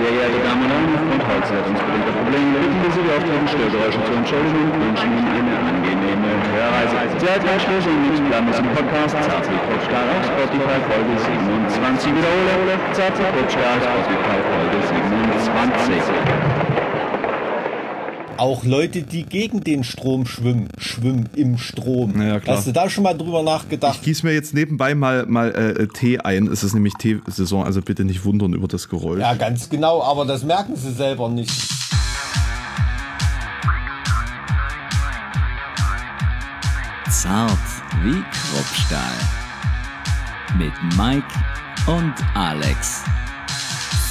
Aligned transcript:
Sehr 0.00 0.12
geehrte 0.16 0.40
Damen 0.40 0.64
und 0.64 0.72
Herren, 0.72 0.96
aufgrund 0.96 1.22
holzleitungsbedingter 1.28 2.12
Probleme 2.16 2.56
bitten 2.56 2.80
wir 2.80 2.90
Sie, 2.96 3.04
die 3.04 3.12
auftretenden 3.12 3.48
Störgeräusche 3.52 4.00
zu 4.00 4.12
entschuldigen 4.16 4.64
und 4.64 4.80
wünschen 4.80 5.12
Ihnen 5.12 5.28
eine 5.28 5.54
angenehme 5.60 6.30
Hörreise. 6.56 6.96
Anschluss 7.20 7.84
und 7.84 8.00
mit 8.08 8.16
Blammes 8.32 8.58
im 8.64 8.68
Podcast 8.72 9.12
Zarte 9.20 9.52
Kutschgar 9.68 10.08
auf 10.08 10.24
Spotify 10.24 10.80
Folge 10.88 11.12
27. 11.20 12.16
Wiederhole, 12.16 12.80
Zarte 12.96 13.28
Kutschgar 13.36 13.76
auf 13.76 13.84
Spotify 13.84 14.40
Folge 14.48 14.78
27 14.88 16.69
auch 18.40 18.64
Leute, 18.64 19.02
die 19.02 19.24
gegen 19.24 19.60
den 19.60 19.84
Strom 19.84 20.26
schwimmen, 20.26 20.68
schwimmen 20.78 21.28
im 21.36 21.58
Strom. 21.58 22.20
Ja, 22.20 22.40
klar. 22.40 22.56
Hast 22.56 22.66
du 22.66 22.72
da 22.72 22.88
schon 22.88 23.04
mal 23.04 23.14
drüber 23.14 23.42
nachgedacht? 23.42 23.96
Ich 23.96 24.02
gieße 24.02 24.26
mir 24.26 24.32
jetzt 24.32 24.54
nebenbei 24.54 24.94
mal, 24.94 25.26
mal 25.26 25.50
äh, 25.50 25.86
Tee 25.88 26.18
ein. 26.18 26.46
Es 26.46 26.64
ist 26.64 26.72
nämlich 26.72 26.94
Teesaison, 26.94 27.64
also 27.64 27.82
bitte 27.82 28.04
nicht 28.04 28.24
wundern 28.24 28.54
über 28.54 28.66
das 28.66 28.88
Geräusch. 28.88 29.20
Ja, 29.20 29.34
ganz 29.34 29.68
genau, 29.68 30.02
aber 30.02 30.24
das 30.24 30.42
merken 30.42 30.74
sie 30.74 30.92
selber 30.92 31.28
nicht. 31.28 31.52
Zart 37.10 37.50
wie 38.02 38.22
Kruppstahl. 38.32 39.12
Mit 40.56 40.72
Mike 40.96 41.26
und 41.86 42.14
Alex. 42.34 43.04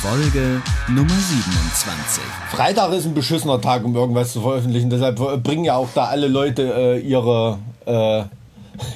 Folge 0.02 0.62
Nummer 0.88 1.10
27. 1.10 2.24
Freitag 2.52 2.94
ist 2.94 3.06
ein 3.06 3.14
beschissener 3.14 3.60
Tag, 3.60 3.84
um 3.84 3.94
irgendwas 3.94 4.32
zu 4.32 4.40
veröffentlichen. 4.40 4.90
Deshalb 4.90 5.18
bringen 5.44 5.66
ja 5.66 5.76
auch 5.76 5.90
da 5.94 6.06
alle 6.06 6.30
Leute 6.30 6.74
äh, 6.74 7.00
ihre, 7.00 7.60
äh, 7.86 8.24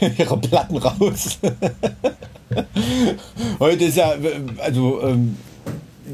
ihre 0.18 0.38
Platten 0.38 0.78
raus. 0.78 1.40
Heute 3.60 3.84
ist 3.84 3.98
ja, 3.98 4.14
also 4.60 5.02
ähm, 5.04 5.36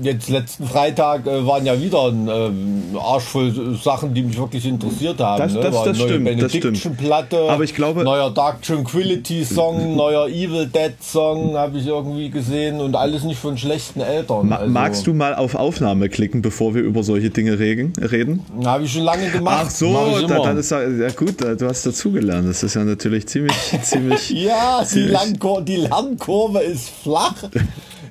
jetzt 0.02 0.30
letzten 0.30 0.66
Freitag 0.68 1.26
äh, 1.28 1.46
waren 1.46 1.66
ja 1.66 1.80
wieder 1.82 2.08
ein 2.08 2.28
äh, 2.28 2.98
Arsch 2.98 3.24
voll 3.24 3.78
Sachen, 3.84 4.14
die 4.14 4.24
mich 4.24 4.38
wirklich 4.38 4.66
interessiert 4.66 5.20
haben. 5.20 5.40
Das, 5.40 5.54
ne? 5.54 5.62
das, 5.62 5.76
das 5.84 5.98
neue 5.98 6.10
stimmt, 6.10 6.28
das 6.28 6.36
Benediction 6.36 6.76
stimmt. 6.76 6.98
Platte, 6.98 7.50
Aber 7.50 7.64
ich 7.64 7.74
glaube- 7.76 8.04
neuer 8.04 8.32
Dark 8.32 8.62
Tranquility 8.62 9.44
Song, 9.46 9.96
neuer 9.96 10.28
Evil 10.28 10.68
Dead 10.68 10.94
Song 11.02 11.56
habe 11.56 11.78
ich 11.78 11.88
irgendwie 11.88 12.30
gesehen 12.30 12.80
und 12.82 12.96
alles 12.96 13.24
nicht 13.24 13.40
von 13.40 13.58
schlechten 13.58 14.02
Eltern. 14.02 14.50
Ma 14.50 14.58
also, 14.58 14.72
magst 14.72 15.08
du 15.08 15.14
mal 15.14 15.36
auf 15.36 15.56
Aufnahme 15.56 16.10
klicken, 16.10 16.42
bevor 16.42 16.76
wir 16.76 16.82
über 16.82 17.04
solche 17.04 17.30
Dinge 17.30 17.60
regen, 17.60 17.94
reden? 18.00 18.44
Habe 18.66 18.84
ich 18.84 18.94
schon 18.94 19.04
lange 19.04 19.30
gemacht. 19.30 19.66
Ach 19.68 19.70
so, 19.70 19.94
da, 20.28 20.40
dann 20.40 20.58
ist 20.58 20.72
ja, 20.72 20.82
ja 20.88 21.10
gut, 21.12 21.42
du 21.42 21.68
hast 21.68 21.86
dazugelernt. 21.86 22.48
Das 22.48 22.64
ist 22.64 22.76
ja 22.76 22.84
natürlich 22.84 23.28
ziemlich, 23.28 23.56
ziemlich. 23.84 24.30
Ja, 24.40 24.82
die, 24.82 24.88
ziemlich- 24.88 25.12
Lernkur 25.12 25.62
die 25.62 25.76
Lernkurve 25.78 26.60
ist 26.60 26.90
flach. 26.90 27.36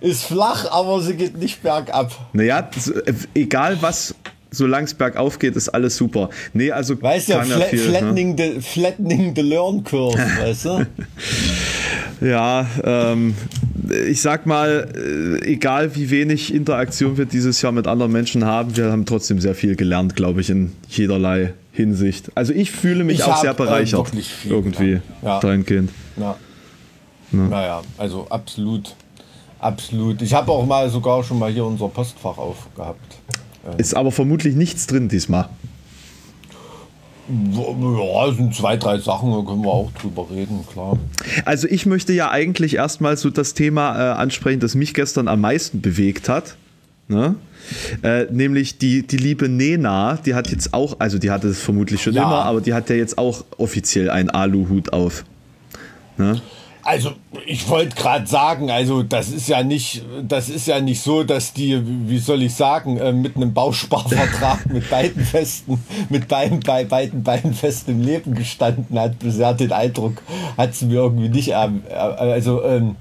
Ist 0.01 0.25
flach, 0.25 0.71
aber 0.71 1.01
sie 1.01 1.15
geht 1.15 1.37
nicht 1.37 1.63
bergab. 1.63 2.13
Naja, 2.33 2.69
äh, 3.07 3.13
egal 3.35 3.79
was, 3.81 4.15
solange 4.51 4.87
es 4.87 4.95
bergauf 4.95 5.39
geht, 5.39 5.57
ist 5.57 5.69
alles 5.69 5.97
super. 5.97 6.31
Nee, 6.53 6.71
also 6.71 7.01
Weißt 7.01 7.29
ja 7.29 7.43
fla 7.43 7.61
viel, 7.67 7.79
ne? 7.81 7.85
flattening, 7.91 8.37
the, 8.37 8.61
flattening 8.61 9.35
the 9.35 9.43
learn 9.43 9.85
curve, 9.85 10.19
weißt 10.41 10.65
du? 10.67 10.87
Ja, 12.21 12.67
ähm, 12.83 13.35
ich 14.09 14.21
sag 14.21 14.47
mal, 14.47 14.89
äh, 15.43 15.47
egal 15.47 15.95
wie 15.95 16.11
wenig 16.11 16.53
Interaktion 16.53 17.17
wir 17.17 17.27
dieses 17.27 17.63
Jahr 17.63 17.73
mit 17.73 17.87
anderen 17.87 18.13
Menschen 18.13 18.45
haben, 18.45 18.77
wir 18.77 18.91
haben 18.91 19.07
trotzdem 19.07 19.41
sehr 19.41 19.55
viel 19.55 19.77
gelernt, 19.77 20.17
glaube 20.17 20.41
ich, 20.41 20.51
in 20.51 20.73
jederlei 20.89 21.55
Hinsicht. 21.73 22.31
Also 22.35 22.53
ich 22.53 22.73
fühle 22.73 23.05
mich 23.05 23.19
Ich 23.19 23.25
auch 23.25 23.35
hab, 23.35 23.41
sehr 23.41 23.51
äh, 23.53 23.55
bereichert, 23.55 24.11
viel 24.11 24.51
irgendwie. 24.51 25.01
Ja. 25.23 25.39
dahingehend. 25.41 25.91
Ja. 26.17 26.37
Naja, 27.31 27.83
also 27.99 28.27
absolut. 28.31 28.95
Absolut. 29.61 30.23
Ich 30.23 30.33
habe 30.35 30.53
auch 30.53 30.65
mal 30.67 30.89
sogar 30.89 31.23
schon 31.25 31.39
mal 31.39 31.51
hier 31.51 31.65
unser 31.65 31.89
Postfach 31.89 32.39
aufgehabt. 32.39 33.17
Ist 33.77 33.95
aber 33.97 34.13
vermutlich 34.13 34.55
nichts 34.55 34.87
drin 34.87 35.09
diesmal. 35.09 35.49
Ja, 37.29 38.27
es 38.29 38.37
sind 38.37 38.55
zwei, 38.55 38.79
drei 38.79 38.99
Sachen, 38.99 39.31
da 39.33 39.43
können 39.43 39.63
wir 39.63 39.71
auch 39.71 39.91
drüber 40.01 40.27
reden, 40.31 40.65
klar. 40.73 40.97
Also 41.45 41.69
ich 41.69 41.85
möchte 41.85 42.15
ja 42.15 42.31
eigentlich 42.31 42.77
erstmal 42.77 43.19
so 43.19 43.29
das 43.29 43.53
Thema 43.53 43.95
äh, 43.99 44.15
ansprechen, 44.15 44.61
das 44.61 44.75
mich 44.75 44.95
gestern 44.95 45.29
am 45.29 45.43
meisten 45.43 45.83
bewegt 45.83 46.31
hat. 46.31 46.57
Ne? 47.09 47.35
Äh, 48.03 48.25
nämlich 48.31 48.79
die, 48.79 49.07
die 49.07 49.19
liebe 49.19 49.49
Nena, 49.51 50.17
die 50.25 50.35
hat 50.35 50.51
jetzt 50.51 50.73
auch, 50.73 50.97
also 51.01 51.19
die 51.19 51.31
hatte 51.31 51.49
es 51.49 51.61
vermutlich 51.61 52.03
schon 52.03 52.15
Ja. 52.15 52.23
immer, 52.23 52.45
aber 52.47 52.63
die 52.63 52.73
hat 52.73 52.89
ja 52.89 52.97
jetzt 52.97 53.19
auch 53.19 53.45
offiziell 53.59 54.09
einen 54.09 54.31
Aluhut 54.31 54.95
auf. 54.95 55.25
Ne? 56.17 56.41
Also, 56.89 57.11
ich 57.45 57.69
wollte 57.69 57.95
gerade 57.95 58.27
sagen, 58.27 58.71
also 58.71 59.03
das 59.03 59.29
ist 59.29 59.47
ja 59.47 59.63
nicht, 59.63 60.03
das 60.27 60.49
ist 60.49 60.67
ja 60.67 60.81
nicht 60.81 61.03
so, 61.03 61.23
dass 61.23 61.53
die, 61.53 61.79
wie 62.09 62.17
soll 62.17 62.43
ich 62.43 62.55
sagen, 62.55 62.97
äh, 62.97 63.13
mit 63.13 63.37
einem 63.37 63.53
Bausparvertrag 63.53 64.65
mit 64.73 64.89
beiden 64.89 65.23
festen, 65.23 65.85
mit 66.09 66.29
beiden, 66.29 66.61
bei 66.61 66.85
beiden 66.85 67.23
Beinen 67.23 67.53
fest 67.53 67.91
im 67.91 68.01
Leben 68.01 68.35
gestanden 68.35 68.99
hat. 68.99 69.19
Bisher 69.19 69.53
den 69.53 69.71
Eindruck 69.71 70.23
hat 70.57 70.75
sie 70.75 70.87
mir 70.87 70.95
irgendwie 70.95 71.29
nicht. 71.29 71.51
Ähm, 71.55 71.83
äh, 71.91 71.93
also 71.93 72.65
ähm, 72.65 72.97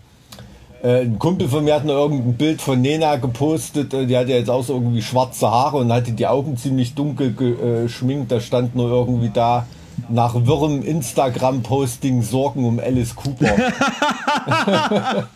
äh, 0.83 1.03
ein 1.03 1.17
Kumpel 1.17 1.47
von 1.47 1.63
mir 1.63 1.75
hat 1.75 1.85
noch 1.85 1.95
irgendein 1.95 2.33
Bild 2.33 2.61
von 2.61 2.81
Nena 2.81 3.15
gepostet. 3.15 3.93
äh, 3.93 4.05
Die 4.05 4.17
hatte 4.17 4.33
jetzt 4.33 4.49
auch 4.49 4.65
so 4.65 4.73
irgendwie 4.73 5.01
schwarze 5.01 5.49
Haare 5.49 5.77
und 5.77 5.93
hatte 5.93 6.11
die 6.11 6.27
Augen 6.27 6.57
ziemlich 6.57 6.93
dunkel 6.93 7.33
geschminkt. 7.33 8.33
Da 8.33 8.41
stand 8.41 8.75
nur 8.75 8.89
irgendwie 8.89 9.31
da 9.33 9.65
nach 10.09 10.35
wirrem 10.35 10.83
Instagram-Posting 10.83 12.21
Sorgen 12.21 12.65
um 12.65 12.79
Alice 12.79 13.15
Cooper. 13.15 13.55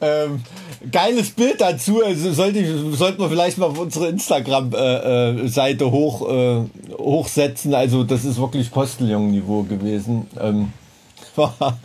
ähm, 0.00 0.42
geiles 0.90 1.30
Bild 1.30 1.60
dazu. 1.60 2.02
Also 2.04 2.32
sollte 2.32 2.58
ich, 2.58 2.98
sollten 2.98 3.20
wir 3.20 3.28
vielleicht 3.28 3.58
mal 3.58 3.66
auf 3.66 3.78
unsere 3.78 4.08
Instagram-Seite 4.08 5.90
hoch, 5.90 6.28
äh, 6.28 6.62
hochsetzen. 6.98 7.74
Also 7.74 8.04
das 8.04 8.24
ist 8.24 8.38
wirklich 8.38 8.70
Postillon-Niveau 8.70 9.62
gewesen. 9.62 10.26
Ähm, 10.40 10.72
war, 11.36 11.78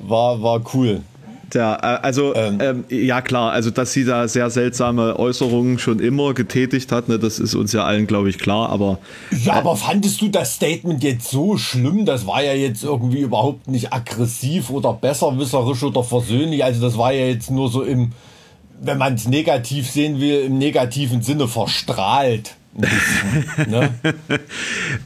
war, 0.00 0.42
war 0.42 0.60
cool. 0.74 1.02
Ja, 1.54 1.74
äh, 1.76 1.98
also 2.02 2.34
Ähm. 2.34 2.58
ähm, 2.60 2.84
ja 2.88 3.20
klar, 3.20 3.52
also 3.52 3.70
dass 3.70 3.92
sie 3.92 4.04
da 4.04 4.26
sehr 4.28 4.50
seltsame 4.50 5.18
Äußerungen 5.18 5.78
schon 5.78 6.00
immer 6.00 6.34
getätigt 6.34 6.90
hat, 6.92 7.08
ne, 7.08 7.18
das 7.18 7.38
ist 7.38 7.54
uns 7.54 7.72
ja 7.72 7.84
allen, 7.84 8.06
glaube 8.06 8.28
ich, 8.28 8.38
klar, 8.38 8.68
aber 8.70 8.98
Ja, 9.44 9.54
aber 9.54 9.76
fandest 9.76 10.20
du 10.20 10.28
das 10.28 10.54
Statement 10.54 11.02
jetzt 11.02 11.30
so 11.30 11.56
schlimm? 11.56 12.04
Das 12.04 12.26
war 12.26 12.42
ja 12.42 12.52
jetzt 12.52 12.82
irgendwie 12.82 13.20
überhaupt 13.20 13.68
nicht 13.68 13.92
aggressiv 13.92 14.70
oder 14.70 14.92
besserwisserisch 14.92 15.82
oder 15.82 16.02
versöhnlich. 16.02 16.64
Also 16.64 16.80
das 16.80 16.98
war 16.98 17.12
ja 17.12 17.26
jetzt 17.26 17.50
nur 17.50 17.70
so 17.70 17.82
im, 17.82 18.12
wenn 18.80 18.98
man 18.98 19.14
es 19.14 19.28
negativ 19.28 19.90
sehen 19.90 20.20
will, 20.20 20.40
im 20.46 20.58
negativen 20.58 21.22
Sinne 21.22 21.48
verstrahlt. 21.48 22.56
Bisschen, 22.76 23.70
ne? 23.70 23.94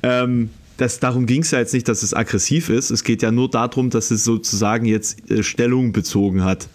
ähm, 0.03 0.51
das, 0.81 0.99
darum 1.01 1.27
ging 1.27 1.43
es 1.43 1.51
ja 1.51 1.59
jetzt 1.59 1.75
nicht, 1.75 1.89
dass 1.89 2.03
es 2.03 2.15
aggressiv 2.15 2.69
ist. 2.71 2.91
Es 2.91 3.05
geht 3.05 3.23
ja 3.23 3.31
nur 3.31 3.51
darum, 3.51 3.91
dass 3.91 4.11
es 4.11 4.25
sozusagen 4.25 4.87
jetzt 4.87 5.31
äh, 5.31 5.43
Stellung 5.43 5.93
bezogen 5.93 6.45
hat. 6.45 6.69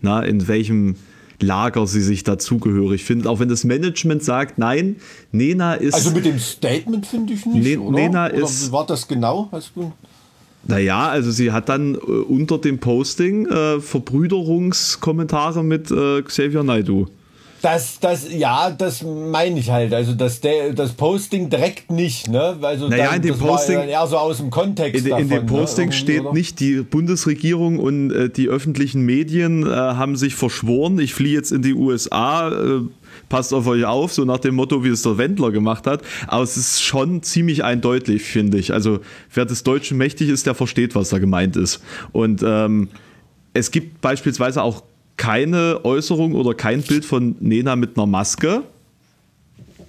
Na, 0.00 0.22
in 0.22 0.48
welchem 0.48 0.96
Lager 1.42 1.86
sie 1.86 2.00
sich 2.02 2.22
dazugehörig 2.24 3.04
findet. 3.04 3.26
Auch 3.26 3.38
wenn 3.40 3.48
das 3.48 3.64
Management 3.64 4.22
sagt, 4.22 4.58
nein, 4.58 4.96
Nena 5.32 5.74
ist. 5.74 5.94
Also 5.94 6.10
mit 6.10 6.24
dem 6.24 6.38
Statement 6.38 7.06
finde 7.06 7.32
ich 7.34 7.44
nicht, 7.46 7.64
Ne- 7.64 7.78
oder? 7.80 7.96
Nena 7.98 8.26
oder 8.26 8.42
ist- 8.44 8.72
war 8.72 8.86
das 8.86 9.06
genau? 9.08 9.48
Hast 9.52 9.72
du 9.74 9.92
Naja, 10.66 11.08
also 11.08 11.30
sie 11.30 11.50
hat 11.52 11.68
dann 11.68 11.94
äh, 11.94 11.98
unter 11.98 12.58
dem 12.58 12.78
Posting 12.78 13.46
äh, 13.46 13.80
Verbrüderungskommentare 13.80 15.64
mit 15.64 15.90
äh, 15.90 16.22
Xavier 16.22 16.62
Naidoo. 16.62 17.06
Das, 17.62 18.00
das, 18.00 18.32
ja, 18.32 18.70
das 18.70 19.02
meine 19.02 19.58
ich 19.58 19.70
halt. 19.70 19.92
Also 19.92 20.14
das, 20.14 20.40
der- 20.40 20.72
das 20.72 20.92
Posting 20.92 21.50
direkt 21.50 21.90
nicht, 21.90 22.28
ne? 22.28 22.56
Also 22.62 22.88
Naja, 22.88 23.06
dann, 23.06 23.16
in 23.16 23.22
dem 23.22 23.38
Posting- 23.38 23.74
ja 23.78 23.84
eher 23.84 24.06
so 24.06 24.16
aus 24.16 24.38
dem 24.38 24.50
Kontext. 24.50 25.00
In, 25.00 25.04
in 25.04 25.10
davon, 25.10 25.28
dem 25.28 25.46
Posting 25.46 25.86
ne? 25.88 25.92
Steht 25.92 26.20
oder? 26.22 26.32
nicht, 26.32 26.58
die 26.60 26.80
Bundesregierung 26.82 27.78
und 27.78 28.10
äh, 28.12 28.30
die 28.30 28.48
öffentlichen 28.48 29.02
Medien 29.02 29.64
äh, 29.66 29.70
haben 29.74 30.16
sich 30.16 30.34
verschworen, 30.34 30.98
ich 30.98 31.12
fliehe 31.14 31.34
jetzt 31.34 31.52
in 31.52 31.60
die 31.62 31.74
USA, 31.74 32.48
äh, 32.50 32.80
passt 33.28 33.52
auf 33.52 33.66
euch 33.66 33.84
auf, 33.84 34.12
so 34.12 34.24
nach 34.24 34.38
dem 34.38 34.54
Motto, 34.54 34.82
wie 34.82 34.88
es 34.88 35.02
der 35.02 35.18
Wendler 35.18 35.50
gemacht 35.50 35.86
hat. 35.86 36.02
Aber 36.28 36.42
es 36.42 36.56
ist 36.56 36.82
schon 36.82 37.22
ziemlich 37.22 37.62
eindeutig, 37.62 38.22
finde 38.22 38.56
ich. 38.58 38.72
Also 38.72 39.00
wer 39.34 39.44
des 39.44 39.62
Deutschen 39.64 39.98
mächtig 39.98 40.28
ist, 40.30 40.46
der 40.46 40.54
versteht, 40.54 40.94
was 40.94 41.10
da 41.10 41.18
gemeint 41.18 41.56
ist. 41.56 41.82
Und 42.12 42.42
ähm, 42.42 42.88
es 43.52 43.70
gibt 43.70 44.00
beispielsweise 44.00 44.62
auch 44.62 44.82
keine 45.20 45.80
Äußerung 45.84 46.34
oder 46.34 46.54
kein 46.54 46.80
Bild 46.80 47.04
von 47.04 47.36
Nena 47.40 47.76
mit 47.76 47.98
einer 47.98 48.06
Maske. 48.06 48.62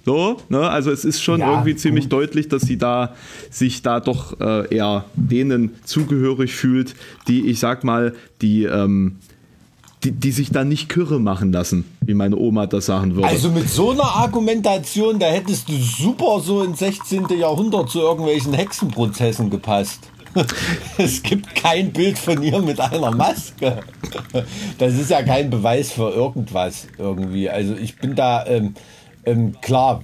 So, 0.04 0.36
ne? 0.50 0.68
Also 0.68 0.90
es 0.90 1.06
ist 1.06 1.22
schon 1.22 1.40
Ja, 1.40 1.52
irgendwie 1.52 1.74
ziemlich 1.74 2.04
gut. 2.04 2.12
deutlich, 2.12 2.48
dass 2.48 2.62
sie 2.62 2.76
da 2.76 3.14
sich 3.50 3.80
da 3.80 4.00
doch 4.00 4.38
äh, 4.40 4.74
eher 4.74 5.06
denen 5.14 5.70
zugehörig 5.84 6.52
fühlt, 6.52 6.94
die, 7.28 7.46
ich 7.46 7.60
sag 7.60 7.82
mal, 7.82 8.14
die, 8.42 8.64
ähm, 8.64 9.16
die, 10.04 10.12
die 10.12 10.32
sich 10.32 10.50
da 10.50 10.64
nicht 10.64 10.90
kürre 10.90 11.18
machen 11.18 11.50
lassen, 11.50 11.86
wie 12.02 12.12
meine 12.12 12.36
Oma 12.36 12.66
das 12.66 12.84
sagen 12.84 13.14
würde. 13.14 13.28
Also 13.28 13.48
mit 13.48 13.70
so 13.70 13.92
einer 13.92 14.04
Argumentation, 14.04 15.18
da 15.18 15.26
hättest 15.28 15.66
du 15.70 15.72
super 15.78 16.40
so 16.40 16.62
ins 16.62 16.80
16. 16.80 17.28
Jahrhundert 17.38 17.88
zu 17.88 18.00
irgendwelchen 18.00 18.52
Hexenprozessen 18.52 19.48
gepasst. 19.48 20.10
es 20.98 21.22
gibt 21.22 21.54
kein 21.54 21.92
Bild 21.92 22.18
von 22.18 22.42
ihr 22.42 22.60
mit 22.60 22.80
einer 22.80 23.10
Maske. 23.10 23.80
Das 24.78 24.94
ist 24.94 25.10
ja 25.10 25.22
kein 25.22 25.50
Beweis 25.50 25.92
für 25.92 26.10
irgendwas 26.10 26.86
irgendwie. 26.98 27.48
Also 27.50 27.74
ich 27.74 27.96
bin 27.96 28.14
da 28.14 28.46
ähm, 28.46 28.74
ähm, 29.24 29.54
klar. 29.60 30.02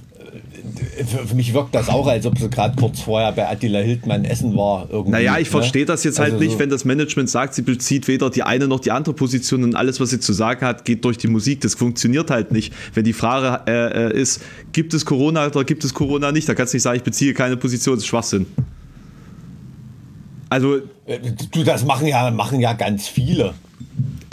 Für 1.27 1.35
mich 1.35 1.55
wirkt 1.55 1.75
das 1.75 1.89
auch, 1.89 2.07
als 2.07 2.27
ob 2.27 2.39
sie 2.39 2.51
gerade 2.51 2.77
kurz 2.77 3.01
vorher 3.01 3.33
bei 3.33 3.49
Attila 3.49 3.79
Hildmann 3.79 4.27
essen 4.27 4.55
war. 4.57 4.87
Irgendwie, 4.91 5.13
naja, 5.13 5.39
ich 5.39 5.47
ne? 5.47 5.53
verstehe 5.53 5.87
das 5.87 6.05
jetzt 6.05 6.19
halt 6.19 6.33
Also 6.33 6.45
nicht, 6.45 6.53
so- 6.55 6.59
wenn 6.59 6.69
das 6.69 6.85
Management 6.85 7.31
sagt, 7.31 7.55
sie 7.55 7.63
bezieht 7.63 8.07
weder 8.09 8.29
die 8.29 8.43
eine 8.43 8.69
noch 8.69 8.81
die 8.81 8.91
andere 8.91 9.15
Position 9.15 9.65
und 9.65 9.75
alles, 9.75 10.01
was 10.01 10.11
sie 10.11 10.21
zu 10.21 10.35
sagen 10.35 10.67
hat, 10.67 10.85
geht 10.85 11.05
durch 11.07 11.17
die 11.17 11.29
Musik. 11.29 11.63
Das 11.63 11.75
funktioniert 11.75 12.31
halt 12.31 12.53
nicht. 12.53 12.75
Wenn 12.93 13.05
die 13.05 13.15
Frage 13.15 13.63
äh, 13.71 14.09
äh, 14.09 14.21
ist, 14.21 14.43
gibt 14.73 14.93
es 14.93 15.07
Corona 15.07 15.47
oder 15.47 15.65
gibt 15.65 15.85
es 15.85 15.95
Corona 15.95 16.31
nicht, 16.33 16.47
da 16.47 16.55
kannst 16.55 16.75
du 16.75 16.77
nicht 16.77 16.83
sagen, 16.83 16.99
ich 16.99 17.05
beziehe 17.05 17.33
keine 17.33 17.57
Position, 17.57 17.95
das 17.95 18.03
ist 18.03 18.09
Schwachsinn. 18.09 18.45
Also 20.50 20.77
Äh, 21.06 21.19
Du, 21.53 21.62
das 21.65 21.85
machen 21.85 22.06
ja, 22.06 22.31
machen 22.31 22.61
ja 22.61 22.73
ganz 22.73 23.06
viele. 23.09 23.55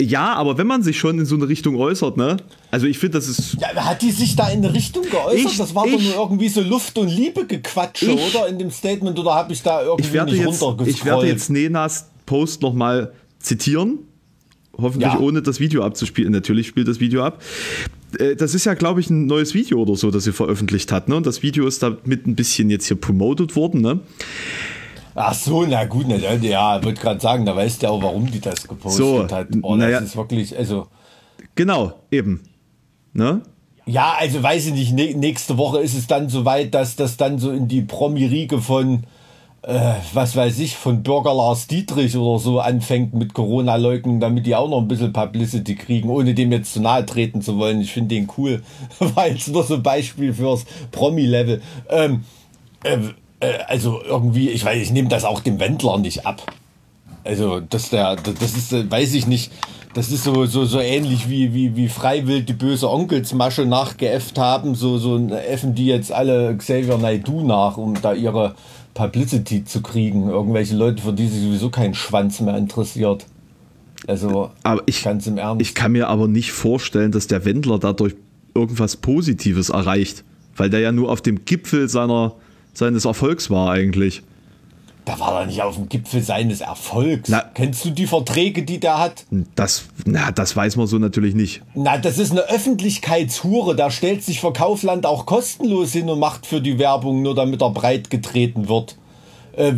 ja, 0.00 0.34
aber 0.34 0.58
wenn 0.58 0.66
man 0.66 0.82
sich 0.82 0.98
schon 0.98 1.18
in 1.18 1.26
so 1.26 1.34
eine 1.36 1.48
Richtung 1.48 1.76
äußert, 1.76 2.16
ne? 2.16 2.36
Also 2.70 2.86
ich 2.86 2.98
finde, 2.98 3.18
das 3.18 3.28
ist 3.28 3.56
Ja, 3.60 3.68
hat 3.84 4.02
die 4.02 4.10
sich 4.10 4.36
da 4.36 4.48
in 4.48 4.58
eine 4.64 4.72
Richtung 4.74 5.04
geäußert? 5.08 5.52
Ich- 5.52 5.56
das 5.58 5.74
war 5.74 5.84
doch 5.86 5.92
ich- 5.98 6.04
nur 6.14 6.14
irgendwie 6.24 6.48
so 6.48 6.60
Luft- 6.62 6.98
und 6.98 7.08
Liebe-Gequatsche, 7.08 8.12
Ich- 8.12 8.34
oder? 8.34 8.48
In 8.48 8.58
dem 8.58 8.70
Statement, 8.70 9.18
oder 9.18 9.34
habe 9.34 9.52
ich 9.52 9.62
da 9.62 9.82
irgendwie 9.82 10.06
ich 10.08 10.12
werde 10.12 10.32
nicht 10.32 10.44
jetzt, 10.44 10.62
ich 10.86 11.04
werde 11.04 11.26
jetzt 11.26 11.50
Nenas 11.50 12.06
Post 12.26 12.62
nochmal 12.62 13.12
zitieren. 13.38 13.98
Hoffentlich 14.78 15.10
Ja. 15.12 15.18
ohne 15.20 15.40
das 15.40 15.58
Video 15.58 15.82
abzuspielen. 15.84 16.32
Natürlich 16.32 16.66
spielt 16.66 16.86
das 16.88 17.00
Video 17.00 17.24
ab. 17.24 17.40
Äh, 18.18 18.36
Das 18.36 18.54
ist 18.54 18.66
ja, 18.66 18.74
glaube 18.74 19.00
ich, 19.00 19.08
ein 19.08 19.24
neues 19.24 19.54
Video 19.54 19.80
oder 19.80 19.96
so, 19.96 20.10
das 20.10 20.24
sie 20.24 20.32
veröffentlicht 20.32 20.92
hat. 20.92 21.08
Ne? 21.08 21.16
Und 21.16 21.24
das 21.26 21.42
Video 21.42 21.66
ist 21.66 21.82
damit 21.82 22.26
ein 22.26 22.34
bisschen 22.34 22.68
jetzt 22.68 22.86
hier 22.86 22.96
promoted 23.00 23.56
worden. 23.56 23.80
Ne? 23.80 24.00
Ach 25.16 25.34
so, 25.34 25.64
na 25.64 25.84
gut, 25.86 26.06
na, 26.08 26.16
ja, 26.16 26.82
wollte 26.84 27.00
gerade 27.00 27.20
sagen, 27.20 27.46
da 27.46 27.56
weißt 27.56 27.82
du 27.82 27.86
ja 27.86 27.92
auch, 27.92 28.02
warum 28.02 28.30
die 28.30 28.40
das 28.40 28.68
gepostet 28.68 29.04
So, 29.04 29.26
hat. 29.30 29.48
Oh, 29.62 29.76
das 29.76 30.02
ist 30.02 30.16
wirklich, 30.16 30.56
also, 30.56 30.86
Genau, 31.54 31.92
eben. 32.10 32.42
Ne? 33.14 33.40
ja, 33.86 34.14
also 34.18 34.42
weiß 34.42 34.66
ich 34.66 34.72
nicht, 34.74 34.92
nä- 34.94 35.16
nächste 35.16 35.56
Woche 35.56 35.78
ist 35.80 35.94
es 35.96 36.06
dann 36.06 36.28
soweit, 36.28 36.74
dass 36.74 36.96
das 36.96 37.16
dann 37.16 37.38
so 37.38 37.50
in 37.50 37.66
die 37.66 37.80
Promi-Riege 37.80 38.60
von, 38.60 39.04
äh, 39.62 39.92
was 40.12 40.36
weiß 40.36 40.58
ich, 40.58 40.76
von 40.76 41.02
Bürger 41.02 41.32
Lars 41.32 41.66
Dietrich 41.66 42.14
oder 42.16 42.38
so 42.38 42.60
anfängt 42.60 43.14
mit 43.14 43.32
Corona-Leugnung, 43.32 44.20
damit 44.20 44.44
die 44.44 44.54
auch 44.54 44.68
noch 44.68 44.80
ein 44.82 44.88
bisschen 44.88 45.14
Publicity 45.14 45.76
kriegen, 45.76 46.10
ohne 46.10 46.34
dem 46.34 46.52
jetzt 46.52 46.74
zu 46.74 46.80
nahe 46.82 47.06
treten 47.06 47.40
zu 47.40 47.56
wollen. 47.56 47.80
Ich 47.80 47.92
finde 47.92 48.14
den 48.16 48.28
cool. 48.36 48.62
War 48.98 49.28
jetzt 49.28 49.48
nur 49.48 49.62
so 49.64 49.76
ein 49.76 49.82
Beispiel 49.82 50.34
fürs 50.34 50.66
Promi-Level. 50.92 51.62
Ähm, 51.88 52.24
äh, 52.84 52.98
äh, 53.40 53.58
also 53.66 54.00
irgendwie, 54.02 54.50
ich 54.50 54.64
weiß, 54.64 54.82
ich 54.82 54.92
nehme 54.92 55.08
das 55.08 55.24
auch 55.24 55.40
dem 55.40 55.60
Wendler 55.60 55.98
nicht 55.98 56.26
ab. 56.26 56.42
Also, 57.24 57.60
dass 57.60 57.90
der, 57.90 58.16
das 58.16 58.56
ist, 58.56 58.72
äh, 58.72 58.88
weiß 58.90 59.14
ich 59.14 59.26
nicht, 59.26 59.50
das 59.94 60.12
ist 60.12 60.24
so, 60.24 60.46
so, 60.46 60.64
so 60.64 60.78
ähnlich 60.78 61.30
wie, 61.30 61.54
wie, 61.54 61.74
wie 61.74 61.88
freiwillig 61.88 62.46
die 62.46 62.52
böse 62.52 62.90
Onkelsmasche 62.90 63.64
nachgeäfft 63.64 64.38
haben, 64.38 64.74
so, 64.74 64.98
so 64.98 65.18
äffen 65.28 65.74
die 65.74 65.86
jetzt 65.86 66.12
alle 66.12 66.56
Xavier 66.56 66.98
Naidoo 66.98 67.42
nach, 67.42 67.78
um 67.78 68.00
da 68.00 68.12
ihre 68.12 68.54
Publicity 68.92 69.64
zu 69.64 69.82
kriegen. 69.82 70.28
Irgendwelche 70.28 70.76
Leute, 70.76 71.02
für 71.02 71.12
die 71.12 71.26
sich 71.26 71.42
sowieso 71.42 71.70
kein 71.70 71.94
Schwanz 71.94 72.40
mehr 72.40 72.56
interessiert. 72.56 73.26
Also, 74.06 74.50
Aber 74.62 74.82
ich, 74.86 75.02
ganz 75.02 75.26
im 75.26 75.38
Ernst. 75.38 75.62
ich 75.62 75.74
kann 75.74 75.92
mir 75.92 76.08
aber 76.08 76.28
nicht 76.28 76.52
vorstellen, 76.52 77.10
dass 77.10 77.26
der 77.26 77.44
Wendler 77.44 77.78
dadurch 77.78 78.14
irgendwas 78.54 78.96
Positives 78.96 79.70
erreicht. 79.70 80.24
Weil 80.56 80.70
der 80.70 80.80
ja 80.80 80.92
nur 80.92 81.10
auf 81.10 81.20
dem 81.20 81.44
Gipfel 81.44 81.88
seiner, 81.88 82.34
seines 82.78 83.04
Erfolgs 83.04 83.50
war 83.50 83.70
eigentlich. 83.70 84.22
da 85.04 85.18
war 85.20 85.40
er 85.40 85.46
nicht 85.46 85.62
auf 85.62 85.76
dem 85.76 85.88
Gipfel 85.88 86.20
seines 86.22 86.60
Erfolgs. 86.60 87.28
Na- 87.28 87.44
Kennst 87.54 87.84
du 87.84 87.90
die 87.90 88.06
Verträge, 88.08 88.62
die 88.64 88.80
der 88.80 88.98
hat? 88.98 89.24
Das, 89.54 89.84
na, 90.04 90.32
das 90.32 90.56
weiß 90.56 90.74
man 90.76 90.86
so 90.88 90.98
natürlich 90.98 91.34
nicht. 91.36 91.62
Na, 91.74 91.96
das 91.96 92.18
ist 92.18 92.32
eine 92.32 92.40
Öffentlichkeitshure. 92.48 93.76
Da 93.76 93.90
stellt 93.92 94.24
sich 94.24 94.40
für 94.40 94.52
Kaufland 94.52 95.06
auch 95.06 95.24
kostenlos 95.26 95.92
hin 95.92 96.08
und 96.10 96.18
macht 96.18 96.44
für 96.46 96.60
die 96.60 96.78
Werbung, 96.80 97.22
nur 97.22 97.34
damit 97.36 97.62
er 97.62 97.70
breit 97.70 98.10
getreten 98.10 98.68
wird. 98.68 98.96
Äh, 99.56 99.72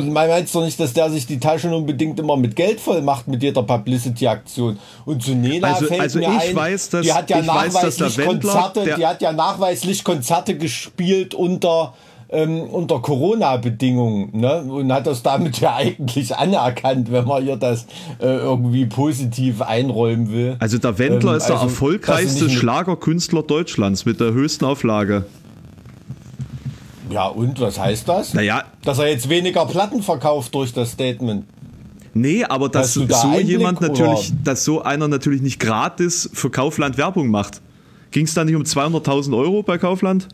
meinst 0.00 0.54
du 0.54 0.60
nicht, 0.60 0.78
dass 0.78 0.92
der 0.92 1.10
sich 1.10 1.26
die 1.26 1.40
Taschen 1.40 1.72
unbedingt 1.72 2.20
immer 2.20 2.36
mit 2.36 2.54
Geld 2.54 2.78
voll 2.78 3.02
macht 3.02 3.26
mit 3.28 3.42
jeder 3.42 3.62
Publicity-Aktion? 3.62 4.78
Und 5.06 5.22
zu 5.22 5.34
Nena 5.34 5.72
Also- 5.72 5.86
fällt 5.86 6.00
also 6.02 6.18
mir 6.18 6.28
ich 6.28 6.50
ein, 6.50 6.54
weiß, 6.56 6.90
dass- 6.90 7.02
die 7.06 7.12
hat 7.12 7.30
ja 7.30 7.40
ich 7.40 7.46
weiß, 7.48 7.72
dass 7.72 7.96
der 7.96 8.06
nachweislich 8.06 8.18
Wendler, 8.28 8.52
Konzerte, 8.52 8.84
der- 8.84 8.96
die 8.98 9.06
hat 9.06 9.22
ja 9.22 9.32
nachweislich 9.32 10.04
Konzerte 10.04 10.56
gespielt 10.56 11.34
unter 11.34 11.94
ähm, 12.32 12.62
unter 12.62 13.00
Corona-Bedingungen 13.00 14.30
ne? 14.40 14.62
und 14.62 14.92
hat 14.92 15.06
das 15.06 15.22
damit 15.22 15.60
ja 15.60 15.74
eigentlich 15.76 16.34
anerkannt, 16.36 17.12
wenn 17.12 17.26
man 17.26 17.46
ihr 17.46 17.56
das 17.56 17.86
äh, 18.18 18.26
irgendwie 18.26 18.86
positiv 18.86 19.60
einräumen 19.62 20.32
will. 20.32 20.56
Also 20.58 20.78
der 20.78 20.98
Wendler 20.98 21.32
Ähm, 21.32 21.36
ist 21.38 21.46
der 21.46 21.56
also, 21.56 21.66
erfolgreichste 21.66 22.44
dass 22.44 22.52
Schlagerkünstler 22.54 23.42
Deutschlands 23.42 24.04
mit 24.06 24.18
der 24.20 24.32
höchsten 24.32 24.64
Auflage. 24.64 25.26
Ja, 27.10 27.26
und 27.26 27.60
was 27.60 27.78
heißt 27.78 28.08
das? 28.08 28.32
Naja, 28.32 28.64
Dass 28.84 28.98
er 28.98 29.08
jetzt 29.08 29.28
weniger 29.28 29.66
Platten 29.66 30.02
verkauft 30.02 30.54
durch 30.54 30.72
das 30.72 30.92
Statement. 30.92 31.44
nee, 32.14 32.44
aber 32.44 32.68
dass 32.70 32.94
du 32.94 33.04
da 33.04 33.16
so 33.16 33.28
Einblick, 33.28 33.48
jemand 33.48 33.80
natürlich, 33.82 34.30
oder? 34.30 34.38
dass 34.44 34.64
so 34.64 34.82
einer 34.82 35.08
natürlich 35.08 35.42
nicht 35.42 35.60
gratis 35.60 36.30
für 36.32 36.48
Kaufland 36.50 36.96
Werbung 36.96 37.28
macht. 37.28 37.60
Ging 38.12 38.24
es 38.24 38.34
da 38.34 38.44
nicht 38.44 38.54
um 38.56 38.62
200.000 38.62 39.36
Euro 39.36 39.62
bei 39.62 39.76
Kaufland? 39.78 40.28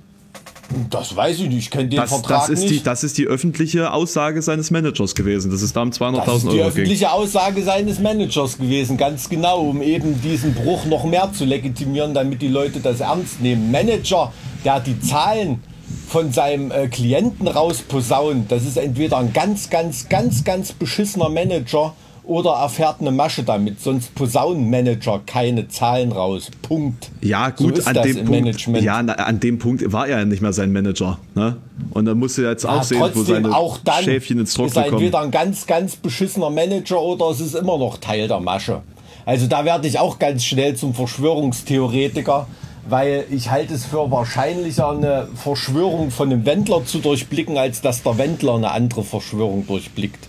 Das 0.91 1.17
weiß 1.17 1.41
ich 1.41 1.49
nicht, 1.49 1.59
ich 1.59 1.71
kenne 1.71 1.89
den 1.89 1.97
Das, 1.99 2.11
Vertrag 2.11 2.41
das, 2.43 2.51
ist 2.51 2.61
nicht. 2.65 2.75
die, 2.75 2.83
das 2.83 3.03
ist 3.03 3.17
die 3.17 3.27
öffentliche 3.27 3.93
Aussage 3.93 4.43
seines 4.43 4.71
Managers 4.71 5.15
gewesen, 5.15 5.51
dass 5.51 5.63
es 5.63 5.73
da 5.73 5.83
um 5.83 5.91
das 5.91 5.99
200.000 6.01 6.35
ist 6.37 6.43
die 6.43 6.47
Euro 6.49 6.57
ging. 6.57 6.63
öffentliche 6.69 7.13
Aussage 7.13 7.63
seines 7.63 7.99
Managers 8.01 8.59
gewesen, 8.59 8.97
ganz 8.99 9.29
genau, 9.31 9.61
um 9.63 9.81
eben 9.81 10.21
diesen 10.21 10.55
Bruch 10.55 10.85
noch 10.85 11.05
mehr 11.05 11.31
zu 11.33 11.45
legitimieren, 11.47 12.13
damit 12.13 12.43
die 12.43 12.49
Leute 12.49 12.81
das 12.81 13.01
ernst 13.01 13.41
nehmen. 13.41 13.71
Manager, 13.71 14.33
der 14.65 14.81
die 14.81 15.01
Zahlen 15.01 15.63
von 16.07 16.33
seinem 16.33 16.71
äh, 16.71 16.89
Klienten 16.89 17.49
rausposaunt, 17.49 18.51
das 18.53 18.65
ist 18.65 18.77
entweder 18.77 19.19
ein 19.19 19.33
ganz, 19.33 19.71
ganz, 19.71 20.09
ganz, 20.09 20.45
ganz 20.45 20.73
beschissener 20.73 21.29
Manager 21.31 21.95
oder 22.29 22.51
er 22.51 22.69
fährt 22.69 23.01
eine 23.01 23.11
Masche 23.11 23.43
damit. 23.43 23.81
Sonst 23.81 24.15
posaunen 24.15 24.71
Manager 24.71 25.21
keine 25.27 25.67
Zahlen 25.69 26.13
raus. 26.13 26.51
Punkt. 26.63 27.11
Ja, 27.23 27.53
So 27.57 27.65
gut, 27.65 27.79
ist 27.79 27.89
an, 27.89 27.95
dem 28.03 28.17
Punkt, 28.17 28.31
Management. 28.31 28.85
ja, 28.85 28.99
an 28.99 29.41
dem 29.41 29.59
Punkt 29.59 29.93
war 29.93 30.07
er 30.07 30.19
ja 30.21 30.25
nicht 30.25 30.43
mehr 30.43 30.53
sein 30.53 30.73
Manager. 30.73 31.19
Ne? 31.35 31.57
Und 31.91 32.05
dann 32.05 32.19
musste 32.19 32.45
er 32.45 32.51
jetzt 32.51 32.65
Ja, 32.65 32.79
auch 32.79 32.83
sehen, 32.83 33.03
wo 33.15 33.23
seine 33.23 33.57
auch 33.57 33.79
dann 33.83 34.05
Schäfchen 34.05 34.39
ins 34.39 34.51
ist 34.51 34.59
er 34.59 34.65
Trockene 34.67 34.85
kommen. 34.91 35.03
entweder 35.03 35.21
ein 35.21 35.31
ganz, 35.31 35.67
ganz 35.67 35.97
beschissener 35.97 36.51
Manager 36.51 37.01
oder 37.01 37.31
es 37.31 37.41
ist 37.41 37.55
immer 37.55 37.79
noch 37.79 37.97
Teil 37.99 38.29
der 38.29 38.41
Masche. 38.41 38.83
Also 39.27 39.47
da 39.47 39.65
werde 39.65 39.89
ich 39.89 39.99
auch 39.99 40.19
ganz 40.19 40.45
schnell 40.45 40.75
zum 40.77 40.95
Verschwörungstheoretiker, 40.95 42.47
weil 42.89 43.25
ich 43.31 43.51
halte 43.51 43.75
es 43.75 43.85
für 43.85 44.11
wahrscheinlicher, 44.11 44.91
eine 44.91 45.29
Verschwörung 45.35 46.11
von 46.11 46.31
einem 46.33 46.47
Wendler 46.47 46.85
zu 46.85 46.99
durchblicken, 46.99 47.59
als 47.59 47.81
dass 47.81 48.03
der 48.03 48.17
Wendler 48.19 48.55
eine 48.55 48.71
andere 48.71 49.05
Verschwörung 49.05 49.67
durchblickt. 49.67 50.29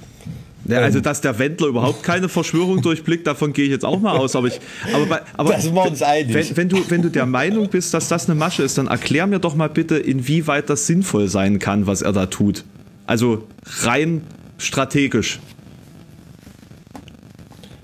Ja, 0.70 0.80
also, 0.80 1.00
dass 1.00 1.22
der 1.22 1.40
Wendler 1.40 1.68
überhaupt 1.68 2.04
keine 2.04 2.30
Verschwörung 2.30 2.82
durchblickt, 2.84 3.26
davon 3.26 3.54
gehe 3.54 3.66
ich 3.66 3.72
jetzt 3.72 3.86
auch 3.86 4.00
mal 4.00 4.18
aus. 4.18 4.36
Aber, 4.36 4.48
ich, 4.48 4.60
aber, 4.94 5.22
aber 5.36 5.54
Da 5.54 5.60
sind 5.60 5.74
wir 5.74 5.86
uns 5.86 6.02
einig. 6.02 6.34
Wenn, 6.34 6.58
wenn, 6.58 6.70
du, 6.70 6.90
wenn 6.90 7.02
du 7.02 7.10
der 7.10 7.26
Meinung 7.26 7.70
bist, 7.70 7.94
dass 7.94 8.08
das 8.08 8.30
eine 8.30 8.36
Masche 8.38 8.64
ist, 8.64 8.78
dann 8.78 8.88
erklär 8.88 9.28
mir 9.28 9.40
doch 9.40 9.56
mal 9.56 9.70
bitte, 9.70 9.98
inwieweit 9.98 10.70
das 10.70 10.88
sinnvoll 10.88 11.28
sein 11.28 11.60
kann, 11.60 11.88
was 11.88 12.02
er 12.02 12.14
da 12.14 12.28
tut. 12.28 12.64
Also 13.06 13.48
rein 13.82 14.22
strategisch. 14.58 15.40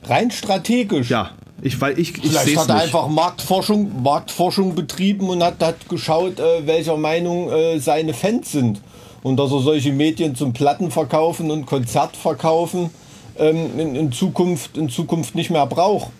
Rein 0.07 0.29
strategisch. 0.29 1.09
Ja, 1.09 1.31
ich, 1.61 1.81
weil 1.81 1.97
ich, 1.97 2.15
ich 2.17 2.31
Vielleicht 2.31 2.57
hat 2.57 2.69
er 2.69 2.75
nicht. 2.75 2.83
einfach 2.85 3.07
Marktforschung, 3.07 4.03
Marktforschung 4.03 4.75
betrieben 4.75 5.29
und 5.29 5.41
hat, 5.41 5.63
hat 5.63 5.89
geschaut, 5.89 6.39
äh, 6.39 6.67
welcher 6.67 6.97
Meinung 6.97 7.49
äh, 7.51 7.79
seine 7.79 8.13
Fans 8.13 8.51
sind. 8.51 8.81
Und 9.25 9.37
dass 9.37 9.51
er 9.51 9.61
solche 9.61 9.91
Medien 9.91 10.35
zum 10.35 10.53
Plattenverkaufen 10.53 11.49
und 11.49 11.65
Konzertverkaufen 11.65 12.91
ähm, 13.39 13.79
in, 13.79 13.95
in, 13.95 14.11
Zukunft, 14.11 14.77
in 14.77 14.87
Zukunft 14.87 15.33
nicht 15.33 15.49
mehr 15.49 15.65
braucht. 15.65 16.11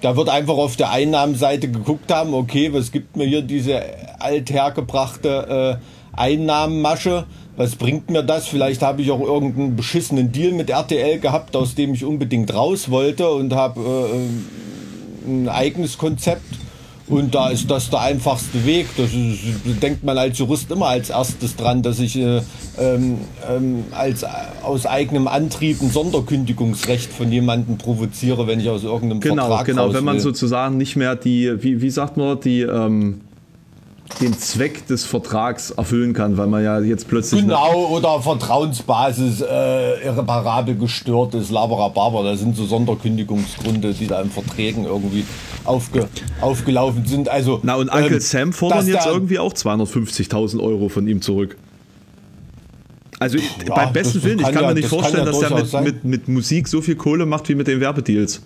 Da 0.00 0.16
wird 0.16 0.30
einfach 0.30 0.54
auf 0.54 0.74
der 0.74 0.90
Einnahmenseite 0.90 1.70
geguckt 1.70 2.10
haben, 2.10 2.32
okay, 2.32 2.72
was 2.72 2.92
gibt 2.92 3.14
mir 3.14 3.26
hier 3.26 3.42
diese 3.42 3.82
althergebrachte 4.20 5.78
äh, 5.78 6.18
Einnahmenmasche? 6.18 7.26
Was 7.58 7.76
bringt 7.76 8.08
mir 8.08 8.22
das? 8.22 8.48
Vielleicht 8.48 8.80
habe 8.80 9.02
ich 9.02 9.10
auch 9.10 9.20
irgendeinen 9.20 9.76
beschissenen 9.76 10.32
Deal 10.32 10.52
mit 10.52 10.70
RTL 10.70 11.18
gehabt, 11.18 11.54
aus 11.54 11.74
dem 11.74 11.92
ich 11.92 12.06
unbedingt 12.06 12.54
raus 12.54 12.90
wollte 12.90 13.30
und 13.30 13.52
habe 13.52 14.08
äh, 14.14 15.30
ein 15.30 15.46
eigenes 15.50 15.98
Konzept. 15.98 16.54
Und 17.10 17.34
da 17.34 17.50
ist 17.50 17.68
das 17.70 17.90
der 17.90 18.00
einfachste 18.00 18.64
Weg. 18.64 18.86
Das 18.96 19.12
ist, 19.12 19.82
denkt 19.82 20.04
man 20.04 20.16
als 20.16 20.38
Jurist 20.38 20.70
immer 20.70 20.86
als 20.86 21.10
erstes 21.10 21.56
dran, 21.56 21.82
dass 21.82 21.98
ich 21.98 22.16
äh, 22.16 22.40
ähm, 22.78 23.18
ähm, 23.50 23.84
als, 23.90 24.24
aus 24.62 24.86
eigenem 24.86 25.26
Antrieb 25.26 25.82
ein 25.82 25.90
Sonderkündigungsrecht 25.90 27.12
von 27.12 27.32
jemandem 27.32 27.78
provoziere, 27.78 28.46
wenn 28.46 28.60
ich 28.60 28.68
aus 28.68 28.84
irgendeinem 28.84 29.20
Genau, 29.20 29.46
Vertrag 29.46 29.66
genau. 29.66 29.86
raus 29.86 29.94
Wenn 29.94 30.04
man 30.04 30.20
sozusagen 30.20 30.76
nicht 30.76 30.94
mehr 30.94 31.16
die, 31.16 31.62
wie, 31.62 31.82
wie 31.82 31.90
sagt 31.90 32.16
man, 32.16 32.38
die, 32.40 32.60
ähm, 32.60 33.22
den 34.20 34.36
Zweck 34.38 34.86
des 34.86 35.04
Vertrags 35.04 35.70
erfüllen 35.70 36.12
kann, 36.12 36.36
weil 36.36 36.46
man 36.46 36.62
ja 36.62 36.80
jetzt 36.80 37.08
plötzlich. 37.08 37.42
Genau, 37.42 37.88
oder 37.88 38.20
Vertrauensbasis 38.20 39.40
äh, 39.40 40.04
irreparabel 40.04 40.76
gestört 40.76 41.34
ist, 41.34 41.50
Laberababer. 41.50 42.24
Das 42.24 42.40
sind 42.40 42.56
so 42.56 42.66
Sonderkündigungsgründe, 42.66 43.94
die 43.94 44.06
da 44.06 44.20
in 44.20 44.30
Verträgen 44.30 44.84
irgendwie 44.84 45.24
aufge, 45.64 46.08
aufgelaufen 46.40 47.06
sind. 47.06 47.28
Also, 47.28 47.60
Na, 47.62 47.76
und 47.76 47.88
Uncle 47.88 48.14
ähm, 48.14 48.20
Sam 48.20 48.52
fordern 48.52 48.86
jetzt 48.86 49.06
irgendwie 49.06 49.38
auch 49.38 49.52
250.000 49.52 50.60
Euro 50.60 50.88
von 50.88 51.06
ihm 51.06 51.22
zurück. 51.22 51.56
Also 53.18 53.36
ja, 53.36 53.74
beim 53.74 53.92
besten 53.92 54.22
Willen, 54.22 54.38
ich 54.38 54.46
kann 54.46 54.62
ja, 54.62 54.68
mir 54.68 54.74
nicht 54.74 54.88
vorstellen, 54.88 55.26
ja 55.26 55.30
dass 55.30 55.70
der 55.70 55.82
mit, 55.82 55.84
mit, 55.84 56.04
mit 56.04 56.28
Musik 56.28 56.66
so 56.68 56.80
viel 56.80 56.96
Kohle 56.96 57.26
macht 57.26 57.50
wie 57.50 57.54
mit 57.54 57.66
den 57.66 57.78
Werbedeals. 57.78 58.40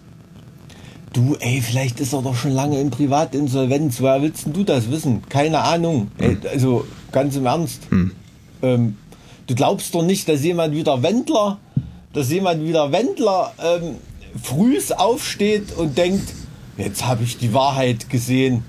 Du, 1.15 1.37
ey, 1.39 1.63
vielleicht 1.63 2.01
ist 2.01 2.13
er 2.13 2.23
doch 2.23 2.35
schon 2.35 2.51
lange 2.51 2.81
in 2.81 2.91
Privatinsolvenz. 2.91 4.01
Woher 4.01 4.21
willst 4.21 4.47
du 4.53 4.65
das 4.65 4.91
wissen? 4.91 5.23
Keine 5.29 5.61
Ahnung. 5.61 6.11
Hm. 6.19 6.39
Ey, 6.43 6.49
also, 6.51 6.85
ganz 7.13 7.37
im 7.37 7.47
Ernst. 7.47 7.83
Hm. 7.89 8.11
Ähm, 8.63 8.97
du 9.47 9.55
glaubst 9.55 9.95
doch 9.95 10.03
nicht, 10.03 10.29
dass 10.29 10.43
jemand 10.43 10.75
wieder 10.75 11.05
Wendler, 11.05 11.59
dass 12.13 12.31
jemand 12.33 12.67
wieder 12.67 12.91
Wendler 12.91 13.53
ähm, 13.63 13.95
frühs 14.43 14.91
aufsteht 14.91 15.73
und 15.77 15.97
denkt, 15.97 16.35
jetzt 16.77 17.07
habe 17.07 17.23
ich 17.23 17.39
die 17.39 17.55
Wahrheit 17.55 18.11
gesehen 18.11 18.65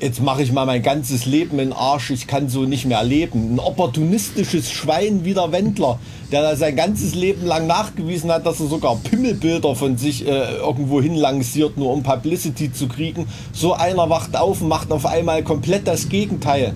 jetzt 0.00 0.22
mache 0.22 0.42
ich 0.42 0.52
mal 0.52 0.66
mein 0.66 0.82
ganzes 0.82 1.26
Leben 1.26 1.58
in 1.58 1.72
Arsch, 1.72 2.10
ich 2.10 2.26
kann 2.26 2.48
so 2.48 2.62
nicht 2.62 2.86
mehr 2.86 3.02
leben. 3.02 3.54
Ein 3.54 3.58
opportunistisches 3.58 4.70
Schwein 4.70 5.24
wie 5.24 5.34
der 5.34 5.52
Wendler, 5.52 5.98
der 6.32 6.42
da 6.42 6.56
sein 6.56 6.76
ganzes 6.76 7.14
Leben 7.14 7.46
lang 7.46 7.66
nachgewiesen 7.66 8.32
hat, 8.32 8.46
dass 8.46 8.60
er 8.60 8.66
sogar 8.66 8.96
Pimmelbilder 8.96 9.74
von 9.74 9.98
sich 9.98 10.26
äh, 10.26 10.56
irgendwo 10.56 11.02
hin 11.02 11.14
lanciert, 11.14 11.76
nur 11.76 11.92
um 11.92 12.02
Publicity 12.02 12.72
zu 12.72 12.88
kriegen. 12.88 13.26
So 13.52 13.74
einer 13.74 14.08
wacht 14.08 14.36
auf 14.36 14.62
und 14.62 14.68
macht 14.68 14.90
auf 14.90 15.06
einmal 15.06 15.42
komplett 15.42 15.86
das 15.86 16.08
Gegenteil. 16.08 16.74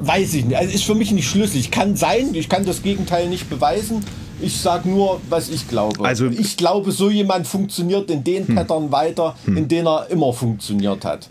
Weiß 0.00 0.34
ich 0.34 0.44
nicht. 0.44 0.56
Also 0.56 0.74
ist 0.74 0.84
für 0.84 0.94
mich 0.94 1.12
nicht 1.12 1.28
schlüssig. 1.28 1.70
Kann 1.70 1.96
sein, 1.96 2.34
ich 2.34 2.48
kann 2.48 2.66
das 2.66 2.82
Gegenteil 2.82 3.28
nicht 3.28 3.48
beweisen. 3.48 4.04
Ich 4.40 4.60
sage 4.60 4.88
nur, 4.88 5.20
was 5.28 5.48
ich 5.48 5.68
glaube. 5.68 6.04
Also 6.04 6.26
ich 6.26 6.56
glaube, 6.56 6.92
so 6.92 7.10
jemand 7.10 7.46
funktioniert 7.46 8.10
in 8.10 8.24
den 8.24 8.46
hm. 8.46 8.54
Pattern 8.54 8.92
weiter, 8.92 9.36
hm. 9.44 9.56
in 9.56 9.68
denen 9.68 9.86
er 9.86 10.10
immer 10.10 10.32
funktioniert 10.32 11.04
hat. 11.04 11.28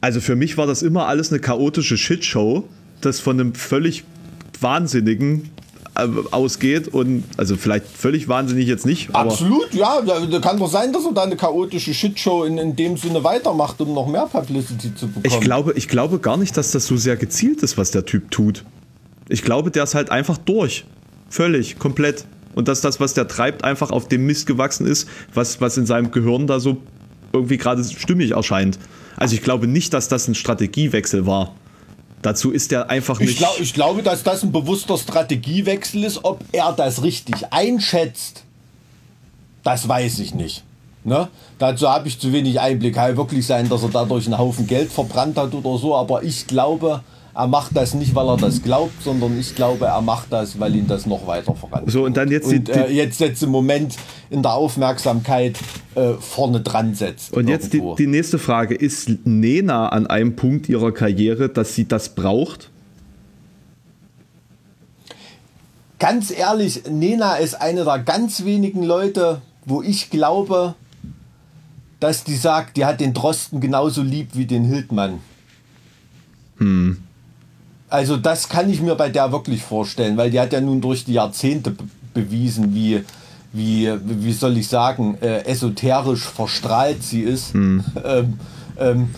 Also 0.00 0.20
für 0.20 0.36
mich 0.36 0.58
war 0.58 0.66
das 0.66 0.82
immer 0.82 1.06
alles 1.06 1.30
eine 1.30 1.40
chaotische 1.40 1.96
Shitshow, 1.96 2.64
das 3.00 3.20
von 3.20 3.40
einem 3.40 3.54
völlig 3.54 4.04
Wahnsinnigen 4.60 5.50
äh, 5.96 6.08
ausgeht 6.30 6.88
und 6.88 7.24
also 7.36 7.56
vielleicht 7.56 7.86
völlig 7.86 8.28
wahnsinnig 8.28 8.66
jetzt 8.66 8.84
nicht. 8.84 9.14
Absolut, 9.14 9.72
ja. 9.72 10.00
Da 10.02 10.40
kann 10.40 10.58
doch 10.58 10.68
sein, 10.68 10.92
dass 10.92 11.04
er 11.04 11.12
da 11.12 11.22
eine 11.22 11.36
chaotische 11.36 11.94
Shitshow 11.94 12.44
in, 12.44 12.58
in 12.58 12.74
dem 12.74 12.96
Sinne 12.96 13.22
weitermacht, 13.22 13.80
um 13.80 13.94
noch 13.94 14.08
mehr 14.08 14.26
Publicity 14.26 14.94
zu 14.94 15.06
bekommen. 15.06 15.24
Ich 15.24 15.40
glaube, 15.40 15.72
ich 15.74 15.88
glaube 15.88 16.18
gar 16.18 16.36
nicht, 16.36 16.56
dass 16.56 16.72
das 16.72 16.86
so 16.86 16.96
sehr 16.96 17.16
gezielt 17.16 17.62
ist, 17.62 17.78
was 17.78 17.92
der 17.92 18.04
Typ 18.04 18.30
tut. 18.30 18.64
Ich 19.28 19.42
glaube, 19.42 19.70
der 19.70 19.84
ist 19.84 19.94
halt 19.94 20.10
einfach 20.10 20.36
durch. 20.36 20.84
Völlig, 21.28 21.78
komplett. 21.78 22.24
Und 22.54 22.68
dass 22.68 22.80
das, 22.80 23.00
was 23.00 23.14
der 23.14 23.26
treibt, 23.26 23.64
einfach 23.64 23.90
auf 23.90 24.08
dem 24.08 24.26
Mist 24.26 24.46
gewachsen 24.46 24.86
ist, 24.86 25.08
was, 25.32 25.60
was 25.60 25.76
in 25.76 25.86
seinem 25.86 26.10
Gehirn 26.10 26.46
da 26.46 26.60
so 26.60 26.78
irgendwie 27.32 27.56
gerade 27.56 27.82
stimmig 27.82 28.32
erscheint. 28.32 28.78
Also 29.16 29.34
ich 29.34 29.42
glaube 29.42 29.66
nicht, 29.66 29.92
dass 29.92 30.08
das 30.08 30.28
ein 30.28 30.34
Strategiewechsel 30.34 31.26
war. 31.26 31.54
Dazu 32.22 32.52
ist 32.52 32.72
er 32.72 32.88
einfach 32.88 33.20
nicht. 33.20 33.32
Ich, 33.32 33.38
glaub, 33.38 33.60
ich 33.60 33.74
glaube, 33.74 34.02
dass 34.02 34.22
das 34.22 34.42
ein 34.42 34.52
bewusster 34.52 34.96
Strategiewechsel 34.96 36.04
ist. 36.04 36.24
Ob 36.24 36.42
er 36.52 36.72
das 36.72 37.02
richtig 37.02 37.34
einschätzt, 37.50 38.44
das 39.62 39.88
weiß 39.88 40.20
ich 40.20 40.34
nicht. 40.34 40.64
Ne? 41.04 41.28
Dazu 41.58 41.88
habe 41.88 42.08
ich 42.08 42.18
zu 42.18 42.32
wenig 42.32 42.58
Einblick. 42.60 42.94
Kann 42.94 43.16
wirklich 43.18 43.46
sein, 43.46 43.68
dass 43.68 43.82
er 43.82 43.90
dadurch 43.90 44.24
einen 44.24 44.38
Haufen 44.38 44.66
Geld 44.66 44.90
verbrannt 44.90 45.36
hat 45.36 45.52
oder 45.52 45.78
so. 45.78 45.94
Aber 45.94 46.22
ich 46.22 46.46
glaube, 46.46 47.02
er 47.34 47.48
macht 47.48 47.76
das 47.76 47.94
nicht, 47.94 48.14
weil 48.14 48.28
er 48.28 48.36
das 48.36 48.62
glaubt, 48.62 49.02
sondern 49.02 49.38
ich 49.38 49.54
glaube, 49.56 49.86
er 49.86 50.00
macht 50.00 50.32
das, 50.32 50.60
weil 50.60 50.76
ihn 50.76 50.86
das 50.86 51.04
noch 51.04 51.26
weiter 51.26 51.54
voranbringt. 51.54 51.90
So, 51.90 52.04
und 52.04 52.16
dann 52.16 52.30
jetzt, 52.30 52.46
und, 52.46 52.68
äh, 52.68 52.88
jetzt 52.90 53.18
setzt 53.18 53.42
im 53.42 53.50
Moment 53.50 53.96
in 54.30 54.42
der 54.42 54.54
Aufmerksamkeit 54.54 55.58
äh, 55.96 56.12
vorne 56.14 56.60
dran 56.60 56.94
setzt. 56.94 57.32
Und 57.32 57.48
jetzt 57.48 57.72
die, 57.72 57.82
die, 57.98 58.06
nächste 58.06 58.38
Frage. 58.38 58.76
Ist 58.76 59.10
Nena 59.24 59.88
an 59.88 60.06
einem 60.06 60.36
Punkt 60.36 60.68
ihrer 60.68 60.92
Karriere, 60.92 61.48
dass 61.48 61.74
sie 61.74 61.88
das 61.88 62.14
braucht? 62.14 62.70
Ganz 65.98 66.30
ehrlich, 66.30 66.82
Nena 66.88 67.36
ist 67.36 67.60
eine 67.60 67.84
der 67.84 67.98
ganz 67.98 68.44
wenigen 68.44 68.82
Leute, 68.84 69.40
wo 69.64 69.82
ich 69.82 70.10
glaube, 70.10 70.74
dass 71.98 72.22
die 72.22 72.36
sagt, 72.36 72.76
die 72.76 72.84
hat 72.84 73.00
den 73.00 73.12
Drosten 73.12 73.60
genauso 73.60 74.02
lieb 74.02 74.30
wie 74.34 74.46
den 74.46 74.64
Hildmann. 74.64 75.20
Hm. 76.58 76.98
Also 77.94 78.16
das 78.16 78.48
kann 78.48 78.68
ich 78.68 78.82
mir 78.82 78.96
bei 78.96 79.08
der 79.08 79.30
wirklich 79.30 79.62
vorstellen, 79.62 80.16
weil 80.16 80.28
die 80.28 80.40
hat 80.40 80.52
ja 80.52 80.60
nun 80.60 80.80
durch 80.80 81.04
die 81.04 81.12
Jahrzehnte 81.12 81.76
bewiesen, 82.12 82.74
wie, 82.74 83.04
wie, 83.52 83.88
wie 84.04 84.32
soll 84.32 84.58
ich 84.58 84.66
sagen, 84.66 85.16
äh, 85.20 85.44
esoterisch 85.44 86.24
verstrahlt 86.24 87.04
sie 87.04 87.20
ist. 87.20 87.54
Hm. 87.54 87.84
Ähm, 88.04 88.38
ähm, 88.80 89.10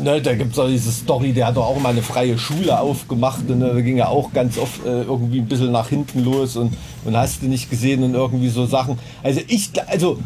ne, 0.00 0.22
da 0.22 0.32
gibt 0.36 0.52
es 0.52 0.58
auch 0.60 0.68
diese 0.68 0.92
Story, 0.92 1.32
der 1.32 1.48
hat 1.48 1.56
doch 1.56 1.66
auch 1.66 1.80
mal 1.80 1.88
eine 1.88 2.02
freie 2.02 2.38
Schule 2.38 2.78
aufgemacht 2.78 3.50
und 3.50 3.58
ne, 3.58 3.72
da 3.74 3.80
ging 3.80 3.96
ja 3.96 4.06
auch 4.06 4.32
ganz 4.32 4.58
oft 4.58 4.86
äh, 4.86 5.02
irgendwie 5.02 5.40
ein 5.40 5.48
bisschen 5.48 5.72
nach 5.72 5.88
hinten 5.88 6.22
los 6.22 6.54
und, 6.54 6.74
und 7.04 7.16
hast 7.16 7.42
du 7.42 7.46
nicht 7.46 7.68
gesehen 7.68 8.04
und 8.04 8.14
irgendwie 8.14 8.48
so 8.48 8.66
Sachen. 8.66 8.96
Also 9.24 9.40
ich, 9.48 9.70
also 9.88 10.18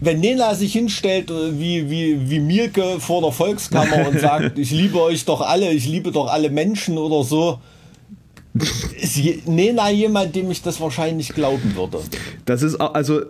wenn 0.00 0.20
Nena 0.20 0.54
sich 0.54 0.72
hinstellt 0.72 1.30
äh, 1.30 1.58
wie, 1.58 1.90
wie, 1.90 2.30
wie 2.30 2.40
Mielke 2.40 3.00
vor 3.00 3.22
der 3.22 3.32
Volkskammer 3.32 4.08
und 4.08 4.20
sagt, 4.20 4.58
ich 4.58 4.70
liebe 4.70 5.00
euch 5.00 5.24
doch 5.24 5.40
alle, 5.40 5.72
ich 5.72 5.86
liebe 5.86 6.12
doch 6.12 6.28
alle 6.28 6.50
Menschen 6.50 6.98
oder 6.98 7.24
so, 7.24 7.58
ist 9.00 9.18
Nena 9.46 9.90
jemand, 9.90 10.34
dem 10.34 10.50
ich 10.50 10.62
das 10.62 10.80
wahrscheinlich 10.80 11.30
glauben 11.30 11.74
würde. 11.76 12.00
Das 12.44 12.62
ist 12.62 12.76
also. 12.76 13.22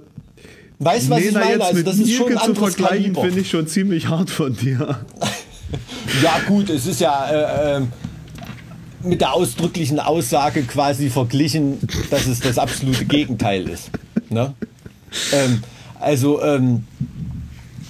Weißt 0.78 1.06
du, 1.06 1.10
was 1.10 1.20
Nena 1.20 1.40
ich 1.40 1.48
meine? 1.48 1.64
Also, 1.64 1.82
das 1.82 1.98
ist 1.98 2.12
schon 2.12 2.36
ein 2.36 2.44
zu 2.44 2.54
vergleichen, 2.54 3.14
finde 3.14 3.40
ich 3.40 3.50
schon 3.50 3.66
ziemlich 3.66 4.08
hart 4.08 4.30
von 4.30 4.54
dir. 4.54 5.00
ja, 6.22 6.38
gut, 6.46 6.70
es 6.70 6.86
ist 6.86 7.00
ja. 7.00 7.28
Äh, 7.28 7.78
äh, 7.78 7.82
mit 9.02 9.20
der 9.20 9.34
ausdrücklichen 9.34 10.00
Aussage 10.00 10.62
quasi 10.62 11.10
verglichen, 11.10 11.78
dass 12.10 12.26
es 12.26 12.40
das 12.40 12.58
absolute 12.58 13.04
Gegenteil 13.04 13.68
ist. 13.68 13.90
Ne? 14.30 14.52
Ähm, 15.32 15.62
also, 16.00 16.42
ähm, 16.42 16.84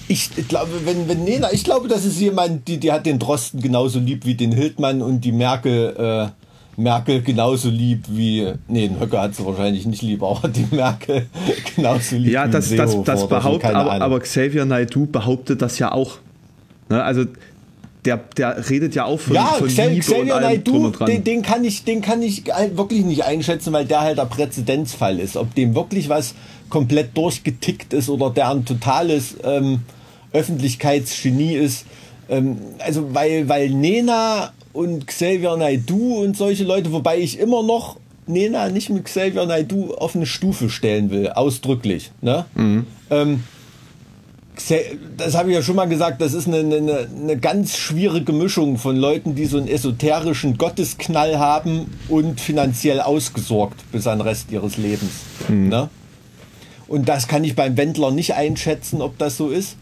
ich 0.07 0.31
glaube, 0.47 0.71
wenn, 0.85 1.07
wenn 1.09 1.23
Nena, 1.23 1.51
ich 1.51 1.63
glaube, 1.63 1.87
das 1.87 2.05
ist 2.05 2.19
jemand, 2.19 2.67
die, 2.67 2.77
die 2.77 2.91
hat 2.91 3.05
den 3.05 3.19
Drosten 3.19 3.61
genauso 3.61 3.99
lieb 3.99 4.25
wie 4.25 4.35
den 4.35 4.51
Hildmann 4.51 5.01
und 5.01 5.21
die 5.21 5.31
Merkel, 5.31 5.95
äh, 5.97 6.81
Merkel 6.81 7.21
genauso 7.21 7.69
lieb 7.69 8.05
wie, 8.07 8.53
nee, 8.67 8.87
den 8.87 8.99
Höcker 8.99 9.21
hat 9.21 9.35
sie 9.35 9.45
wahrscheinlich 9.45 9.85
nicht 9.85 10.01
lieb, 10.01 10.23
aber 10.23 10.47
die 10.47 10.67
Merkel 10.71 11.25
genauso 11.75 12.15
lieb 12.15 12.31
ja, 12.31 12.47
das, 12.47 12.71
wie 12.71 12.77
das, 12.77 12.93
das, 12.95 13.03
das 13.03 13.27
behauptet, 13.27 13.73
aber, 13.73 13.93
aber 13.93 14.19
Xavier 14.19 14.65
Naidu 14.65 15.07
behauptet 15.07 15.61
das 15.61 15.79
ja 15.79 15.91
auch. 15.91 16.19
Ne? 16.89 17.03
Also 17.03 17.25
der, 18.07 18.21
der 18.37 18.69
redet 18.69 18.95
ja 18.95 19.03
auch 19.05 19.19
von, 19.19 19.35
ja, 19.35 19.45
von 19.59 19.67
Xavier, 19.67 19.89
Liebe 19.89 20.01
Xavier 20.01 20.35
und 20.35 20.41
Naidoo, 20.41 20.89
den, 21.05 21.23
den, 21.23 21.41
kann 21.41 21.63
ich, 21.65 21.83
den 21.83 22.01
kann 22.01 22.21
ich 22.21 22.45
wirklich 22.73 23.03
nicht 23.03 23.25
einschätzen, 23.25 23.73
weil 23.73 23.85
der 23.85 24.01
halt 24.01 24.17
der 24.17 24.25
Präzedenzfall 24.25 25.19
ist. 25.19 25.35
Ob 25.35 25.53
dem 25.55 25.75
wirklich 25.75 26.07
was 26.07 26.33
komplett 26.69 27.15
durchgetickt 27.17 27.93
ist 27.93 28.09
oder 28.09 28.29
der 28.29 28.49
ein 28.49 28.63
totales 28.63 29.35
ähm, 29.43 29.81
Öffentlichkeitsgenie 30.31 31.55
ist. 31.55 31.85
Ähm, 32.29 32.57
also 32.79 33.13
weil, 33.13 33.49
weil 33.49 33.69
Nena 33.71 34.53
und 34.71 35.05
Xavier 35.05 35.57
Naidoo 35.57 36.23
und 36.23 36.37
solche 36.37 36.63
Leute, 36.63 36.93
wobei 36.93 37.19
ich 37.19 37.39
immer 37.39 37.61
noch 37.61 37.97
Nena 38.25 38.69
nicht 38.69 38.89
mit 38.89 39.03
Xavier 39.03 39.45
Naidoo 39.45 39.95
auf 39.95 40.15
eine 40.15 40.25
Stufe 40.25 40.69
stellen 40.69 41.09
will, 41.11 41.29
ausdrücklich. 41.29 42.11
Ne? 42.21 42.45
Mhm. 42.55 42.87
Ähm, 43.09 43.43
das 45.17 45.35
habe 45.35 45.49
ich 45.49 45.55
ja 45.55 45.61
schon 45.61 45.75
mal 45.75 45.87
gesagt, 45.87 46.19
das 46.21 46.33
ist 46.33 46.47
eine, 46.47 46.59
eine, 46.59 47.07
eine, 47.07 47.37
ganz 47.37 47.77
schwierige 47.77 48.33
Mischung 48.33 48.77
von 48.77 48.95
Leuten, 48.95 49.35
die 49.35 49.45
so 49.45 49.57
einen 49.57 49.67
esoterischen 49.67 50.57
Gottesknall 50.57 51.37
haben 51.37 51.91
und 52.09 52.41
finanziell 52.41 52.99
ausgesorgt 53.01 53.83
bis 53.91 54.07
an 54.07 54.19
den 54.19 54.27
Rest 54.27 54.51
ihres 54.51 54.77
Lebens. 54.77 55.11
Mhm. 55.47 55.69
Ne? 55.69 55.89
Und 56.87 57.09
das 57.09 57.27
kann 57.27 57.43
ich 57.43 57.55
beim 57.55 57.77
Wendler 57.77 58.11
nicht 58.11 58.33
einschätzen, 58.33 59.01
ob 59.01 59.17
das 59.17 59.37
so 59.37 59.49
ist. 59.49 59.75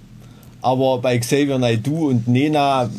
Aber 0.62 1.00
bei 1.00 1.18
Xavier 1.20 1.60
Naidoo 1.60 2.10
und 2.10 2.28
Nena, 2.28 2.90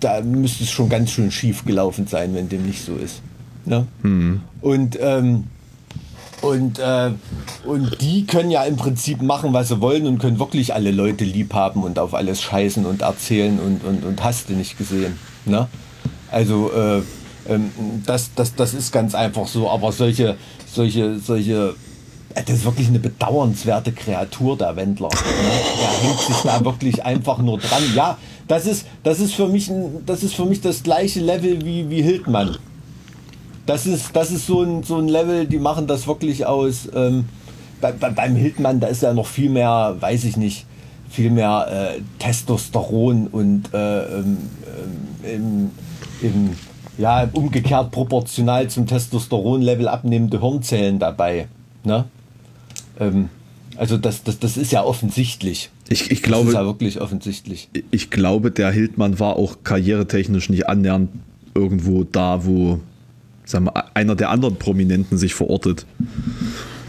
da 0.00 0.22
müsste 0.22 0.64
es 0.64 0.70
schon 0.70 0.88
ganz 0.88 1.10
schön 1.10 1.30
schief 1.30 1.64
gelaufen 1.64 2.06
sein, 2.06 2.34
wenn 2.34 2.48
dem 2.48 2.66
nicht 2.66 2.84
so 2.84 2.96
ist. 2.96 3.20
Ne? 3.66 3.86
Mhm. 4.02 4.40
Und, 4.60 4.98
ähm, 5.00 5.44
und, 6.42 6.78
äh, 6.78 7.12
und 7.64 8.00
die 8.00 8.26
können 8.26 8.50
ja 8.50 8.64
im 8.64 8.76
Prinzip 8.76 9.22
machen, 9.22 9.52
was 9.52 9.68
sie 9.68 9.80
wollen 9.80 10.06
und 10.06 10.18
können 10.18 10.38
wirklich 10.38 10.74
alle 10.74 10.90
Leute 10.90 11.24
lieb 11.24 11.54
haben 11.54 11.82
und 11.82 11.98
auf 11.98 12.14
alles 12.14 12.42
scheißen 12.42 12.84
und 12.84 13.02
erzählen 13.02 13.58
und, 13.58 13.84
und, 13.84 14.04
und 14.04 14.22
hast 14.22 14.48
du 14.48 14.54
nicht 14.54 14.76
gesehen. 14.76 15.18
Ne? 15.46 15.68
Also 16.30 16.70
äh, 16.72 17.02
ähm, 17.48 17.70
das, 18.06 18.30
das, 18.34 18.54
das 18.54 18.74
ist 18.74 18.92
ganz 18.92 19.14
einfach 19.14 19.46
so. 19.46 19.70
Aber 19.70 19.92
solche, 19.92 20.36
solche, 20.66 21.18
solche 21.18 21.74
das 22.34 22.48
ist 22.48 22.64
wirklich 22.64 22.88
eine 22.88 22.98
bedauernswerte 22.98 23.92
Kreatur, 23.92 24.56
der 24.56 24.74
Wendler. 24.76 25.08
Ne? 25.08 25.82
Er 25.82 26.08
hängt 26.08 26.20
sich 26.20 26.36
da 26.42 26.64
wirklich 26.64 27.04
einfach 27.04 27.38
nur 27.38 27.58
dran. 27.58 27.82
Ja, 27.94 28.18
das 28.48 28.66
ist, 28.66 28.86
das 29.02 29.20
ist, 29.20 29.34
für, 29.34 29.48
mich 29.48 29.68
ein, 29.68 30.04
das, 30.06 30.22
ist 30.22 30.34
für 30.34 30.44
mich 30.44 30.60
das 30.60 30.82
gleiche 30.82 31.20
Level 31.20 31.64
wie, 31.64 31.88
wie 31.90 32.02
Hildmann. 32.02 32.56
Das 33.66 33.86
ist, 33.86 34.14
das 34.14 34.30
ist 34.30 34.46
so, 34.46 34.62
ein, 34.62 34.82
so 34.82 34.96
ein 34.96 35.08
Level, 35.08 35.46
die 35.46 35.58
machen 35.58 35.86
das 35.86 36.06
wirklich 36.06 36.46
aus. 36.46 36.88
Ähm, 36.94 37.26
bei, 37.80 37.92
bei, 37.92 38.10
beim 38.10 38.34
Hildmann, 38.34 38.80
da 38.80 38.88
ist 38.88 39.02
ja 39.02 39.12
noch 39.12 39.26
viel 39.26 39.50
mehr, 39.50 39.96
weiß 40.00 40.24
ich 40.24 40.36
nicht, 40.36 40.66
viel 41.08 41.30
mehr 41.30 41.66
äh, 41.96 42.00
Testosteron 42.18 43.26
und 43.28 43.72
äh, 43.74 44.18
ähm, 44.18 44.38
ähm, 45.24 45.70
im, 46.22 46.26
im, 46.26 46.50
ja, 46.98 47.28
umgekehrt 47.32 47.90
proportional 47.90 48.68
zum 48.68 48.86
Testosteronlevel 48.86 49.88
abnehmende 49.88 50.40
Hirnzellen 50.40 50.98
dabei. 50.98 51.48
Ne? 51.84 52.04
Ähm, 52.98 53.28
also 53.76 53.96
das, 53.96 54.22
das, 54.22 54.38
das 54.38 54.56
ist 54.56 54.72
ja 54.72 54.84
offensichtlich. 54.84 55.70
Ich, 55.88 56.10
ich 56.10 56.22
glaube, 56.22 56.44
das 56.44 56.54
ist 56.54 56.60
ja 56.60 56.64
wirklich 56.64 57.00
offensichtlich. 57.00 57.68
Ich 57.90 58.10
glaube, 58.10 58.50
der 58.50 58.70
Hildmann 58.70 59.18
war 59.18 59.36
auch 59.36 59.58
karrieretechnisch 59.64 60.48
nicht 60.48 60.68
annähernd 60.68 61.10
irgendwo 61.54 62.04
da, 62.04 62.44
wo 62.46 62.80
sagen 63.44 63.66
wir, 63.66 63.96
einer 63.96 64.14
der 64.14 64.30
anderen 64.30 64.56
Prominenten 64.56 65.18
sich 65.18 65.34
verortet. 65.34 65.86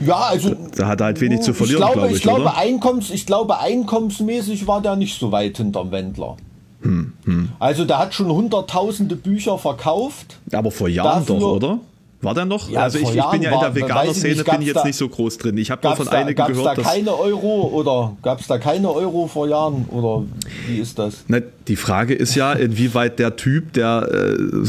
Ja, 0.06 0.16
also. 0.16 0.56
Da 0.76 0.88
hat 0.88 1.02
er 1.02 1.06
halt 1.06 1.22
wenig 1.22 1.42
zu 1.42 1.54
verlieren, 1.54 1.82
ich 1.82 1.86
glaube, 1.86 1.94
glaube 1.94 2.10
ich. 2.10 2.18
Ich 2.18 2.24
glaube, 2.24 2.56
Einkommens, 2.56 3.10
ich 3.10 3.26
glaube, 3.26 3.60
einkommensmäßig 3.60 4.68
war 4.68 4.82
der 4.82 4.96
nicht 4.96 5.20
so 5.20 5.32
weit 5.32 5.58
hinterm 5.58 5.92
Wendler. 5.92 6.38
Hm, 6.82 7.14
hm. 7.26 7.50
Also, 7.60 7.86
der 7.86 8.00
hat 8.00 8.14
schon 8.14 8.32
hunderttausende 8.32 9.16
Bücher 9.16 9.58
verkauft. 9.58 10.40
Aber 10.52 10.72
vor 10.72 10.90
Jahren 10.90 11.26
Dafür, 11.26 11.40
doch, 11.40 11.56
oder? 11.56 11.80
War 12.24 12.34
der 12.34 12.46
noch? 12.46 12.70
Ja, 12.70 12.84
also 12.84 13.00
ich, 13.00 13.14
ich, 13.14 13.26
bin 13.32 13.42
ja 13.42 13.54
in 13.54 13.60
der 13.60 13.76
Veganer-Szene, 13.76 14.44
bin 14.46 14.62
ich 14.62 14.68
jetzt 14.68 14.78
da, 14.78 14.86
nicht 14.86 14.96
so 14.96 15.10
groß 15.10 15.38
drin. 15.40 15.58
Ich 15.58 15.70
habe 15.70 15.86
nur 15.86 15.96
von 15.98 16.08
einigen 16.08 16.36
gab's 16.36 16.52
gehört. 16.52 16.78
Gab 16.78 16.78
es 16.78 16.84
da 16.86 16.90
keine 16.94 17.18
Euro 17.18 17.70
oder 17.74 18.16
gab 18.22 18.40
es 18.40 18.48
da 18.48 18.58
keine 18.58 18.90
Euro 18.92 19.28
vor 19.28 19.48
Jahren 19.48 19.86
oder 19.92 20.24
wie 20.68 20.78
ist 20.78 20.98
das? 20.98 21.26
Na, 21.28 21.40
die 21.68 21.76
Frage 21.76 22.14
ist 22.14 22.36
ja, 22.36 22.54
inwieweit 22.54 23.20
der 23.20 23.36
Typ, 23.36 23.74
der 23.74 24.08
äh, 24.10 24.66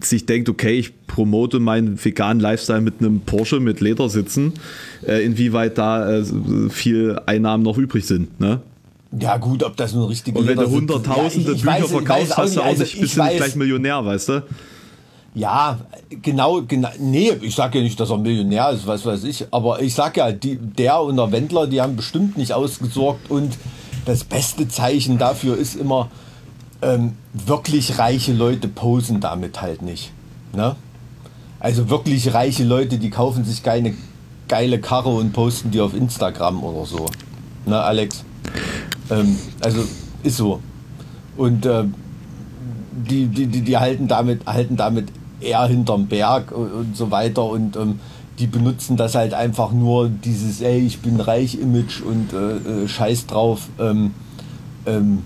sich 0.00 0.26
denkt, 0.26 0.48
okay, 0.48 0.78
ich 0.78 1.06
promote 1.06 1.60
meinen 1.60 2.02
veganen 2.02 2.40
Lifestyle 2.40 2.80
mit 2.80 2.94
einem 3.00 3.20
Porsche 3.20 3.60
mit 3.60 3.80
Ledersitzen, 3.80 4.54
äh, 5.06 5.24
inwieweit 5.24 5.78
da 5.78 6.18
äh, 6.18 6.24
viel 6.70 7.20
Einnahmen 7.26 7.62
noch 7.62 7.76
übrig 7.76 8.06
sind. 8.06 8.40
Ne? 8.40 8.60
Ja 9.18 9.36
gut, 9.36 9.62
ob 9.62 9.76
das 9.76 9.92
nur 9.92 10.08
richtige 10.08 10.38
Und 10.38 10.46
wenn 10.46 10.56
du 10.56 10.70
hunderttausende 10.70 11.52
ja, 11.52 11.56
Bücher 11.56 11.82
weiß, 11.82 11.90
verkaufst, 11.90 12.36
hast 12.36 12.56
du 12.56 12.60
auch 12.60 12.66
also 12.66 12.82
nicht, 12.82 13.00
bist 13.00 13.16
du 13.16 13.22
nicht 13.24 13.36
gleich 13.36 13.56
Millionär, 13.56 14.04
weißt 14.04 14.28
du? 14.28 14.42
Ja, 15.34 15.78
genau, 16.22 16.62
genau. 16.62 16.88
Nee, 16.98 17.32
ich 17.40 17.54
sage 17.54 17.78
ja 17.78 17.84
nicht, 17.84 17.98
dass 18.00 18.10
er 18.10 18.18
Millionär 18.18 18.70
ist, 18.70 18.86
was 18.86 19.06
weiß 19.06 19.24
ich. 19.24 19.46
Aber 19.52 19.80
ich 19.80 19.94
sage 19.94 20.20
ja, 20.20 20.32
die, 20.32 20.56
der 20.56 21.00
und 21.00 21.16
der 21.16 21.30
Wendler, 21.30 21.66
die 21.66 21.80
haben 21.80 21.96
bestimmt 21.96 22.36
nicht 22.36 22.52
ausgesorgt. 22.52 23.30
Und 23.30 23.56
das 24.06 24.24
beste 24.24 24.66
Zeichen 24.68 25.18
dafür 25.18 25.56
ist 25.56 25.76
immer, 25.76 26.10
ähm, 26.82 27.12
wirklich 27.32 27.98
reiche 27.98 28.32
Leute 28.32 28.68
posen 28.68 29.20
damit 29.20 29.60
halt 29.62 29.82
nicht. 29.82 30.12
Ne? 30.52 30.76
Also 31.58 31.90
wirklich 31.90 32.32
reiche 32.32 32.64
Leute, 32.64 32.98
die 32.98 33.10
kaufen 33.10 33.44
sich 33.44 33.62
keine 33.62 33.94
geile 34.48 34.80
Karre 34.80 35.10
und 35.10 35.32
posten 35.32 35.70
die 35.70 35.80
auf 35.80 35.94
Instagram 35.94 36.62
oder 36.64 36.86
so. 36.86 37.06
Ne, 37.66 37.80
Alex? 37.80 38.24
Ähm, 39.10 39.36
also 39.62 39.84
ist 40.22 40.36
so. 40.36 40.60
Und 41.36 41.66
äh, 41.66 41.84
die, 42.92 43.26
die, 43.26 43.46
die, 43.46 43.60
die 43.60 43.78
halten 43.78 44.08
damit, 44.08 44.46
halten 44.46 44.76
damit 44.76 45.08
eher 45.40 45.66
hinterm 45.66 46.06
Berg 46.06 46.52
und, 46.52 46.72
und 46.72 46.96
so 46.96 47.10
weiter 47.10 47.44
und 47.44 47.76
ähm, 47.76 48.00
die 48.38 48.46
benutzen 48.46 48.96
das 48.96 49.14
halt 49.14 49.34
einfach 49.34 49.70
nur 49.70 50.08
dieses, 50.08 50.62
ey, 50.62 50.80
ich 50.80 51.00
bin 51.00 51.20
reich 51.20 51.58
Image 51.60 52.00
und 52.00 52.32
äh, 52.32 52.84
äh, 52.84 52.88
scheiß 52.88 53.26
drauf. 53.26 53.68
Ähm, 53.78 54.12
ähm, 54.86 55.22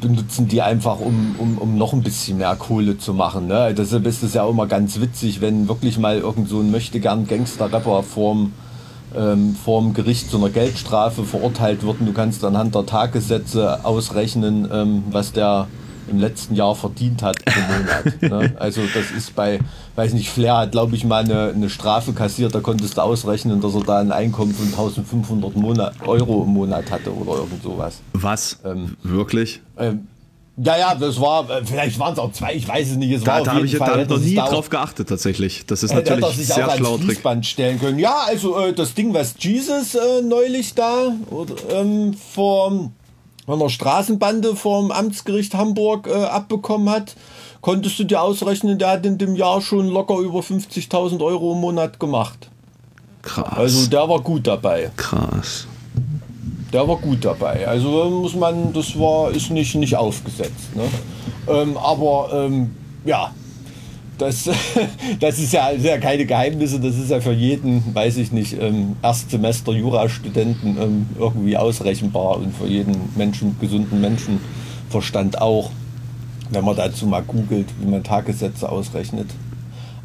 benutzen 0.00 0.48
die 0.48 0.62
einfach, 0.62 1.00
um, 1.00 1.34
um, 1.38 1.58
um 1.58 1.76
noch 1.76 1.92
ein 1.92 2.02
bisschen 2.02 2.38
mehr 2.38 2.56
Kohle 2.56 2.98
zu 2.98 3.14
machen. 3.14 3.46
Ne? 3.46 3.74
Deshalb 3.74 4.06
ist 4.06 4.22
es 4.22 4.34
ja 4.34 4.42
auch 4.42 4.50
immer 4.50 4.66
ganz 4.66 5.00
witzig, 5.00 5.40
wenn 5.40 5.68
wirklich 5.68 5.98
mal 5.98 6.18
irgend 6.18 6.48
so 6.48 6.60
ein 6.60 6.70
möchtegern 6.70 7.26
Gangster-Rapper 7.26 8.02
vorm, 8.02 8.52
ähm, 9.16 9.54
vorm 9.54 9.94
Gericht 9.94 10.30
zu 10.30 10.38
einer 10.38 10.50
Geldstrafe 10.50 11.24
verurteilt 11.24 11.84
wird 11.84 12.00
und 12.00 12.06
du 12.06 12.12
kannst 12.12 12.44
anhand 12.44 12.74
der 12.74 12.86
Tagessätze 12.86 13.84
ausrechnen, 13.84 14.68
ähm, 14.72 15.04
was 15.10 15.32
der 15.32 15.68
im 16.08 16.18
letzten 16.18 16.54
Jahr 16.54 16.74
verdient 16.74 17.22
hat 17.22 17.44
pro 17.44 17.60
Monat. 17.60 18.22
ne? 18.22 18.56
Also 18.58 18.82
das 18.94 19.10
ist 19.16 19.34
bei, 19.34 19.58
weiß 19.94 20.12
nicht, 20.14 20.30
Flair 20.30 20.58
hat 20.58 20.72
glaube 20.72 20.96
ich 20.96 21.04
mal 21.04 21.24
eine, 21.24 21.52
eine, 21.54 21.70
Strafe 21.70 22.12
kassiert, 22.12 22.54
da 22.54 22.60
konntest 22.60 22.96
du 22.96 23.02
ausrechnen, 23.02 23.60
dass 23.60 23.74
er 23.74 23.82
da 23.82 23.98
ein 23.98 24.12
Einkommen 24.12 24.54
von 24.54 24.66
1500 24.66 25.56
Monat, 25.56 25.94
Euro 26.06 26.44
im 26.44 26.50
Monat 26.50 26.90
hatte 26.90 27.14
oder 27.14 27.38
irgend 27.38 27.62
sowas. 27.62 28.00
Was? 28.12 28.58
Ähm, 28.64 28.96
Wirklich? 29.02 29.60
Ähm, 29.78 30.06
ja, 30.58 30.78
ja, 30.78 30.94
das 30.94 31.20
war, 31.20 31.50
äh, 31.50 31.62
vielleicht 31.64 31.98
waren 31.98 32.14
es 32.14 32.18
auch 32.18 32.32
zwei, 32.32 32.54
ich 32.54 32.66
weiß 32.66 32.92
es 32.92 32.96
nicht. 32.96 33.12
Es 33.12 33.24
da, 33.24 33.42
da 33.42 33.54
habe 33.54 33.66
ich 33.66 33.76
Fall, 33.76 34.06
da 34.06 34.14
noch 34.14 34.20
nie 34.20 34.36
drauf 34.36 34.70
geachtet 34.70 35.08
tatsächlich. 35.08 35.66
Das 35.66 35.82
ist 35.82 35.92
natürlich 35.92 36.24
hätte 36.24 36.34
sich 36.34 36.46
sehr 36.46 36.66
auch 36.66 36.76
schlau 36.76 36.96
Trick. 36.96 37.44
stellen 37.44 37.78
können. 37.78 37.98
Ja, 37.98 38.24
also 38.26 38.58
äh, 38.58 38.72
das 38.72 38.94
Ding, 38.94 39.12
was 39.12 39.34
Jesus 39.38 39.94
äh, 39.94 40.22
neulich 40.22 40.74
da 40.74 41.12
oder, 41.30 41.54
ähm, 41.74 42.14
vor 42.14 42.90
einer 43.54 43.68
Straßenbande 43.68 44.56
vom 44.56 44.90
Amtsgericht 44.90 45.54
Hamburg 45.54 46.06
äh, 46.06 46.24
abbekommen 46.24 46.90
hat, 46.90 47.16
konntest 47.60 47.98
du 47.98 48.04
dir 48.04 48.22
ausrechnen, 48.22 48.78
der 48.78 48.90
hat 48.90 49.06
in 49.06 49.18
dem 49.18 49.34
Jahr 49.36 49.60
schon 49.60 49.88
locker 49.88 50.18
über 50.18 50.40
50.000 50.40 51.22
Euro 51.24 51.52
im 51.52 51.60
Monat 51.60 52.00
gemacht. 52.00 52.50
Krass. 53.22 53.56
Also 53.56 53.88
der 53.88 54.08
war 54.08 54.20
gut 54.20 54.46
dabei. 54.46 54.90
Krass. 54.96 55.66
Der 56.72 56.86
war 56.86 56.96
gut 56.96 57.24
dabei. 57.24 57.66
Also 57.66 57.88
muss 58.10 58.34
man, 58.34 58.72
das 58.72 58.98
war, 58.98 59.30
ist 59.30 59.50
nicht, 59.50 59.74
nicht 59.74 59.96
aufgesetzt. 59.96 60.74
Ne? 60.74 60.84
Ähm, 61.48 61.76
aber 61.76 62.30
ähm, 62.32 62.74
ja, 63.04 63.32
das, 64.18 64.48
das 65.20 65.38
ist 65.38 65.52
ja, 65.52 65.72
ja 65.72 65.98
keine 65.98 66.26
Geheimnisse, 66.26 66.80
das 66.80 66.96
ist 66.96 67.10
ja 67.10 67.20
für 67.20 67.32
jeden, 67.32 67.94
weiß 67.94 68.16
ich 68.18 68.32
nicht, 68.32 68.56
ähm, 68.60 68.96
Erstsemester 69.02 69.72
Jurastudenten 69.72 70.76
ähm, 70.80 71.06
irgendwie 71.18 71.56
ausrechenbar 71.56 72.38
und 72.38 72.54
für 72.56 72.66
jeden 72.66 72.96
Menschen, 73.16 73.56
gesunden 73.60 74.00
Menschenverstand 74.00 75.40
auch, 75.40 75.70
wenn 76.50 76.64
man 76.64 76.76
dazu 76.76 77.06
mal 77.06 77.22
googelt, 77.22 77.68
wie 77.80 77.90
man 77.90 78.04
Tagessätze 78.04 78.68
ausrechnet. 78.68 79.28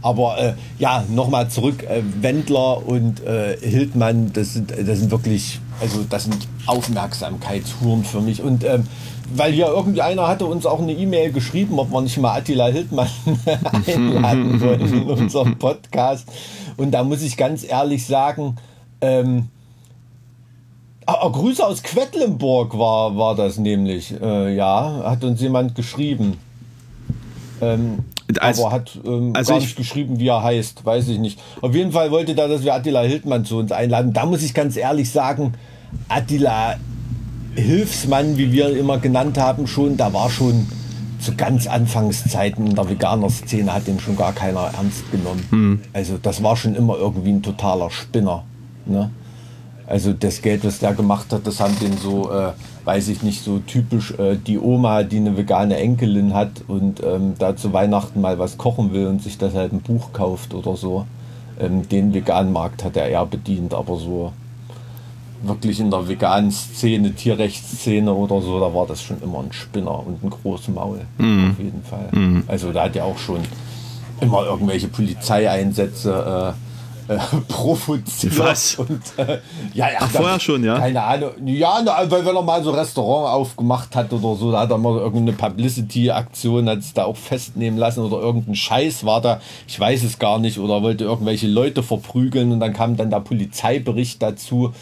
Aber 0.02 0.38
äh, 0.40 0.54
ja, 0.80 1.04
nochmal 1.10 1.50
zurück, 1.50 1.84
äh, 1.84 2.02
Wendler 2.22 2.86
und 2.86 3.24
äh, 3.24 3.58
Hildmann, 3.62 4.32
das 4.34 4.54
sind, 4.54 4.72
das 4.72 5.00
sind 5.00 5.12
wirklich, 5.12 5.60
also 5.80 6.04
das 6.10 6.24
sind 6.24 6.48
Aufmerksamkeitshuren 6.66 8.04
für 8.04 8.22
mich. 8.22 8.42
Und 8.42 8.64
ähm, 8.64 8.88
weil 9.34 9.54
hier 9.54 9.68
irgendwie 9.68 10.02
einer 10.02 10.28
hatte 10.28 10.46
uns 10.46 10.66
auch 10.66 10.82
eine 10.82 10.94
E-Mail 10.94 11.32
geschrieben, 11.32 11.80
ob 11.80 11.92
wir 11.92 12.02
nicht 12.02 12.18
mal 12.18 12.38
Attila 12.38 12.68
Hildmann 12.68 13.10
einladen 13.88 14.62
wollen 14.62 14.94
in 14.94 15.04
unserem 15.04 15.58
Podcast. 15.58 16.28
Und 16.78 16.92
da 16.92 17.04
muss 17.04 17.22
ich 17.22 17.38
ganz 17.38 17.64
ehrlich 17.64 18.06
sagen, 18.06 18.58
ähm, 19.02 19.50
Grüße 21.06 21.66
aus 21.66 21.84
Quedlinburg 21.84 22.78
war, 22.78 23.18
war 23.18 23.36
das 23.36 23.58
nämlich. 23.58 24.14
Äh, 24.22 24.56
ja, 24.56 25.04
hat 25.04 25.24
uns 25.24 25.42
jemand 25.42 25.76
geschrieben. 25.76 26.38
Ähm, 27.62 28.00
also, 28.40 28.66
aber 28.66 28.76
hat 28.76 29.00
ähm, 29.06 29.34
also 29.36 29.54
gar 29.54 29.60
nicht 29.60 29.76
geschrieben, 29.76 30.20
wie 30.20 30.28
er 30.28 30.44
heißt, 30.44 30.86
weiß 30.86 31.08
ich 31.10 31.20
nicht. 31.20 31.40
Auf 31.62 31.74
jeden 31.76 31.92
Fall 31.92 32.12
wollte 32.12 32.36
da, 32.36 32.48
dass 32.48 32.64
wir 32.64 32.74
Attila 32.74 33.02
Hildmann 33.02 33.46
zu 33.46 33.58
uns 33.58 33.72
einladen. 33.72 34.14
Da 34.14 34.26
muss 34.26 34.44
ich 34.44 34.54
ganz 34.54 34.78
ehrlich 34.78 35.10
sagen, 35.10 35.54
Attila 36.08 36.76
Hilfsmann, 37.56 38.38
wie 38.38 38.52
wir 38.52 38.70
ihn 38.70 38.78
immer 38.78 38.98
genannt 38.98 39.38
haben, 39.38 39.68
schon, 39.68 39.98
da 39.98 40.14
war 40.14 40.30
schon 40.30 40.68
zu 41.20 41.36
ganz 41.36 41.68
Anfangszeiten 41.68 42.66
in 42.66 42.76
der 42.76 42.90
Veganer-Szene 42.90 43.72
hat 43.74 43.88
den 43.88 44.00
schon 44.00 44.16
gar 44.16 44.34
keiner 44.34 44.72
ernst 44.76 45.10
genommen. 45.12 45.46
Mhm. 45.52 45.82
Also 45.94 46.18
das 46.22 46.42
war 46.42 46.58
schon 46.58 46.76
immer 46.76 46.98
irgendwie 46.98 47.30
ein 47.30 47.44
totaler 47.44 47.92
Spinner. 47.92 48.44
Ne? 48.86 49.12
Also 49.86 50.14
das 50.14 50.42
Geld, 50.42 50.66
was 50.66 50.80
der 50.80 50.94
gemacht 50.94 51.32
hat, 51.32 51.46
das 51.46 51.60
haben 51.60 51.78
den 51.80 51.98
so, 51.98 52.32
äh, 52.32 52.52
weiß 52.86 53.10
ich 53.10 53.24
nicht, 53.24 53.44
so 53.44 53.60
typisch 53.60 54.12
äh, 54.12 54.36
die 54.36 54.60
Oma, 54.60 55.04
die 55.04 55.18
eine 55.18 55.38
vegane 55.38 55.78
Enkelin 55.78 56.34
hat 56.34 56.64
und 56.68 57.02
ähm, 57.04 57.34
da 57.38 57.56
zu 57.56 57.74
Weihnachten 57.74 58.22
mal 58.22 58.40
was 58.40 58.58
kochen 58.58 58.94
will 58.94 59.08
und 59.08 59.22
sich 59.22 59.38
das 59.38 59.54
halt 59.54 59.74
ein 59.74 59.82
Buch 59.82 60.14
kauft 60.14 60.54
oder 60.54 60.76
so. 60.76 61.06
Ähm, 61.60 61.88
den 61.88 62.14
veganen 62.14 62.52
Markt 62.52 62.84
hat 62.84 62.98
er 62.98 63.08
eher 63.08 63.26
bedient, 63.26 63.74
aber 63.74 63.98
so 63.98 64.32
wirklich 65.44 65.80
in 65.80 65.90
der 65.90 66.08
veganen 66.08 66.52
Szene, 66.52 67.14
Tierrechtsszene 67.14 68.14
oder 68.14 68.42
so, 68.42 68.60
da 68.60 68.74
war 68.74 68.86
das 68.86 69.02
schon 69.02 69.22
immer 69.22 69.40
ein 69.40 69.52
Spinner 69.52 70.06
und 70.06 70.24
ein 70.24 70.30
großes 70.30 70.70
Maul. 70.70 71.02
Mhm. 71.18 71.52
Auf 71.52 71.60
jeden 71.60 71.84
Fall. 71.84 72.10
Mhm. 72.12 72.44
Also 72.48 72.72
da 72.72 72.84
hat 72.84 72.96
ja 72.96 73.04
auch 73.04 73.18
schon 73.18 73.42
immer 74.20 74.46
irgendwelche 74.46 74.88
Polizeieinsätze 74.88 76.56
äh, 76.56 76.71
äh, 77.12 77.18
provoziert. 77.48 78.38
Was? 78.40 78.76
Und, 78.76 79.02
äh, 79.18 79.40
ja, 79.74 79.92
ja, 79.92 79.98
Ach, 80.00 80.10
vorher 80.10 80.40
schon, 80.40 80.64
ja? 80.64 80.80
Keine 80.80 81.04
Ahnung. 81.04 81.32
Ja, 81.46 81.82
weil 81.86 82.26
wenn 82.26 82.36
er 82.36 82.42
mal 82.42 82.64
so 82.64 82.72
Restaurant 82.72 83.34
aufgemacht 83.34 83.96
hat 83.96 84.12
oder 84.14 84.36
so, 84.36 84.52
da 84.52 84.62
hat 84.62 84.72
er 84.72 84.78
mal 84.78 84.98
irgendeine 84.98 85.38
Publicity-Aktion, 85.38 86.70
hat 86.70 86.80
es 86.80 86.94
da 86.94 87.06
auch 87.06 87.18
festnehmen 87.18 87.78
lassen 87.78 88.02
oder 88.02 88.20
irgendein 88.20 88.56
Scheiß 88.56 89.06
war 89.06 89.22
da, 89.22 89.42
ich 89.68 89.80
weiß 89.80 90.04
es 90.04 90.20
gar 90.20 90.40
nicht, 90.40 90.60
oder 90.60 90.82
wollte 90.82 91.04
irgendwelche 91.04 91.48
Leute 91.48 91.84
verprügeln 91.84 92.52
und 92.52 92.60
dann 92.60 92.74
kam 92.74 92.96
dann 92.96 93.10
der 93.10 93.20
Polizeibericht 93.20 94.22
dazu 94.22 94.74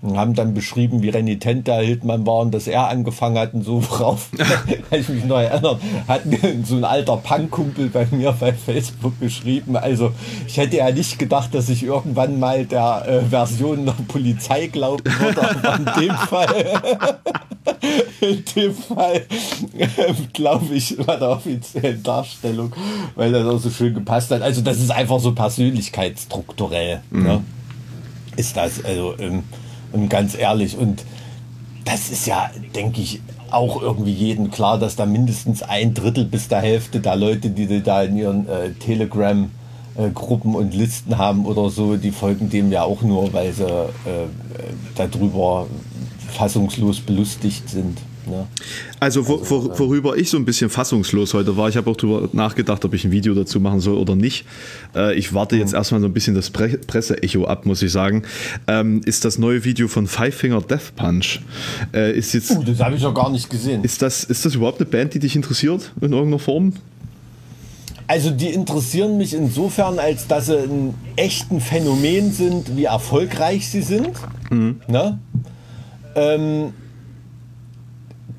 und 0.00 0.16
haben 0.16 0.34
dann 0.34 0.54
beschrieben, 0.54 1.02
wie 1.02 1.08
renitent 1.08 1.66
der 1.66 1.80
Hildmann 1.80 2.24
war 2.24 2.40
und 2.40 2.52
dass 2.52 2.68
er 2.68 2.88
angefangen 2.88 3.36
hat 3.36 3.54
und 3.54 3.64
so, 3.64 3.82
worauf 3.90 4.30
kann 4.36 5.00
ich 5.00 5.08
mich 5.08 5.24
noch 5.24 5.38
erinnern, 5.38 5.78
hat 6.06 6.22
so 6.64 6.76
ein 6.76 6.84
alter 6.84 7.16
Punkkumpel 7.16 7.88
bei 7.88 8.06
mir 8.10 8.32
bei 8.32 8.52
Facebook 8.52 9.18
geschrieben. 9.18 9.76
Also 9.76 10.12
ich 10.46 10.56
hätte 10.56 10.76
ja 10.76 10.90
nicht 10.90 11.18
gedacht, 11.18 11.54
dass 11.54 11.68
ich 11.68 11.82
irgendwann 11.82 12.38
mal 12.38 12.64
der 12.64 13.04
äh, 13.08 13.20
Version 13.22 13.86
der 13.86 13.94
Polizei 14.06 14.68
glauben 14.68 15.04
würde, 15.04 15.50
aber 15.50 15.76
in 15.76 16.06
dem 16.06 16.14
Fall, 16.28 17.04
in 18.20 18.44
dem 18.54 18.74
Fall 18.74 19.22
äh, 19.76 19.86
glaube 20.32 20.74
ich, 20.74 20.96
war 21.06 21.18
der 21.18 21.30
offiziellen 21.30 22.02
Darstellung, 22.02 22.72
weil 23.16 23.32
das 23.32 23.46
auch 23.46 23.58
so 23.58 23.70
schön 23.70 23.94
gepasst 23.94 24.30
hat. 24.30 24.42
Also 24.42 24.60
das 24.60 24.78
ist 24.78 24.90
einfach 24.90 25.18
so 25.18 25.32
persönlichkeitsstrukturell. 25.32 27.00
Mhm. 27.10 27.22
Ne? 27.22 27.44
Ist 28.36 28.56
das, 28.56 28.84
also 28.84 29.16
ähm, 29.18 29.42
und 29.92 30.08
ganz 30.08 30.36
ehrlich, 30.36 30.76
und 30.76 31.04
das 31.84 32.10
ist 32.10 32.26
ja, 32.26 32.50
denke 32.74 33.00
ich, 33.00 33.20
auch 33.50 33.80
irgendwie 33.80 34.12
jedem 34.12 34.50
klar, 34.50 34.78
dass 34.78 34.96
da 34.96 35.06
mindestens 35.06 35.62
ein 35.62 35.94
Drittel 35.94 36.24
bis 36.24 36.48
der 36.48 36.60
Hälfte 36.60 37.00
der 37.00 37.16
Leute, 37.16 37.50
die 37.50 37.82
da 37.82 38.02
in 38.02 38.16
ihren 38.18 38.48
äh, 38.48 38.72
Telegram 38.72 39.50
äh, 39.96 40.10
Gruppen 40.10 40.54
und 40.54 40.74
Listen 40.74 41.16
haben 41.16 41.46
oder 41.46 41.70
so, 41.70 41.96
die 41.96 42.10
folgen 42.10 42.50
dem 42.50 42.70
ja 42.70 42.82
auch 42.82 43.02
nur, 43.02 43.32
weil 43.32 43.52
sie 43.52 43.64
äh, 43.64 43.88
darüber 44.96 45.66
fassungslos 46.30 47.00
belustigt 47.00 47.70
sind. 47.70 47.98
Ne? 48.28 48.46
Also, 49.00 49.26
wo, 49.26 49.40
wo, 49.48 49.78
worüber 49.78 50.16
ich 50.16 50.30
so 50.30 50.36
ein 50.36 50.44
bisschen 50.44 50.70
fassungslos 50.70 51.34
heute 51.34 51.56
war, 51.56 51.68
ich 51.68 51.76
habe 51.76 51.90
auch 51.90 51.96
darüber 51.96 52.28
nachgedacht, 52.32 52.84
ob 52.84 52.94
ich 52.94 53.04
ein 53.04 53.10
Video 53.10 53.34
dazu 53.34 53.60
machen 53.60 53.80
soll 53.80 53.96
oder 53.96 54.16
nicht. 54.16 54.44
Äh, 54.94 55.14
ich 55.14 55.34
warte 55.34 55.56
jetzt 55.56 55.74
erstmal 55.74 56.00
so 56.00 56.06
ein 56.06 56.12
bisschen 56.12 56.34
das 56.34 56.50
Pre 56.50 56.78
Presseecho 56.78 57.44
ab, 57.44 57.66
muss 57.66 57.82
ich 57.82 57.92
sagen. 57.92 58.22
Ähm, 58.66 59.00
ist 59.04 59.24
das 59.24 59.38
neue 59.38 59.64
Video 59.64 59.88
von 59.88 60.06
Five 60.06 60.34
Finger 60.34 60.60
Death 60.60 60.94
Punch. 60.96 61.40
Äh, 61.94 62.16
ist 62.16 62.32
jetzt. 62.34 62.50
Uh, 62.50 62.62
das 62.62 62.80
habe 62.80 62.96
ich 62.96 63.02
noch 63.02 63.14
gar 63.14 63.30
nicht 63.30 63.48
gesehen. 63.50 63.84
Ist 63.84 64.02
das, 64.02 64.24
ist 64.24 64.44
das 64.44 64.54
überhaupt 64.54 64.80
eine 64.80 64.88
Band, 64.88 65.14
die 65.14 65.18
dich 65.18 65.36
interessiert 65.36 65.92
in 66.00 66.12
irgendeiner 66.12 66.38
Form? 66.38 66.72
Also 68.08 68.30
die 68.30 68.48
interessieren 68.48 69.18
mich 69.18 69.34
insofern, 69.34 69.98
als 69.98 70.26
dass 70.26 70.46
sie 70.46 70.58
ein 70.58 70.94
echten 71.16 71.60
Phänomen 71.60 72.32
sind, 72.32 72.74
wie 72.74 72.84
erfolgreich 72.84 73.68
sie 73.68 73.82
sind. 73.82 74.12
Mhm. 74.50 74.80
Ne? 74.88 75.18
Ähm, 76.14 76.72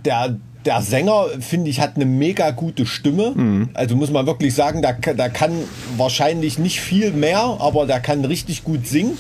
der, 0.05 0.38
der 0.65 0.81
Sänger, 0.81 1.25
finde 1.39 1.69
ich, 1.69 1.79
hat 1.79 1.95
eine 1.95 2.05
mega 2.05 2.51
gute 2.51 2.85
Stimme. 2.85 3.31
Mhm. 3.35 3.69
Also 3.73 3.95
muss 3.95 4.12
man 4.12 4.25
wirklich 4.25 4.53
sagen, 4.53 4.81
der, 4.81 4.93
der 4.93 5.29
kann 5.29 5.51
wahrscheinlich 5.97 6.59
nicht 6.59 6.81
viel 6.81 7.12
mehr, 7.12 7.57
aber 7.59 7.85
der 7.85 7.99
kann 7.99 8.25
richtig 8.25 8.63
gut 8.63 8.88
singen. 8.88 9.17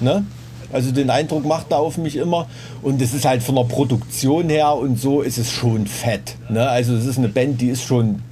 Ne? 0.00 0.24
Also 0.72 0.90
den 0.90 1.10
Eindruck 1.10 1.44
macht 1.44 1.70
er 1.70 1.78
auf 1.78 1.98
mich 1.98 2.16
immer. 2.16 2.46
Und 2.80 3.02
es 3.02 3.12
ist 3.12 3.24
halt 3.24 3.42
von 3.42 3.56
der 3.56 3.64
Produktion 3.64 4.48
her 4.48 4.74
und 4.74 4.98
so 4.98 5.20
ist 5.20 5.38
es 5.38 5.50
schon 5.50 5.86
fett. 5.86 6.36
Ne? 6.48 6.66
Also 6.66 6.94
es 6.94 7.04
ist 7.04 7.18
eine 7.18 7.28
Band, 7.28 7.60
die 7.60 7.68
ist 7.68 7.84
schon 7.84 8.22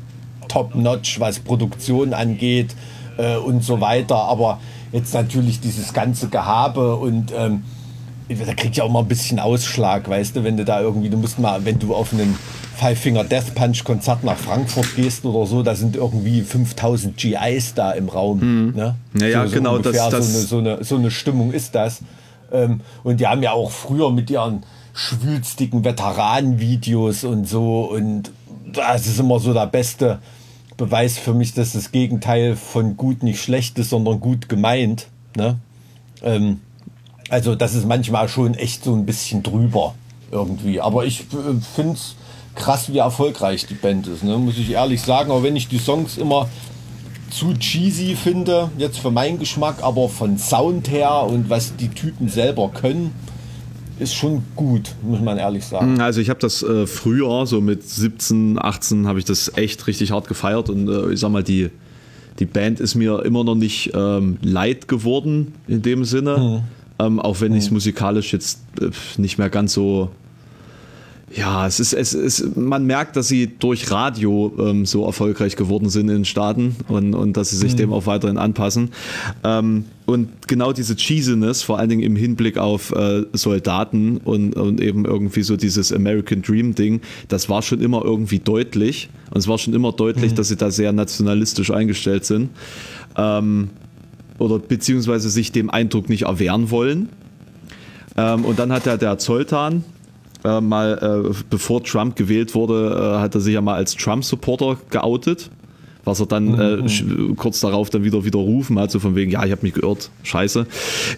top-notch, 0.48 1.20
was 1.20 1.38
Produktion 1.38 2.14
angeht 2.14 2.74
äh, 3.18 3.36
und 3.36 3.62
so 3.62 3.80
weiter. 3.80 4.16
Aber 4.16 4.60
jetzt 4.92 5.14
natürlich 5.14 5.60
dieses 5.60 5.92
ganze 5.92 6.28
Gehabe 6.28 6.96
und 6.96 7.32
ähm, 7.36 7.62
da 8.38 8.54
krieg 8.54 8.70
ich 8.72 8.82
auch 8.82 8.90
mal 8.90 9.00
ein 9.00 9.08
bisschen 9.08 9.38
Ausschlag, 9.38 10.08
weißt 10.08 10.36
du, 10.36 10.44
wenn 10.44 10.56
du 10.56 10.64
da 10.64 10.80
irgendwie, 10.80 11.10
du 11.10 11.16
musst 11.16 11.38
mal, 11.38 11.64
wenn 11.64 11.78
du 11.78 11.94
auf 11.94 12.12
einen 12.12 12.36
Five 12.76 12.98
Finger 12.98 13.24
Death 13.24 13.54
Punch 13.54 13.84
Konzert 13.84 14.24
nach 14.24 14.38
Frankfurt 14.38 14.94
gehst 14.96 15.24
oder 15.24 15.46
so, 15.46 15.62
da 15.62 15.74
sind 15.74 15.96
irgendwie 15.96 16.42
5000 16.42 17.16
GIs 17.16 17.74
da 17.74 17.92
im 17.92 18.08
Raum. 18.08 18.38
Mhm. 18.38 18.74
Ne? 18.74 18.94
Naja, 19.12 19.42
so, 19.42 19.48
so 19.48 19.54
genau, 19.56 19.78
das, 19.78 19.96
das 19.96 20.10
so, 20.10 20.16
eine, 20.16 20.24
so, 20.24 20.58
eine, 20.58 20.84
so 20.84 20.96
eine 20.96 21.10
Stimmung 21.10 21.52
ist 21.52 21.74
das. 21.74 22.00
Ähm, 22.52 22.80
und 23.02 23.20
die 23.20 23.26
haben 23.26 23.42
ja 23.42 23.52
auch 23.52 23.70
früher 23.70 24.10
mit 24.12 24.30
ihren 24.30 24.62
schwülstigen 24.94 25.84
Veteranenvideos 25.84 27.24
und 27.24 27.48
so 27.48 27.90
und 27.90 28.32
das 28.72 29.06
ist 29.06 29.18
immer 29.18 29.38
so 29.40 29.52
der 29.52 29.66
beste 29.66 30.18
Beweis 30.76 31.18
für 31.18 31.34
mich, 31.34 31.54
dass 31.54 31.72
das 31.72 31.92
Gegenteil 31.92 32.56
von 32.56 32.96
gut 32.96 33.22
nicht 33.22 33.42
schlecht 33.42 33.78
ist, 33.78 33.90
sondern 33.90 34.20
gut 34.20 34.48
gemeint. 34.48 35.08
Ne? 35.36 35.58
Ähm, 36.22 36.60
also 37.30 37.54
das 37.54 37.74
ist 37.74 37.86
manchmal 37.86 38.28
schon 38.28 38.54
echt 38.54 38.84
so 38.84 38.94
ein 38.94 39.06
bisschen 39.06 39.42
drüber 39.42 39.94
irgendwie. 40.30 40.80
Aber 40.80 41.06
ich 41.06 41.20
äh, 41.20 41.60
finde 41.74 41.94
es 41.94 42.16
krass, 42.54 42.92
wie 42.92 42.98
erfolgreich 42.98 43.66
die 43.66 43.74
Band 43.74 44.06
ist, 44.08 44.24
ne? 44.24 44.36
muss 44.36 44.58
ich 44.58 44.70
ehrlich 44.70 45.00
sagen. 45.00 45.30
Auch 45.30 45.42
wenn 45.42 45.56
ich 45.56 45.68
die 45.68 45.78
Songs 45.78 46.18
immer 46.18 46.48
zu 47.30 47.54
cheesy 47.54 48.16
finde, 48.16 48.70
jetzt 48.76 48.98
für 48.98 49.10
meinen 49.12 49.38
Geschmack, 49.38 49.76
aber 49.82 50.08
von 50.08 50.36
Sound 50.36 50.90
her 50.90 51.22
und 51.22 51.48
was 51.48 51.76
die 51.76 51.88
Typen 51.88 52.28
selber 52.28 52.68
können, 52.68 53.12
ist 54.00 54.14
schon 54.14 54.42
gut, 54.56 54.94
muss 55.02 55.20
man 55.20 55.38
ehrlich 55.38 55.64
sagen. 55.64 56.00
Also 56.00 56.20
ich 56.20 56.30
habe 56.30 56.40
das 56.40 56.62
äh, 56.62 56.86
früher, 56.86 57.46
so 57.46 57.60
mit 57.60 57.88
17, 57.88 58.58
18, 58.60 59.06
habe 59.06 59.18
ich 59.18 59.24
das 59.24 59.56
echt 59.56 59.86
richtig 59.86 60.10
hart 60.10 60.26
gefeiert 60.26 60.70
und 60.70 60.88
äh, 60.88 61.12
ich 61.12 61.20
sag 61.20 61.30
mal, 61.30 61.44
die, 61.44 61.70
die 62.38 62.46
Band 62.46 62.80
ist 62.80 62.94
mir 62.94 63.24
immer 63.24 63.44
noch 63.44 63.54
nicht 63.54 63.92
ähm, 63.94 64.38
leid 64.42 64.88
geworden 64.88 65.54
in 65.68 65.82
dem 65.82 66.04
Sinne. 66.04 66.38
Mhm. 66.38 66.79
Ähm, 67.00 67.20
auch 67.20 67.40
wenn 67.40 67.54
ich 67.54 67.64
es 67.64 67.70
musikalisch 67.70 68.32
jetzt 68.32 68.60
äh, 68.80 68.90
nicht 69.16 69.38
mehr 69.38 69.50
ganz 69.50 69.72
so. 69.72 70.10
Ja, 71.32 71.64
es 71.64 71.78
ist, 71.78 71.92
es 71.92 72.12
ist, 72.12 72.56
man 72.56 72.86
merkt, 72.86 73.14
dass 73.14 73.28
sie 73.28 73.46
durch 73.46 73.92
Radio 73.92 74.52
ähm, 74.58 74.84
so 74.84 75.06
erfolgreich 75.06 75.54
geworden 75.54 75.88
sind 75.88 76.08
in 76.08 76.16
den 76.16 76.24
Staaten 76.24 76.74
und, 76.88 77.14
und 77.14 77.36
dass 77.36 77.50
sie 77.50 77.56
sich 77.56 77.74
mhm. 77.74 77.76
dem 77.76 77.92
auch 77.92 78.06
weiterhin 78.06 78.36
anpassen. 78.36 78.90
Ähm, 79.44 79.84
und 80.06 80.48
genau 80.48 80.72
diese 80.72 80.96
Cheesiness, 80.96 81.62
vor 81.62 81.78
allen 81.78 81.88
Dingen 81.88 82.02
im 82.02 82.16
Hinblick 82.16 82.58
auf 82.58 82.90
äh, 82.90 83.26
Soldaten 83.32 84.16
und, 84.16 84.56
und 84.56 84.80
eben 84.80 85.04
irgendwie 85.04 85.42
so 85.42 85.56
dieses 85.56 85.92
American 85.92 86.42
Dream 86.42 86.74
Ding, 86.74 87.00
das 87.28 87.48
war 87.48 87.62
schon 87.62 87.80
immer 87.80 88.04
irgendwie 88.04 88.40
deutlich. 88.40 89.08
Und 89.30 89.38
es 89.38 89.46
war 89.46 89.58
schon 89.58 89.72
immer 89.72 89.92
deutlich, 89.92 90.32
mhm. 90.32 90.34
dass 90.34 90.48
sie 90.48 90.56
da 90.56 90.72
sehr 90.72 90.92
nationalistisch 90.92 91.70
eingestellt 91.70 92.24
sind. 92.24 92.50
Ähm, 93.16 93.70
oder 94.40 94.58
beziehungsweise 94.58 95.30
sich 95.30 95.52
dem 95.52 95.70
Eindruck 95.70 96.08
nicht 96.08 96.22
erwehren 96.22 96.70
wollen. 96.70 97.08
Ähm, 98.16 98.44
und 98.44 98.58
dann 98.58 98.72
hat 98.72 98.86
der, 98.86 98.98
der 98.98 99.18
Zoltan 99.18 99.84
äh, 100.44 100.60
mal, 100.60 101.24
äh, 101.28 101.34
bevor 101.50 101.84
Trump 101.84 102.16
gewählt 102.16 102.54
wurde, 102.54 103.16
äh, 103.16 103.20
hat 103.20 103.34
er 103.34 103.40
sich 103.40 103.54
ja 103.54 103.60
mal 103.60 103.74
als 103.74 103.94
Trump-Supporter 103.94 104.78
geoutet. 104.90 105.50
Was 106.04 106.18
er 106.18 106.26
dann 106.26 106.58
äh, 106.58 106.76
mhm. 106.76 107.36
kurz 107.36 107.60
darauf 107.60 107.90
dann 107.90 108.02
wieder 108.04 108.24
widerrufen 108.24 108.78
hat, 108.78 108.90
so 108.90 108.98
von 108.98 109.14
wegen, 109.14 109.30
ja, 109.30 109.44
ich 109.44 109.52
habe 109.52 109.62
mich 109.62 109.74
geirrt, 109.74 110.10
scheiße. 110.22 110.66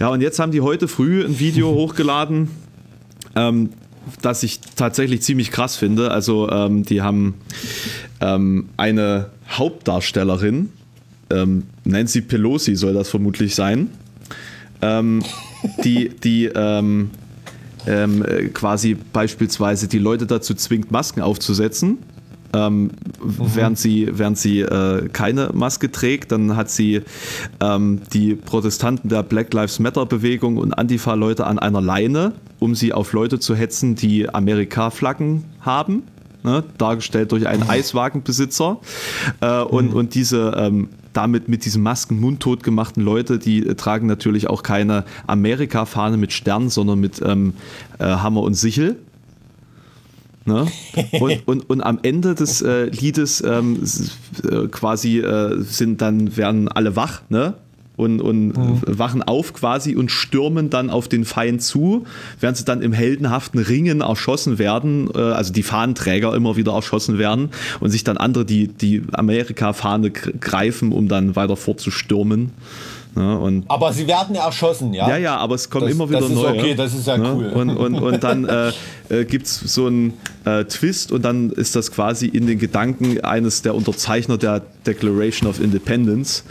Ja, 0.00 0.08
und 0.08 0.20
jetzt 0.20 0.40
haben 0.40 0.50
die 0.50 0.60
heute 0.60 0.88
früh 0.88 1.24
ein 1.24 1.38
Video 1.38 1.70
hochgeladen, 1.74 2.48
ähm, 3.36 3.70
das 4.20 4.42
ich 4.42 4.60
tatsächlich 4.74 5.22
ziemlich 5.22 5.52
krass 5.52 5.76
finde. 5.76 6.10
Also, 6.10 6.50
ähm, 6.50 6.82
die 6.82 7.00
haben 7.00 7.34
ähm, 8.20 8.70
eine 8.76 9.30
Hauptdarstellerin, 9.48 10.70
ähm, 11.30 11.64
Nancy 11.84 12.20
Pelosi 12.20 12.74
soll 12.76 12.94
das 12.94 13.08
vermutlich 13.08 13.54
sein, 13.54 13.90
ähm, 14.80 15.22
die, 15.84 16.08
die 16.08 16.46
ähm, 16.46 17.10
ähm 17.86 18.24
quasi 18.52 18.96
beispielsweise 19.12 19.88
die 19.88 19.98
Leute 19.98 20.26
dazu 20.26 20.54
zwingt, 20.54 20.90
Masken 20.90 21.20
aufzusetzen. 21.20 21.98
Ähm, 22.54 22.82
mhm. 22.82 22.90
während 23.54 23.78
sie, 23.78 24.08
während 24.12 24.36
sie 24.36 24.60
äh, 24.60 25.08
keine 25.08 25.50
Maske 25.54 25.90
trägt, 25.90 26.32
dann 26.32 26.54
hat 26.54 26.68
sie 26.68 27.00
ähm, 27.60 28.02
die 28.12 28.34
Protestanten 28.34 29.08
der 29.08 29.22
Black 29.22 29.54
Lives 29.54 29.78
Matter 29.78 30.04
Bewegung 30.04 30.58
und 30.58 30.74
Antifa-Leute 30.74 31.46
an 31.46 31.58
einer 31.58 31.80
Leine, 31.80 32.32
um 32.58 32.74
sie 32.74 32.92
auf 32.92 33.14
Leute 33.14 33.38
zu 33.38 33.54
hetzen, 33.54 33.94
die 33.94 34.28
Amerika-Flaggen 34.28 35.44
haben. 35.60 36.02
Ne, 36.44 36.64
dargestellt 36.76 37.30
durch 37.30 37.46
einen. 37.46 37.62
Eiswagenbesitzer. 37.68 38.78
Äh, 39.40 39.60
und, 39.62 39.90
mhm. 39.90 39.96
und 39.96 40.14
diese 40.16 40.54
ähm, 40.56 40.88
damit 41.12 41.48
mit 41.48 41.64
diesen 41.64 41.82
Masken 41.82 42.20
mundtot 42.20 42.62
gemachten 42.62 43.02
Leute, 43.02 43.38
die 43.38 43.66
äh, 43.66 43.74
tragen 43.74 44.06
natürlich 44.06 44.48
auch 44.48 44.62
keine 44.62 45.04
Amerika-Fahne 45.26 46.16
mit 46.16 46.32
Stern, 46.32 46.68
sondern 46.68 47.00
mit 47.00 47.22
ähm, 47.24 47.54
äh, 47.98 48.04
Hammer 48.04 48.42
und 48.42 48.54
Sichel. 48.54 48.96
Ne? 50.44 50.66
Und, 51.20 51.46
und, 51.46 51.70
und 51.70 51.80
am 51.82 52.00
Ende 52.02 52.34
des 52.34 52.62
äh, 52.62 52.86
Liedes 52.86 53.42
ähm, 53.42 53.82
äh, 54.42 54.66
quasi 54.68 55.20
äh, 55.20 55.60
sind 55.62 56.02
dann 56.02 56.36
werden 56.36 56.68
alle 56.68 56.96
wach, 56.96 57.22
ne? 57.28 57.54
Und, 57.96 58.20
und 58.20 58.56
mhm. 58.56 58.80
wachen 58.86 59.22
auf 59.22 59.52
quasi 59.52 59.94
und 59.94 60.10
stürmen 60.10 60.70
dann 60.70 60.90
auf 60.90 61.08
den 61.08 61.24
Feind 61.24 61.62
zu, 61.62 62.04
während 62.40 62.56
sie 62.56 62.64
dann 62.64 62.82
im 62.82 62.92
heldenhaften 62.92 63.60
Ringen 63.60 64.00
erschossen 64.00 64.58
werden, 64.58 65.10
äh, 65.14 65.18
also 65.18 65.52
die 65.52 65.62
Fahnenträger 65.62 66.34
immer 66.34 66.56
wieder 66.56 66.72
erschossen 66.72 67.18
werden 67.18 67.50
und 67.80 67.90
sich 67.90 68.04
dann 68.04 68.16
andere 68.16 68.44
die, 68.44 68.68
die 68.68 69.02
Amerika-Fahne 69.12 70.10
greifen, 70.10 70.92
um 70.92 71.08
dann 71.08 71.36
weiter 71.36 71.56
fortzustürmen. 71.56 72.52
Ne? 73.14 73.38
Und 73.38 73.64
Aber 73.68 73.92
sie 73.92 74.06
werden 74.06 74.34
erschossen, 74.36 74.94
ja? 74.94 75.08
ja, 75.08 75.16
ja, 75.18 75.36
aber 75.36 75.54
es 75.56 75.68
kommen 75.68 75.84
Das- 75.86 75.94
immer 75.94 76.08
wieder 76.08 76.20
das 76.20 76.30
ist 76.30 76.34
neue. 76.34 76.58
okay, 76.58 76.74
das 76.74 76.94
ist 76.94 77.06
ja 77.06 77.18
ne? 77.18 77.32
cool. 77.34 77.46
Und, 77.48 77.70
und, 77.76 77.94
und 77.96 78.24
dann 78.24 78.44
äh, 78.48 78.72
äh, 79.10 79.24
gibt 79.26 79.46
es 79.46 79.60
so 79.60 79.86
einen 79.86 80.14
äh, 80.46 80.64
Twist 80.64 81.12
und 81.12 81.22
dann 81.22 81.50
ist 81.50 81.76
das 81.76 81.92
quasi 81.92 82.26
in 82.26 82.46
den 82.46 82.58
Gedanken 82.58 83.20
eines 83.22 83.60
der 83.62 83.74
Unterzeichner 83.74 84.38
der 84.38 84.62
Declaration 84.86 85.48
of 85.48 85.60
Independence. 85.60 86.44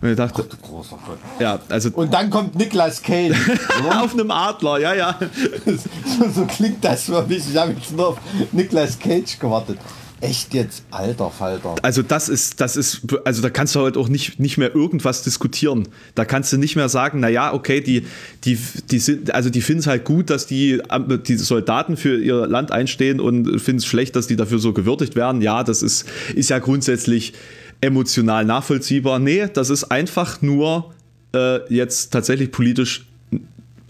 Und 0.00 0.10
ich 0.10 0.16
dachte, 0.16 0.44
Großer 0.62 0.98
Gott. 1.06 1.18
ja, 1.38 1.58
also 1.68 1.90
Und 1.92 2.14
dann 2.14 2.30
kommt 2.30 2.54
Nicolas 2.54 3.02
Cage. 3.02 3.36
auf 4.02 4.14
einem 4.14 4.30
Adler, 4.30 4.78
ja, 4.78 4.94
ja. 4.94 5.18
so, 5.66 6.30
so 6.34 6.46
klingt 6.46 6.82
das 6.82 7.04
für 7.04 7.22
mich. 7.26 7.42
Ich 7.50 7.56
habe 7.56 7.72
jetzt 7.72 7.94
nur 7.94 8.08
auf 8.08 8.18
Nicolas 8.52 8.98
Cage 8.98 9.38
gewartet. 9.38 9.78
Echt 10.22 10.52
jetzt, 10.52 10.84
alter 10.90 11.30
Falter. 11.30 11.76
Also 11.80 12.02
das 12.02 12.28
ist, 12.28 12.60
das 12.60 12.76
ist, 12.76 13.00
also 13.24 13.40
da 13.40 13.48
kannst 13.48 13.74
du 13.74 13.80
halt 13.80 13.96
auch 13.96 14.08
nicht, 14.08 14.38
nicht 14.38 14.58
mehr 14.58 14.74
irgendwas 14.74 15.22
diskutieren. 15.22 15.88
Da 16.14 16.26
kannst 16.26 16.52
du 16.52 16.58
nicht 16.58 16.76
mehr 16.76 16.90
sagen, 16.90 17.20
naja, 17.20 17.54
okay, 17.54 17.80
die, 17.80 18.04
die, 18.44 18.58
die 18.90 18.98
sind, 18.98 19.34
also 19.34 19.48
die 19.48 19.62
finden 19.62 19.80
es 19.80 19.86
halt 19.86 20.04
gut, 20.04 20.28
dass 20.28 20.46
die, 20.46 20.82
die 21.26 21.36
Soldaten 21.36 21.96
für 21.96 22.20
ihr 22.22 22.46
Land 22.46 22.70
einstehen 22.70 23.18
und 23.18 23.60
finden 23.60 23.78
es 23.78 23.86
schlecht, 23.86 24.14
dass 24.14 24.26
die 24.26 24.36
dafür 24.36 24.58
so 24.58 24.74
gewürdigt 24.74 25.16
werden. 25.16 25.40
Ja, 25.40 25.64
das 25.64 25.82
ist, 25.82 26.06
ist 26.34 26.50
ja 26.50 26.58
grundsätzlich 26.58 27.32
emotional 27.80 28.44
nachvollziehbar. 28.44 29.18
Nee, 29.18 29.46
das 29.50 29.70
ist 29.70 29.84
einfach 29.84 30.42
nur 30.42 30.92
äh, 31.34 31.72
jetzt 31.74 32.12
tatsächlich 32.12 32.52
politisch, 32.52 33.06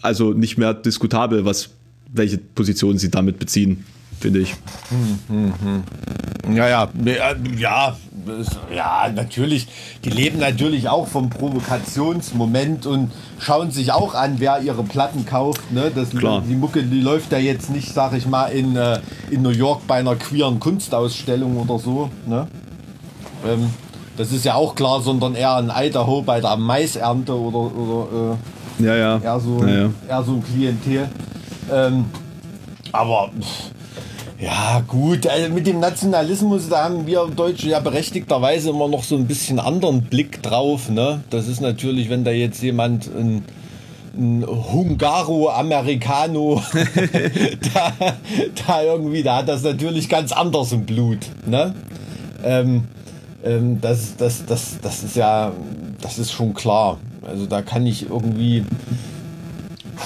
also 0.00 0.32
nicht 0.32 0.58
mehr 0.58 0.74
diskutabel, 0.74 1.44
was, 1.44 1.70
welche 2.12 2.38
Positionen 2.38 2.98
sie 2.98 3.10
damit 3.10 3.40
beziehen, 3.40 3.84
finde 4.20 4.40
ich. 4.40 4.54
Ja, 6.54 6.68
ja, 6.68 6.88
ja, 7.04 7.34
ja, 7.58 7.96
das- 8.26 8.58
ja, 8.74 9.08
natürlich. 9.14 9.66
Die 10.04 10.10
leben 10.10 10.38
natürlich 10.38 10.88
auch 10.88 11.06
vom 11.08 11.30
Provokationsmoment 11.30 12.86
und 12.86 13.12
schauen 13.38 13.70
sich 13.70 13.92
auch 13.92 14.14
an, 14.14 14.36
wer 14.38 14.60
ihre 14.60 14.82
Platten 14.82 15.26
kauft. 15.26 15.70
Ne? 15.72 15.90
Das, 15.94 16.10
Klar. 16.10 16.42
Die 16.48 16.54
Mucke, 16.54 16.82
die 16.82 17.00
läuft 17.00 17.32
ja 17.32 17.38
jetzt 17.38 17.70
nicht, 17.70 17.92
sag 17.92 18.12
ich 18.14 18.26
mal, 18.26 18.46
in, 18.48 18.76
äh, 18.76 19.00
in 19.30 19.42
New 19.42 19.50
York 19.50 19.86
bei 19.86 19.96
einer 19.96 20.16
queeren 20.16 20.60
Kunstausstellung 20.60 21.56
oder 21.58 21.78
so. 21.78 22.10
Ne? 22.26 22.46
Ähm, 23.46 23.70
das 24.16 24.32
ist 24.32 24.44
ja 24.44 24.54
auch 24.54 24.74
klar, 24.74 25.00
sondern 25.00 25.34
eher 25.34 25.58
in 25.58 25.70
Idaho 25.74 26.22
bei 26.22 26.40
der 26.40 26.56
Maisernte 26.56 27.34
oder, 27.38 27.74
oder 27.74 28.36
äh, 28.78 28.84
Ja, 28.84 28.96
ja. 28.96 29.18
eher 29.18 29.40
so, 29.40 29.64
ja, 29.64 29.68
ja. 29.84 29.90
eher 30.08 30.22
so 30.24 30.32
ein 30.32 30.44
Klientel. 30.44 31.08
Ähm, 31.72 32.04
aber 32.92 33.30
pff, 33.40 33.70
ja, 34.40 34.82
gut, 34.86 35.26
also 35.26 35.52
mit 35.52 35.66
dem 35.66 35.80
Nationalismus, 35.80 36.70
da 36.70 36.84
haben 36.84 37.06
wir 37.06 37.26
Deutsche 37.26 37.68
ja 37.68 37.80
berechtigterweise 37.80 38.70
immer 38.70 38.88
noch 38.88 39.04
so 39.04 39.16
ein 39.16 39.26
bisschen 39.26 39.60
anderen 39.60 40.00
Blick 40.02 40.42
drauf. 40.42 40.88
Ne? 40.88 41.22
Das 41.28 41.46
ist 41.46 41.60
natürlich, 41.60 42.08
wenn 42.08 42.24
da 42.24 42.30
jetzt 42.30 42.62
jemand 42.62 43.10
ein, 43.14 43.44
ein 44.16 44.46
Hungaro-Americano 44.46 46.62
da, 47.74 47.92
da 48.66 48.82
irgendwie, 48.82 49.22
da 49.22 49.36
hat 49.38 49.48
das 49.48 49.62
natürlich 49.62 50.08
ganz 50.08 50.32
anders 50.32 50.72
im 50.72 50.86
Blut. 50.86 51.26
Ne? 51.44 51.74
Ähm, 52.42 52.84
ähm, 53.44 53.78
das, 53.82 54.16
das, 54.16 54.46
das, 54.46 54.78
das 54.80 55.04
ist 55.04 55.16
ja, 55.16 55.52
das 56.00 56.18
ist 56.18 56.32
schon 56.32 56.54
klar. 56.54 56.96
Also 57.26 57.44
da 57.44 57.60
kann 57.60 57.86
ich 57.86 58.08
irgendwie, 58.08 58.64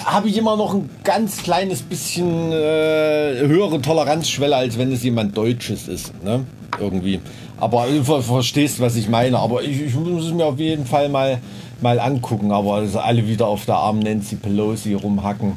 habe 0.05 0.29
ich 0.29 0.37
immer 0.37 0.57
noch 0.57 0.75
ein 0.75 0.91
ganz 1.05 1.39
kleines 1.43 1.83
bisschen 1.83 2.53
äh, 2.53 3.39
höhere 3.47 3.81
Toleranzschwelle, 3.81 4.57
als 4.57 4.79
wenn 4.79 4.93
es 4.93 5.03
jemand 5.03 5.37
Deutsches 5.37 5.89
ist, 5.89 6.13
ne? 6.25 6.45
Irgendwie. 6.81 7.21
Aber 7.61 7.87
du 7.87 8.03
ver 8.03 8.21
verstehst, 8.21 8.81
was 8.81 8.97
ich 8.97 9.09
meine. 9.09 9.39
Aber 9.39 9.63
ich, 9.63 9.81
ich 9.81 9.95
muss 9.95 10.25
es 10.25 10.33
mir 10.33 10.45
auf 10.47 10.59
jeden 10.59 10.85
Fall 10.87 11.09
mal, 11.09 11.39
mal 11.81 12.01
angucken. 12.01 12.51
Aber 12.51 12.75
also 12.75 12.99
alle 12.99 13.27
wieder 13.29 13.47
auf 13.47 13.65
der 13.65 13.77
armen 13.77 14.01
Nancy 14.01 14.35
Pelosi 14.37 14.95
rumhacken. 14.95 15.53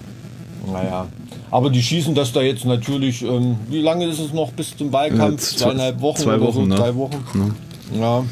Naja. 0.72 1.08
Aber 1.50 1.70
die 1.72 1.82
schießen 1.82 2.14
das 2.14 2.32
da 2.34 2.42
jetzt 2.42 2.66
natürlich. 2.66 3.24
Ähm, 3.24 3.56
wie 3.70 3.82
lange 3.82 4.06
ist 4.06 4.20
es 4.20 4.32
noch 4.34 4.52
bis 4.52 4.78
zum 4.78 4.94
Wahlkampf? 4.94 5.42
Äh, 5.42 5.56
zwei- 5.56 5.66
Zweieinhalb 5.66 6.02
Wochen 6.02 6.22
zwei 6.22 6.36
oder 6.36 6.42
Wochen, 6.46 6.54
so? 6.54 6.66
ne? 6.66 6.76
Drei 6.76 6.96
Wochen. 6.96 7.56
Ja. 8.00 8.24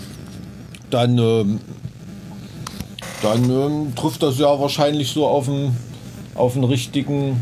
Dann, 0.92 1.18
ähm, 1.18 1.60
dann 3.24 3.50
ähm, 3.50 3.96
trifft 3.96 4.22
das 4.22 4.38
ja 4.38 4.60
wahrscheinlich 4.60 5.10
so 5.12 5.26
auf 5.26 5.46
den, 5.46 5.76
auf 6.36 6.54
den 6.54 6.64
richtigen, 6.64 7.42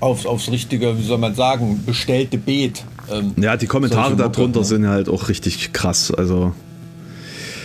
auf, 0.00 0.26
aufs 0.26 0.50
richtige, 0.50 0.98
wie 0.98 1.04
soll 1.04 1.18
man 1.18 1.34
sagen, 1.34 1.82
bestellte 1.86 2.38
Beet. 2.38 2.84
Ähm, 3.10 3.34
Ja, 3.40 3.56
die 3.56 3.66
Kommentare 3.66 4.16
darunter 4.16 4.60
ne? 4.60 4.64
sind 4.64 4.86
halt 4.86 5.08
auch 5.08 5.28
richtig 5.28 5.72
krass. 5.72 6.12
Also 6.12 6.52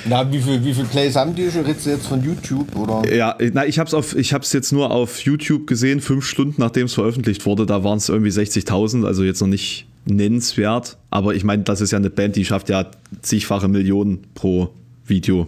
Na, 0.06 0.30
wie 0.32 0.40
viel, 0.40 0.64
wie 0.64 0.74
viel 0.74 0.86
Plays 0.86 1.16
haben 1.16 1.34
die 1.36 1.50
schon? 1.50 1.66
Jetzt 1.66 1.88
von 2.06 2.24
YouTube 2.24 2.76
oder? 2.76 3.14
ja, 3.14 3.36
na, 3.54 3.66
ich 3.66 3.80
hab's 3.80 3.94
auf, 3.94 4.16
ich 4.16 4.34
hab's 4.34 4.52
jetzt 4.54 4.72
nur 4.72 4.92
auf 4.92 5.22
YouTube 5.22 5.68
gesehen, 5.68 6.02
fünf 6.02 6.26
Stunden 6.26 6.56
nachdem 6.58 6.86
es 6.86 6.94
veröffentlicht 6.94 7.46
wurde. 7.46 7.66
Da 7.66 7.84
waren 7.84 7.98
es 7.98 8.10
irgendwie 8.10 8.32
60.000, 8.32 9.06
also 9.06 9.24
jetzt 9.24 9.42
noch 9.42 9.48
nicht 9.48 9.86
nennenswert. 10.06 10.98
Aber 11.10 11.34
ich 11.34 11.44
meine, 11.44 11.64
das 11.64 11.82
ist 11.82 11.92
ja 11.92 11.98
eine 11.98 12.10
Band, 12.10 12.36
die 12.36 12.46
schafft 12.46 12.70
ja 12.70 12.88
zigfache 13.22 13.68
Millionen 13.68 14.26
pro 14.36 14.70
Video. 15.06 15.48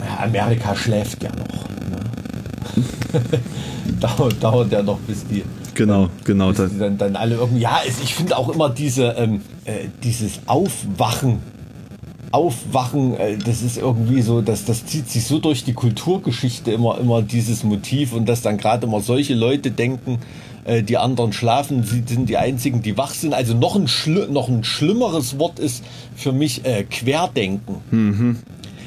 Ja, 0.00 0.24
Amerika 0.24 0.74
schläft 0.74 1.22
ja 1.22 1.30
noch. 1.30 1.71
Dauert, 4.00 4.42
dauert 4.42 4.72
ja 4.72 4.82
noch, 4.82 4.98
bis 5.00 5.26
die, 5.26 5.44
Genau, 5.74 6.08
genau. 6.24 6.52
bis 6.52 6.70
die 6.70 6.78
dann, 6.78 6.98
dann 6.98 7.16
alle 7.16 7.36
irgendwie. 7.36 7.62
Ja, 7.62 7.80
es, 7.86 8.02
ich 8.02 8.14
finde 8.14 8.36
auch 8.36 8.48
immer 8.48 8.68
diese, 8.68 9.14
ähm, 9.18 9.42
äh, 9.64 9.88
dieses 10.02 10.40
Aufwachen. 10.46 11.40
Aufwachen, 12.30 13.14
äh, 13.16 13.36
das 13.36 13.62
ist 13.62 13.76
irgendwie 13.76 14.22
so, 14.22 14.40
das, 14.40 14.64
das 14.64 14.86
zieht 14.86 15.08
sich 15.08 15.24
so 15.24 15.38
durch 15.38 15.64
die 15.64 15.74
Kulturgeschichte 15.74 16.72
immer, 16.72 16.98
immer 16.98 17.22
dieses 17.22 17.62
Motiv 17.62 18.12
und 18.12 18.28
dass 18.28 18.42
dann 18.42 18.56
gerade 18.56 18.86
immer 18.86 19.00
solche 19.00 19.34
Leute 19.34 19.70
denken, 19.70 20.18
äh, 20.64 20.82
die 20.82 20.96
anderen 20.96 21.32
schlafen, 21.32 21.84
sie 21.84 22.02
sind 22.06 22.28
die 22.28 22.38
einzigen, 22.38 22.82
die 22.82 22.96
wach 22.96 23.14
sind. 23.14 23.34
Also 23.34 23.54
noch 23.54 23.76
ein, 23.76 23.88
schli 23.88 24.26
noch 24.30 24.48
ein 24.48 24.64
schlimmeres 24.64 25.38
Wort 25.38 25.58
ist 25.58 25.84
für 26.14 26.32
mich 26.32 26.64
äh, 26.64 26.84
Querdenken. 26.84 27.76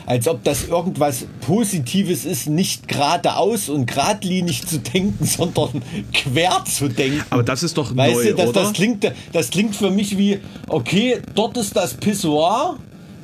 Als 0.05 0.27
ob 0.27 0.43
das 0.43 0.67
irgendwas 0.67 1.25
Positives 1.41 2.25
ist, 2.25 2.47
nicht 2.47 2.87
geradeaus 2.87 3.69
und 3.69 3.87
geradlinig 3.87 4.65
zu 4.67 4.79
denken, 4.79 5.25
sondern 5.25 5.81
quer 6.13 6.63
zu 6.65 6.87
denken. 6.87 7.23
aber 7.29 7.43
das 7.43 7.63
ist 7.63 7.77
doch 7.77 7.95
Weißt 7.95 8.15
neu, 8.15 8.23
du, 8.29 8.35
das, 8.35 8.49
oder? 8.49 8.61
das, 8.61 8.73
klingt, 8.73 9.11
das 9.33 9.49
klingt 9.49 9.75
für 9.75 9.89
mich 9.89 10.17
wie, 10.17 10.39
okay, 10.67 11.21
dort 11.33 11.57
ist 11.57 11.75
das 11.75 11.95
Pissoir. 11.95 12.77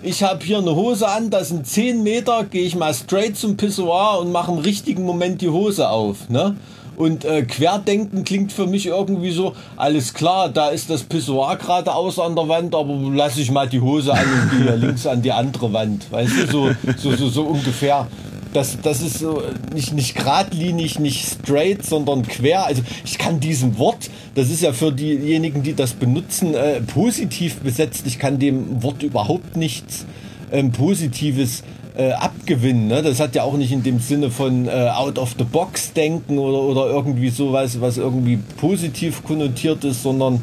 Ich 0.03 0.23
habe 0.23 0.43
hier 0.43 0.57
eine 0.57 0.75
Hose 0.75 1.07
an, 1.07 1.29
das 1.29 1.49
sind 1.49 1.67
10 1.67 2.01
Meter, 2.01 2.45
gehe 2.45 2.63
ich 2.63 2.75
mal 2.75 2.91
straight 2.93 3.37
zum 3.37 3.55
Pissoir 3.55 4.19
und 4.19 4.31
mache 4.31 4.51
im 4.51 4.57
richtigen 4.57 5.03
Moment 5.03 5.41
die 5.41 5.49
Hose 5.49 5.87
auf. 5.87 6.27
Ne? 6.29 6.55
Und 6.97 7.25
äh, 7.25 7.43
Querdenken 7.43 8.23
klingt 8.23 8.51
für 8.51 8.67
mich 8.67 8.85
irgendwie 8.85 9.31
so, 9.31 9.55
alles 9.77 10.13
klar, 10.13 10.49
da 10.49 10.69
ist 10.69 10.89
das 10.89 11.03
Pissoir 11.03 11.55
geradeaus 11.55 12.19
an 12.19 12.35
der 12.35 12.47
Wand, 12.47 12.75
aber 12.75 12.93
lass 13.13 13.37
ich 13.37 13.49
mal 13.49 13.67
die 13.67 13.79
Hose 13.79 14.13
an 14.13 14.25
und 14.25 14.65
gehe 14.65 14.75
links 14.75 15.07
an 15.07 15.21
die 15.21 15.31
andere 15.31 15.71
Wand. 15.73 16.11
Weißt 16.11 16.33
du, 16.37 16.47
so, 16.47 16.69
so, 16.97 17.15
so, 17.15 17.29
so 17.29 17.43
ungefähr. 17.43 18.07
Das, 18.53 18.77
das 18.81 19.01
ist 19.01 19.19
so 19.19 19.41
nicht, 19.73 19.93
nicht 19.93 20.13
geradlinig, 20.13 20.99
nicht 20.99 21.25
straight, 21.25 21.85
sondern 21.85 22.23
quer. 22.23 22.65
Also 22.65 22.81
ich 23.05 23.17
kann 23.17 23.39
diesem 23.39 23.77
Wort, 23.77 24.09
das 24.35 24.49
ist 24.49 24.61
ja 24.61 24.73
für 24.73 24.91
diejenigen, 24.91 25.63
die 25.63 25.73
das 25.73 25.93
benutzen, 25.93 26.53
äh, 26.53 26.81
positiv 26.81 27.59
besetzt. 27.59 28.05
Ich 28.05 28.19
kann 28.19 28.39
dem 28.39 28.83
Wort 28.83 29.03
überhaupt 29.03 29.55
nichts 29.55 30.05
ähm, 30.51 30.73
Positives 30.73 31.63
äh, 31.95 32.11
abgewinnen. 32.11 32.87
Ne? 32.87 33.01
Das 33.01 33.19
hat 33.19 33.35
ja 33.35 33.43
auch 33.43 33.57
nicht 33.57 33.71
in 33.71 33.83
dem 33.83 33.99
Sinne 33.99 34.29
von 34.29 34.67
äh, 34.67 34.89
out 34.93 35.17
of 35.17 35.35
the 35.37 35.43
box 35.43 35.93
denken 35.93 36.37
oder, 36.37 36.59
oder 36.59 36.93
irgendwie 36.93 37.29
sowas, 37.29 37.81
was 37.81 37.97
irgendwie 37.97 38.37
positiv 38.57 39.23
konnotiert 39.23 39.83
ist, 39.83 40.03
sondern 40.03 40.41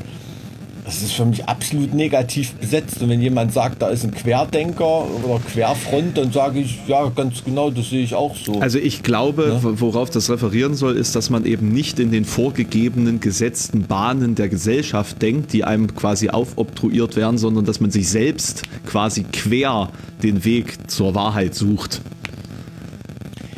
das 0.88 1.02
ist 1.02 1.12
für 1.12 1.26
mich 1.26 1.44
absolut 1.44 1.92
negativ 1.92 2.54
besetzt. 2.54 3.02
Und 3.02 3.10
wenn 3.10 3.20
jemand 3.20 3.52
sagt, 3.52 3.82
da 3.82 3.88
ist 3.88 4.04
ein 4.04 4.10
Querdenker 4.10 5.04
oder 5.22 5.38
Querfront, 5.38 6.16
dann 6.16 6.32
sage 6.32 6.60
ich, 6.60 6.78
ja, 6.86 7.10
ganz 7.10 7.44
genau, 7.44 7.70
das 7.70 7.90
sehe 7.90 8.02
ich 8.02 8.14
auch 8.14 8.34
so. 8.34 8.58
Also 8.60 8.78
ich 8.78 9.02
glaube, 9.02 9.60
worauf 9.62 10.08
das 10.08 10.30
referieren 10.30 10.74
soll, 10.74 10.96
ist, 10.96 11.14
dass 11.14 11.28
man 11.28 11.44
eben 11.44 11.68
nicht 11.74 12.00
in 12.00 12.10
den 12.10 12.24
vorgegebenen 12.24 13.20
gesetzten 13.20 13.82
Bahnen 13.82 14.34
der 14.34 14.48
Gesellschaft 14.48 15.20
denkt, 15.20 15.52
die 15.52 15.62
einem 15.62 15.94
quasi 15.94 16.30
aufobtruiert 16.30 17.16
werden, 17.16 17.36
sondern 17.36 17.66
dass 17.66 17.80
man 17.80 17.90
sich 17.90 18.08
selbst 18.08 18.62
quasi 18.86 19.24
quer 19.24 19.90
den 20.22 20.46
Weg 20.46 20.90
zur 20.90 21.14
Wahrheit 21.14 21.54
sucht. 21.54 22.00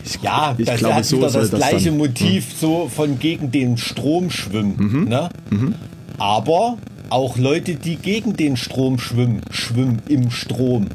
Ich, 0.04 0.20
ja, 0.20 0.56
ich 0.58 0.66
das 0.66 0.78
glaube, 0.80 0.94
hat 0.96 1.04
so 1.04 1.18
wieder 1.18 1.30
das 1.30 1.50
das 1.50 1.60
gleiche 1.60 1.84
dann. 1.84 1.94
Mhm. 1.94 1.98
Motiv, 2.00 2.46
so 2.58 2.90
von 2.92 3.20
gegen 3.20 3.52
den 3.52 3.76
Strom 3.76 4.30
schwimmen. 4.30 5.08
Ne? 5.08 5.30
Aber 6.18 6.76
auch 7.10 7.36
Leute, 7.36 7.74
die 7.74 7.96
gegen 7.96 8.34
den 8.36 8.56
Strom 8.56 8.98
schwimmen, 8.98 9.42
schwimmen 9.50 10.00
im 10.08 10.30
Strom. 10.30 10.86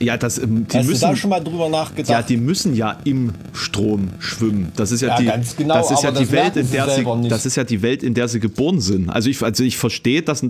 Ja, 0.00 0.16
das, 0.16 0.38
ähm, 0.38 0.66
die 0.68 0.78
Hast 0.78 0.86
müssen, 0.86 1.00
du 1.00 1.06
da 1.06 1.16
schon 1.16 1.30
mal 1.30 1.38
drüber 1.40 1.68
nachgedacht? 1.68 2.10
Ja, 2.10 2.22
die 2.22 2.36
müssen 2.36 2.74
ja 2.74 2.98
im 3.04 3.32
Strom 3.52 4.08
schwimmen. 4.18 4.72
Das 4.74 4.90
ist 4.90 5.00
ja, 5.00 5.08
Ja, 5.10 5.16
die, 5.20 5.26
ganz 5.26 5.54
genau, 5.56 5.74
das 5.74 5.92
ist 5.92 6.02
ja 6.02 6.10
die 6.10 6.30
Welt, 6.32 6.56
in 6.56 6.68
der 6.70 6.88
sie, 6.90 7.04
nicht. 7.04 7.30
das 7.30 7.46
ist 7.46 7.56
ja 7.56 7.62
die 7.62 7.82
Welt, 7.82 8.02
in 8.02 8.12
der 8.14 8.26
sie 8.26 8.40
geboren 8.40 8.80
sind. 8.80 9.10
Also 9.10 9.30
ich, 9.30 9.40
also 9.42 9.62
ich 9.62 9.76
verstehe 9.76 10.22
das, 10.22 10.44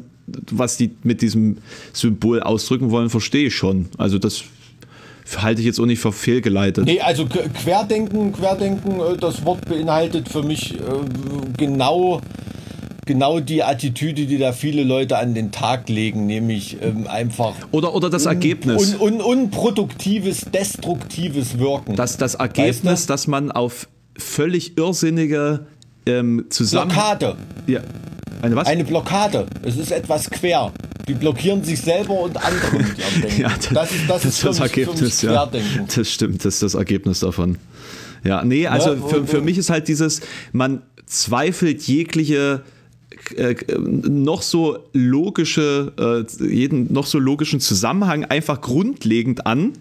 was 0.50 0.78
die 0.78 0.92
mit 1.02 1.20
diesem 1.20 1.58
Symbol 1.92 2.40
ausdrücken 2.42 2.90
wollen, 2.90 3.10
verstehe 3.10 3.48
ich 3.48 3.54
schon. 3.54 3.90
Also 3.98 4.18
das 4.18 4.42
halte 5.36 5.60
ich 5.60 5.66
jetzt 5.66 5.78
auch 5.78 5.86
nicht 5.86 6.00
für 6.00 6.12
fehlgeleitet. 6.12 6.86
Nee, 6.86 7.00
also 7.00 7.24
Qu- 7.24 7.48
Querdenken, 7.52 8.32
Querdenken, 8.32 9.00
äh, 9.00 9.18
das 9.18 9.44
Wort 9.44 9.66
beinhaltet 9.68 10.30
für 10.30 10.42
mich 10.42 10.74
äh, 10.74 10.78
genau, 11.58 12.22
genau 13.06 13.40
die 13.40 13.62
Attitüde, 13.62 14.26
die 14.26 14.38
da 14.38 14.52
viele 14.52 14.84
Leute 14.84 15.18
an 15.18 15.34
den 15.34 15.50
Tag 15.50 15.88
legen, 15.88 16.26
nämlich 16.26 16.76
ähm, 16.82 17.06
einfach 17.08 17.54
Oder, 17.72 17.94
oder 17.94 18.10
das 18.10 18.26
Ergebnis. 18.26 18.94
un, 18.94 19.00
un, 19.00 19.20
unproduktives, 19.20 20.46
destruktives 20.52 21.58
Wirken. 21.58 21.96
das, 21.96 22.16
das 22.16 22.34
Ergebnis, 22.36 22.84
Weißt 22.84 23.10
dass 23.10 23.26
man 23.26 23.50
auf 23.50 23.88
völlig 24.16 24.76
irrsinnige 24.78 25.66
ähm, 26.06 26.46
zusammen. 26.50 26.90
Blockade. 26.92 27.36
Ja. 27.66 27.80
Eine 28.40 28.56
was? 28.56 28.66
Eine 28.66 28.84
Blockade. 28.84 29.46
Es 29.62 29.76
ist 29.76 29.92
etwas 29.92 30.28
quer. 30.30 30.72
Die 31.08 31.14
blockieren 31.14 31.62
sich 31.64 31.80
selber 31.80 32.20
und 32.20 32.36
andere 32.36 32.76
mit 32.76 32.98
ihrem 32.98 33.22
Denken. 33.22 33.40
ja, 33.40 33.52
das, 33.72 33.90
ist 33.92 34.08
das, 34.08 34.24
ist 34.24 34.38
für 34.38 34.48
mich, 34.50 34.60
Ergebnis, 34.60 35.20
für 35.20 35.32
ja. 35.32 35.50
Das 35.96 36.08
stimmt, 36.08 36.44
das 36.44 36.54
ist 36.54 36.62
das 36.62 36.74
Ergebnis 36.74 37.20
davon. 37.20 37.58
Ja, 38.24 38.44
nee, 38.44 38.66
also 38.68 38.94
Ja, 38.94 39.08
für, 39.08 39.20
und- 39.20 39.30
für 39.30 39.40
mich 39.40 39.58
ist 39.58 39.70
halt 39.70 39.88
dieses, 39.88 40.20
man 40.52 40.82
zweifelt 41.06 41.82
jegliche 41.82 42.62
äh, 43.38 43.56
noch 43.78 44.42
so 44.42 44.78
logische, 44.92 45.92
äh, 45.98 46.44
jeden 46.44 46.92
noch 46.92 47.06
so 47.06 47.18
logischen 47.18 47.60
Zusammenhang 47.60 48.24
einfach 48.24 48.60
grundlegend 48.60 49.46
an, 49.46 49.72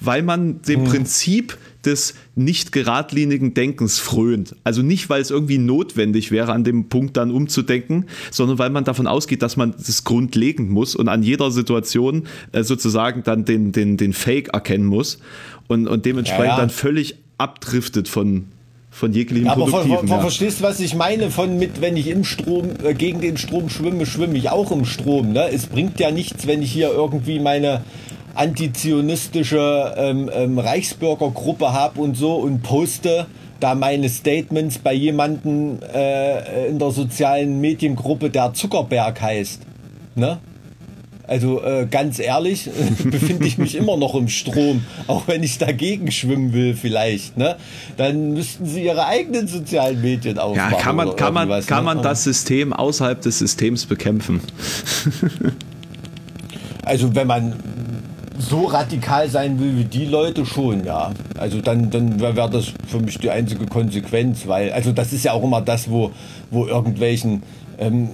weil 0.00 0.22
man 0.22 0.62
dem 0.62 0.84
Prinzip 0.84 1.58
des 1.84 2.14
nicht 2.34 2.72
geradlinigen 2.72 3.54
Denkens 3.54 3.98
frönt. 3.98 4.54
Also 4.64 4.82
nicht, 4.82 5.08
weil 5.08 5.20
es 5.20 5.30
irgendwie 5.30 5.58
notwendig 5.58 6.30
wäre, 6.30 6.52
an 6.52 6.64
dem 6.64 6.88
Punkt 6.88 7.16
dann 7.16 7.30
umzudenken, 7.30 8.06
sondern 8.30 8.58
weil 8.58 8.70
man 8.70 8.84
davon 8.84 9.06
ausgeht, 9.06 9.42
dass 9.42 9.56
man 9.56 9.74
das 9.76 10.04
grundlegend 10.04 10.70
muss 10.70 10.94
und 10.94 11.08
an 11.08 11.22
jeder 11.22 11.50
Situation 11.50 12.24
äh, 12.52 12.62
sozusagen 12.64 13.22
dann 13.22 13.44
den, 13.44 13.72
den, 13.72 13.96
den 13.96 14.12
Fake 14.12 14.48
erkennen 14.48 14.86
muss 14.86 15.18
und, 15.68 15.86
und 15.86 16.04
dementsprechend 16.04 16.44
Ja, 16.44 16.52
ja. 16.52 16.60
dann 16.60 16.70
völlig 16.70 17.16
abdriftet 17.38 18.08
von, 18.08 18.46
von 18.90 19.12
jeglichem 19.12 19.46
Ja, 19.46 19.52
aber 19.52 19.66
Produktiven. 19.66 20.08
ver, 20.08 20.16
ja. 20.16 20.20
verstehst 20.20 20.60
du, 20.60 20.64
was 20.64 20.80
ich 20.80 20.94
meine? 20.94 21.30
Von 21.30 21.58
mit, 21.58 21.80
wenn 21.80 21.96
ich 21.96 22.08
im 22.08 22.24
Strom, 22.24 22.70
äh, 22.84 22.94
gegen 22.94 23.20
den 23.20 23.36
Strom 23.36 23.70
schwimme, 23.70 24.04
schwimme 24.04 24.36
ich 24.36 24.50
auch 24.50 24.70
im 24.72 24.84
Strom. 24.84 25.32
Ne? 25.32 25.48
Es 25.52 25.66
bringt 25.66 26.00
ja 26.00 26.10
nichts, 26.10 26.46
wenn 26.46 26.60
ich 26.62 26.72
hier 26.72 26.90
irgendwie 26.90 27.38
meine 27.38 27.82
antizionistische 28.34 29.94
ähm, 29.96 30.30
ähm, 30.32 30.58
Reichsbürgergruppe 30.58 31.72
habe 31.72 32.00
und 32.00 32.16
so 32.16 32.34
und 32.34 32.62
poste 32.62 33.26
da 33.60 33.74
meine 33.74 34.08
Statements 34.08 34.78
bei 34.78 34.94
jemandem 34.94 35.78
äh, 35.94 36.68
in 36.68 36.78
der 36.78 36.90
sozialen 36.90 37.60
Mediengruppe, 37.60 38.30
der 38.30 38.54
Zuckerberg 38.54 39.20
heißt. 39.20 39.60
Ne? 40.14 40.38
Also 41.30 41.62
äh, 41.62 41.86
ganz 41.88 42.18
ehrlich, 42.18 42.68
befinde 43.04 43.46
ich 43.46 43.56
mich 43.56 43.76
immer 43.76 43.96
noch 43.96 44.16
im 44.16 44.28
Strom, 44.28 44.84
auch 45.06 45.28
wenn 45.28 45.44
ich 45.44 45.58
dagegen 45.58 46.10
schwimmen 46.10 46.52
will 46.52 46.74
vielleicht. 46.74 47.36
Ne? 47.36 47.54
Dann 47.96 48.32
müssten 48.32 48.66
sie 48.66 48.82
ihre 48.82 49.06
eigenen 49.06 49.46
sozialen 49.46 50.00
Medien 50.02 50.36
Ja, 50.38 50.42
aufmachen. 50.42 50.76
kann 50.78 50.96
man, 50.96 51.14
kann 51.14 51.32
man, 51.32 51.48
kann 51.66 51.84
ne? 51.84 51.94
man 51.94 52.02
das 52.02 52.24
System 52.24 52.72
außerhalb 52.72 53.20
des 53.20 53.38
Systems 53.38 53.86
bekämpfen? 53.86 54.40
Also 56.82 57.14
wenn 57.14 57.26
man 57.26 57.52
so 58.38 58.64
radikal 58.64 59.28
sein 59.28 59.60
will 59.60 59.76
wie 59.76 59.84
die 59.84 60.06
Leute 60.06 60.46
schon, 60.46 60.82
ja. 60.84 61.12
Also 61.38 61.60
dann, 61.60 61.90
dann 61.90 62.18
wäre 62.18 62.34
wär 62.34 62.48
das 62.48 62.72
für 62.88 62.98
mich 62.98 63.18
die 63.18 63.30
einzige 63.30 63.66
Konsequenz, 63.66 64.48
weil, 64.48 64.72
also 64.72 64.90
das 64.90 65.12
ist 65.12 65.24
ja 65.24 65.32
auch 65.32 65.44
immer 65.44 65.60
das, 65.60 65.90
wo, 65.90 66.10
wo 66.50 66.66
irgendwelchen, 66.66 67.42
ähm, 67.78 68.08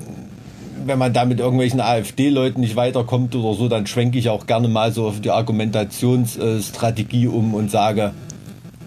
wenn 0.86 0.98
man 0.98 1.12
da 1.12 1.24
mit 1.24 1.40
irgendwelchen 1.40 1.80
AfD-Leuten 1.80 2.60
nicht 2.60 2.76
weiterkommt 2.76 3.34
oder 3.34 3.56
so, 3.56 3.68
dann 3.68 3.86
schwenke 3.86 4.18
ich 4.18 4.28
auch 4.28 4.46
gerne 4.46 4.68
mal 4.68 4.92
so 4.92 5.06
auf 5.06 5.20
die 5.20 5.30
Argumentationsstrategie 5.30 7.26
um 7.28 7.54
und 7.54 7.70
sage, 7.70 8.12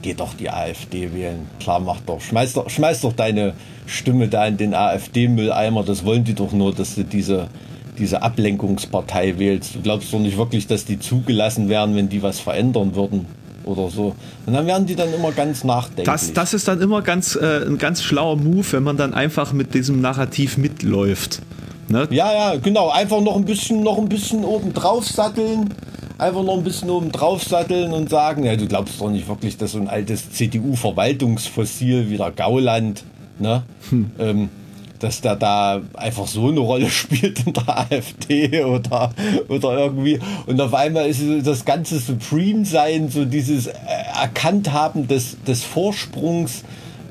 geh 0.01 0.13
doch 0.13 0.33
die 0.33 0.49
AfD 0.49 1.13
wählen. 1.13 1.47
Klar, 1.59 1.79
mach 1.79 2.01
doch. 2.01 2.21
Schmeiß 2.21 2.53
doch, 2.53 2.69
schmeiß 2.69 3.01
doch 3.01 3.13
deine 3.13 3.53
Stimme 3.85 4.27
da 4.27 4.45
in 4.47 4.57
den 4.57 4.73
AfD-Mülleimer. 4.73 5.83
Das 5.83 6.05
wollen 6.05 6.23
die 6.23 6.33
doch 6.33 6.51
nur, 6.51 6.73
dass 6.73 6.95
du 6.95 7.03
diese, 7.03 7.47
diese 7.97 8.21
Ablenkungspartei 8.21 9.38
wählst. 9.38 9.75
Du 9.75 9.81
glaubst 9.81 10.13
doch 10.13 10.19
nicht 10.19 10.38
wirklich, 10.38 10.67
dass 10.67 10.85
die 10.85 10.99
zugelassen 10.99 11.69
wären, 11.69 11.95
wenn 11.95 12.09
die 12.09 12.23
was 12.23 12.39
verändern 12.39 12.95
würden 12.95 13.25
oder 13.65 13.89
so. 13.89 14.15
Und 14.45 14.53
dann 14.53 14.65
werden 14.67 14.85
die 14.85 14.95
dann 14.95 15.13
immer 15.13 15.31
ganz 15.31 15.63
nachdenklich. 15.63 16.05
Das, 16.05 16.33
das 16.33 16.53
ist 16.53 16.67
dann 16.67 16.81
immer 16.81 17.01
ganz, 17.01 17.35
äh, 17.35 17.65
ein 17.65 17.77
ganz 17.77 18.03
schlauer 18.03 18.38
Move, 18.38 18.65
wenn 18.71 18.83
man 18.83 18.97
dann 18.97 19.13
einfach 19.13 19.53
mit 19.53 19.73
diesem 19.73 20.01
Narrativ 20.01 20.57
mitläuft. 20.57 21.41
Ne? 21.89 22.08
Ja, 22.12 22.32
ja, 22.32 22.56
genau. 22.58 22.89
Einfach 22.89 23.21
noch 23.21 23.36
ein 23.36 23.45
bisschen, 23.45 23.84
noch 23.84 23.97
ein 23.97 24.10
bisschen 24.10 24.45
oben 24.45 24.73
drauf 24.73 25.08
satteln. 25.08 25.73
Einfach 26.17 26.43
noch 26.43 26.58
ein 26.58 26.63
bisschen 26.63 26.89
oben 26.89 27.12
drauf 27.12 27.43
satteln 27.43 27.93
und 27.93 28.10
sagen, 28.10 28.43
ja, 28.43 28.56
du 28.56 28.67
glaubst 28.67 28.99
doch 28.99 29.10
nicht 29.10 29.28
wirklich, 29.28 29.58
dass 29.58 29.71
so 29.71 29.80
ein 29.80 29.88
altes 29.88 30.32
CDU-Verwaltungsfossil 30.32 32.10
wie 32.10 32.17
der 32.17 32.32
Gauland, 32.32 33.04
ne, 33.39 33.63
ähm, 34.19 34.49
dass 34.99 35.21
der 35.21 35.38
da 35.38 35.82
einfach 35.93 36.28
so 36.28 36.49
eine 36.49 36.60
Rolle 36.60 36.89
spielt 36.89 37.47
in 37.47 37.54
der 37.54 37.69
AfD 37.69 38.63
oder, 38.65 39.12
oder 39.47 39.78
irgendwie. 39.78 40.19
Und 40.45 40.60
auf 40.60 40.73
einmal 40.73 41.08
ist 41.08 41.21
das 41.43 41.63
ganze 41.63 41.99
Supreme-Sein, 41.99 43.10
so 43.10 43.23
dieses 43.23 43.67
äh, 43.67 43.73
Erkannthaben 44.21 45.08
des, 45.08 45.41
des 45.43 45.63
Vorsprungs, 45.63 46.63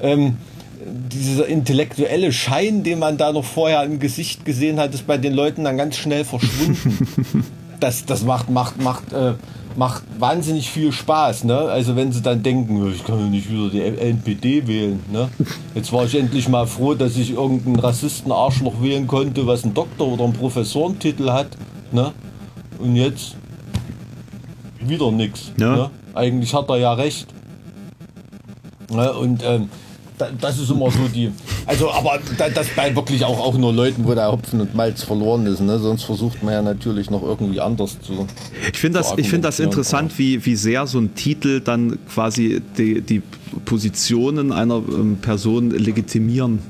ähm, 0.03 0.37
dieser 0.85 1.47
intellektuelle 1.47 2.33
Schein, 2.33 2.83
den 2.83 2.99
man 2.99 3.17
da 3.17 3.33
noch 3.33 3.45
vorher 3.45 3.83
im 3.85 3.99
Gesicht 3.99 4.45
gesehen 4.45 4.79
hat, 4.79 4.95
ist 4.95 5.07
bei 5.07 5.19
den 5.19 5.35
Leuten 5.35 5.64
dann 5.64 5.77
ganz 5.77 5.97
schnell 5.97 6.25
verschwunden. 6.25 7.45
das, 7.81 8.05
das 8.05 8.25
macht, 8.25 8.51
macht, 8.51 8.81
macht, 8.83 9.12
äh, 9.12 9.35
macht 9.77 10.03
wahnsinnig 10.19 10.71
viel 10.71 10.93
Spaß, 10.93 11.45
ne? 11.45 11.57
Also 11.59 11.97
wenn 11.97 12.12
sie 12.12 12.23
dann 12.23 12.43
denken, 12.43 12.93
ich 12.93 13.05
kann 13.05 13.19
ja 13.19 13.27
nicht 13.27 13.51
wieder 13.51 13.71
die 13.71 13.81
NPD 13.81 14.67
wählen, 14.67 15.01
ne? 15.12 15.29
Jetzt 15.75 15.93
war 15.93 16.05
ich 16.05 16.14
endlich 16.14 16.49
mal 16.49 16.67
froh, 16.67 16.95
dass 16.95 17.17
ich 17.17 17.33
irgendeinen 17.33 17.79
Rassisten-Arschloch 17.79 18.81
wählen 18.83 19.07
konnte, 19.07 19.47
was 19.47 19.64
einen 19.64 19.75
Doktor- 19.75 20.09
oder 20.09 20.25
einen 20.25 20.33
Professorentitel 20.33 21.31
hat, 21.31 21.57
ne? 21.93 22.12
Und 22.79 22.97
jetzt 22.97 23.37
wieder 24.81 25.11
nichts. 25.11 25.53
Ja. 25.59 25.77
Ne? 25.77 25.91
Eigentlich 26.14 26.55
hat 26.55 26.69
er 26.69 26.77
ja 26.77 26.93
recht. 26.93 27.27
Ne? 28.91 29.12
Und 29.12 29.43
ähm, 29.45 29.69
das 30.41 30.59
ist 30.59 30.71
immer 30.71 30.91
so 30.91 31.09
die. 31.13 31.31
Also, 31.67 31.91
aber 31.91 32.19
da, 32.37 32.49
das 32.49 32.69
bei 32.75 32.95
wirklich 32.95 33.25
auch, 33.25 33.39
auch 33.39 33.57
nur 33.57 33.73
Leuten, 33.73 34.05
wo 34.05 34.15
der 34.15 34.31
Hopfen 34.31 34.61
und 34.61 34.75
Malz 34.75 35.03
verloren 35.03 35.47
ist. 35.47 35.61
Ne? 35.61 35.79
Sonst 35.79 36.05
versucht 36.05 36.43
man 36.43 36.55
ja 36.55 36.63
natürlich 36.63 37.11
noch 37.11 37.23
irgendwie 37.23 37.61
anders 37.61 37.99
zu. 38.01 38.27
Ich 38.73 38.79
finde 38.79 38.99
das, 38.99 39.15
ich 39.17 39.29
find 39.29 39.45
das 39.45 39.61
interessant, 39.61 40.19
wie, 40.19 40.45
wie 40.45 40.57
sehr 40.57 40.87
so 40.87 40.99
ein 40.99 41.15
Titel 41.15 41.61
dann 41.61 41.99
quasi 42.13 42.63
die, 42.77 43.01
die 43.01 43.23
Positionen 43.65 44.53
einer 44.53 44.77
ähm, 44.77 45.19
Person 45.21 45.71
legitimieren. 45.71 46.61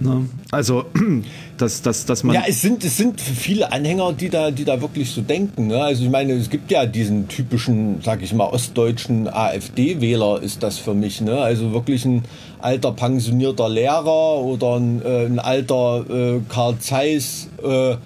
Ne? 0.00 0.28
Also, 0.50 0.86
dass, 1.58 1.82
dass, 1.82 2.06
dass 2.06 2.24
man. 2.24 2.34
Ja, 2.34 2.44
es 2.48 2.62
sind, 2.62 2.82
es 2.84 2.96
sind 2.96 3.20
viele 3.20 3.70
Anhänger, 3.70 4.12
die 4.12 4.30
da, 4.30 4.50
die 4.50 4.64
da 4.64 4.80
wirklich 4.80 5.10
so 5.10 5.20
denken. 5.20 5.66
Ne? 5.68 5.82
Also 5.82 6.04
ich 6.04 6.10
meine, 6.10 6.32
es 6.32 6.48
gibt 6.48 6.70
ja 6.70 6.86
diesen 6.86 7.28
typischen, 7.28 8.00
sag 8.02 8.22
ich 8.22 8.32
mal, 8.32 8.46
ostdeutschen 8.46 9.28
AfD-Wähler 9.28 10.42
ist 10.42 10.62
das 10.62 10.78
für 10.78 10.94
mich. 10.94 11.20
Ne? 11.20 11.38
Also 11.38 11.72
wirklich 11.72 12.04
ein 12.06 12.24
alter 12.60 12.92
pensionierter 12.92 13.68
Lehrer 13.68 14.38
oder 14.38 14.76
ein, 14.76 15.02
äh, 15.04 15.26
ein 15.26 15.38
alter 15.38 16.04
äh, 16.08 16.40
Karl 16.48 16.78
Zeiss 16.78 17.48
äh, 17.62 17.96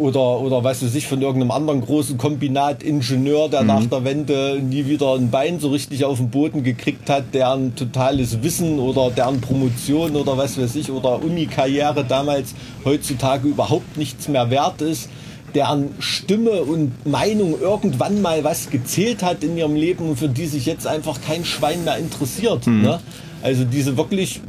oder, 0.00 0.40
oder 0.40 0.64
was 0.64 0.82
weiß 0.82 0.94
ich, 0.94 1.06
von 1.06 1.20
irgendeinem 1.20 1.50
anderen 1.50 1.82
großen 1.82 2.16
Kombinat 2.16 2.82
Ingenieur, 2.82 3.48
der 3.48 3.62
nach 3.62 3.84
der 3.84 4.04
Wende 4.04 4.60
nie 4.62 4.86
wieder 4.86 5.14
ein 5.14 5.30
Bein 5.30 5.60
so 5.60 5.68
richtig 5.68 6.04
auf 6.04 6.18
den 6.18 6.30
Boden 6.30 6.64
gekriegt 6.64 7.08
hat, 7.10 7.34
der 7.34 7.52
ein 7.52 7.74
totales 7.76 8.42
Wissen 8.42 8.78
oder 8.78 9.10
deren 9.10 9.40
Promotion 9.40 10.16
oder 10.16 10.36
was 10.38 10.58
weiß 10.58 10.74
ich 10.76 10.90
oder 10.90 11.22
Uni-Karriere 11.22 12.04
damals 12.04 12.54
heutzutage 12.84 13.48
überhaupt 13.48 13.96
nichts 13.96 14.26
mehr 14.28 14.50
wert 14.50 14.80
ist, 14.80 15.10
deren 15.54 15.90
Stimme 15.98 16.62
und 16.62 17.06
Meinung 17.06 17.60
irgendwann 17.60 18.22
mal 18.22 18.42
was 18.42 18.70
gezählt 18.70 19.22
hat 19.22 19.44
in 19.44 19.56
ihrem 19.56 19.74
Leben 19.74 20.08
und 20.08 20.16
für 20.16 20.28
die 20.28 20.46
sich 20.46 20.64
jetzt 20.64 20.86
einfach 20.86 21.20
kein 21.20 21.44
Schwein 21.44 21.84
mehr 21.84 21.98
interessiert. 21.98 22.66
Ne? 22.66 23.00
Also 23.42 23.64
diese 23.64 23.96
wirklich 23.96 24.40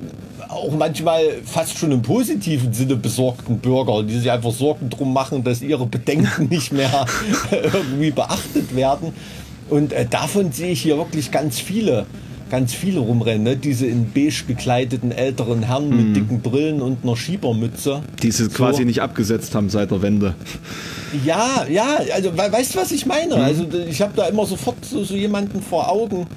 auch 0.51 0.71
manchmal 0.75 1.23
fast 1.45 1.77
schon 1.77 1.91
im 1.91 2.01
positiven 2.01 2.73
Sinne 2.73 2.95
besorgten 2.95 3.59
Bürger, 3.59 4.03
die 4.03 4.17
sich 4.19 4.29
einfach 4.29 4.51
Sorgen 4.51 4.89
drum 4.89 5.13
machen, 5.13 5.43
dass 5.43 5.61
ihre 5.61 5.85
Bedenken 5.85 6.47
nicht 6.49 6.71
mehr 6.71 7.05
irgendwie 7.51 8.11
beachtet 8.11 8.75
werden. 8.75 9.13
Und 9.69 9.93
äh, 9.93 10.05
davon 10.05 10.51
sehe 10.51 10.71
ich 10.71 10.81
hier 10.81 10.97
wirklich 10.97 11.31
ganz 11.31 11.59
viele, 11.59 12.05
ganz 12.49 12.73
viele 12.73 12.99
rumrennen. 12.99 13.43
Ne? 13.43 13.55
Diese 13.55 13.85
in 13.85 14.11
beige 14.11 14.43
gekleideten 14.47 15.11
älteren 15.13 15.63
Herren 15.63 15.89
mit 15.89 16.15
dicken 16.17 16.41
Brillen 16.41 16.81
und 16.81 17.03
einer 17.03 17.15
Schiebermütze. 17.15 18.01
die 18.21 18.31
sie 18.31 18.43
So. 18.45 18.49
quasi 18.49 18.83
nicht 18.83 19.01
abgesetzt 19.01 19.55
haben 19.55 19.69
seit 19.69 19.91
der 19.91 20.01
Wende. 20.01 20.35
Ja, 21.25 21.65
ja, 21.69 21.99
also 22.13 22.33
we 22.33 22.51
weißt 22.51 22.75
du, 22.75 22.79
was 22.79 22.91
ich 22.91 23.05
meine? 23.05 23.35
Mhm. 23.37 23.41
Also 23.41 23.65
ich 23.89 24.01
habe 24.01 24.11
da 24.15 24.25
immer 24.27 24.45
sofort 24.45 24.83
so, 24.83 25.03
so 25.03 25.15
jemanden 25.15 25.61
vor 25.61 25.89
Augen 25.89 26.27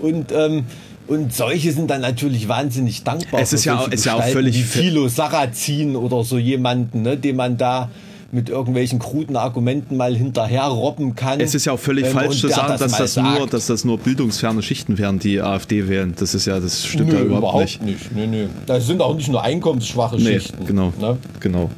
und 0.00 0.32
ähm, 0.32 0.64
und 1.10 1.34
solche 1.34 1.72
sind 1.72 1.90
dann 1.90 2.02
natürlich 2.02 2.48
wahnsinnig 2.48 3.02
dankbar. 3.02 3.40
Es 3.40 3.52
ist 3.52 3.64
ja 3.64 3.84
ist 3.90 4.06
ja 4.06 4.14
auch 4.14 4.22
völlig 4.22 4.64
Philo 4.64 5.08
Sarrazin 5.08 5.96
oder 5.96 6.22
so 6.22 6.38
jemanden, 6.38 7.02
ne, 7.02 7.16
den 7.16 7.34
man 7.34 7.56
da 7.56 7.90
mit 8.30 8.48
irgendwelchen 8.48 9.00
kruden 9.00 9.34
Argumenten 9.34 9.96
mal 9.96 10.14
hinterher 10.14 10.66
robben 10.66 11.16
kann. 11.16 11.40
Es 11.40 11.52
ist 11.56 11.64
ja 11.64 11.72
auch 11.72 11.80
völlig 11.80 12.06
ähm, 12.06 12.12
falsch 12.12 12.40
zu 12.40 12.46
sagen, 12.46 12.78
dass 12.78 12.92
mal 12.92 12.98
das, 12.98 13.16
nur, 13.16 13.46
dass 13.48 13.66
das 13.66 13.84
nur 13.84 13.98
bildungsferne 13.98 14.62
Schichten 14.62 14.98
wären, 14.98 15.18
die 15.18 15.40
AfD 15.40 15.88
wählen. 15.88 16.14
Das 16.16 16.32
ist 16.32 16.46
ja, 16.46 16.60
das 16.60 16.86
stimmt 16.86 17.08
Nö, 17.08 17.16
ja 17.16 17.22
überhaupt, 17.22 17.42
überhaupt 17.42 17.82
nicht. 17.82 17.82
nicht. 17.82 18.14
Nö, 18.14 18.28
nö. 18.28 18.46
Das 18.66 18.86
sind 18.86 19.02
auch 19.02 19.16
nicht 19.16 19.28
nur 19.30 19.42
einkommensschwache 19.42 20.14
Nee, 20.14 20.38
Schichten. 20.38 20.64
genau. 20.64 20.92
Ne? 21.00 21.16
Genau. 21.40 21.70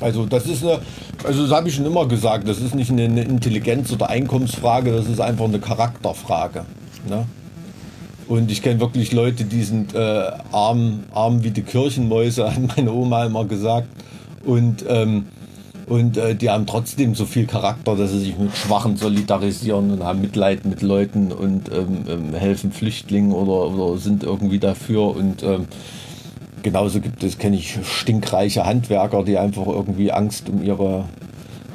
Also 0.00 0.26
das 0.26 0.46
ist 0.46 0.64
eine, 0.64 0.80
also 1.22 1.44
das 1.44 1.52
habe 1.52 1.68
ich 1.68 1.76
schon 1.76 1.86
immer 1.86 2.08
gesagt, 2.08 2.48
das 2.48 2.58
ist 2.58 2.74
nicht 2.74 2.90
eine, 2.90 3.04
eine 3.04 3.22
Intelligenz- 3.22 3.92
oder 3.92 4.10
Einkommensfrage, 4.10 4.90
das 4.90 5.06
ist 5.06 5.20
einfach 5.20 5.44
eine 5.44 5.60
Charakterfrage. 5.60 6.64
Ne? 7.08 7.26
Und 8.30 8.48
ich 8.52 8.62
kenne 8.62 8.78
wirklich 8.78 9.10
Leute, 9.10 9.42
die 9.42 9.64
sind 9.64 9.92
äh, 9.92 10.30
arm, 10.52 11.00
arm 11.12 11.42
wie 11.42 11.50
die 11.50 11.62
Kirchenmäuse, 11.62 12.48
hat 12.54 12.76
meine 12.76 12.92
Oma 12.92 13.24
immer 13.24 13.44
gesagt. 13.44 13.88
Und, 14.44 14.84
ähm, 14.88 15.26
und 15.86 16.16
äh, 16.16 16.36
die 16.36 16.48
haben 16.48 16.64
trotzdem 16.64 17.16
so 17.16 17.24
viel 17.24 17.48
Charakter, 17.48 17.96
dass 17.96 18.12
sie 18.12 18.20
sich 18.20 18.38
mit 18.38 18.56
Schwachen 18.56 18.96
solidarisieren 18.96 19.90
und 19.90 20.04
haben 20.04 20.20
Mitleid 20.20 20.64
mit 20.64 20.80
Leuten 20.80 21.32
und 21.32 21.72
ähm, 21.72 22.04
ähm, 22.08 22.32
helfen 22.32 22.70
Flüchtlingen 22.70 23.32
oder, 23.32 23.74
oder 23.74 23.98
sind 23.98 24.22
irgendwie 24.22 24.60
dafür. 24.60 25.16
Und 25.16 25.42
ähm, 25.42 25.66
genauso 26.62 27.00
gibt 27.00 27.24
es, 27.24 27.36
kenne 27.36 27.56
ich, 27.56 27.80
stinkreiche 27.82 28.64
Handwerker, 28.64 29.24
die 29.24 29.38
einfach 29.38 29.66
irgendwie 29.66 30.12
Angst 30.12 30.48
um 30.48 30.62
ihre, 30.62 31.06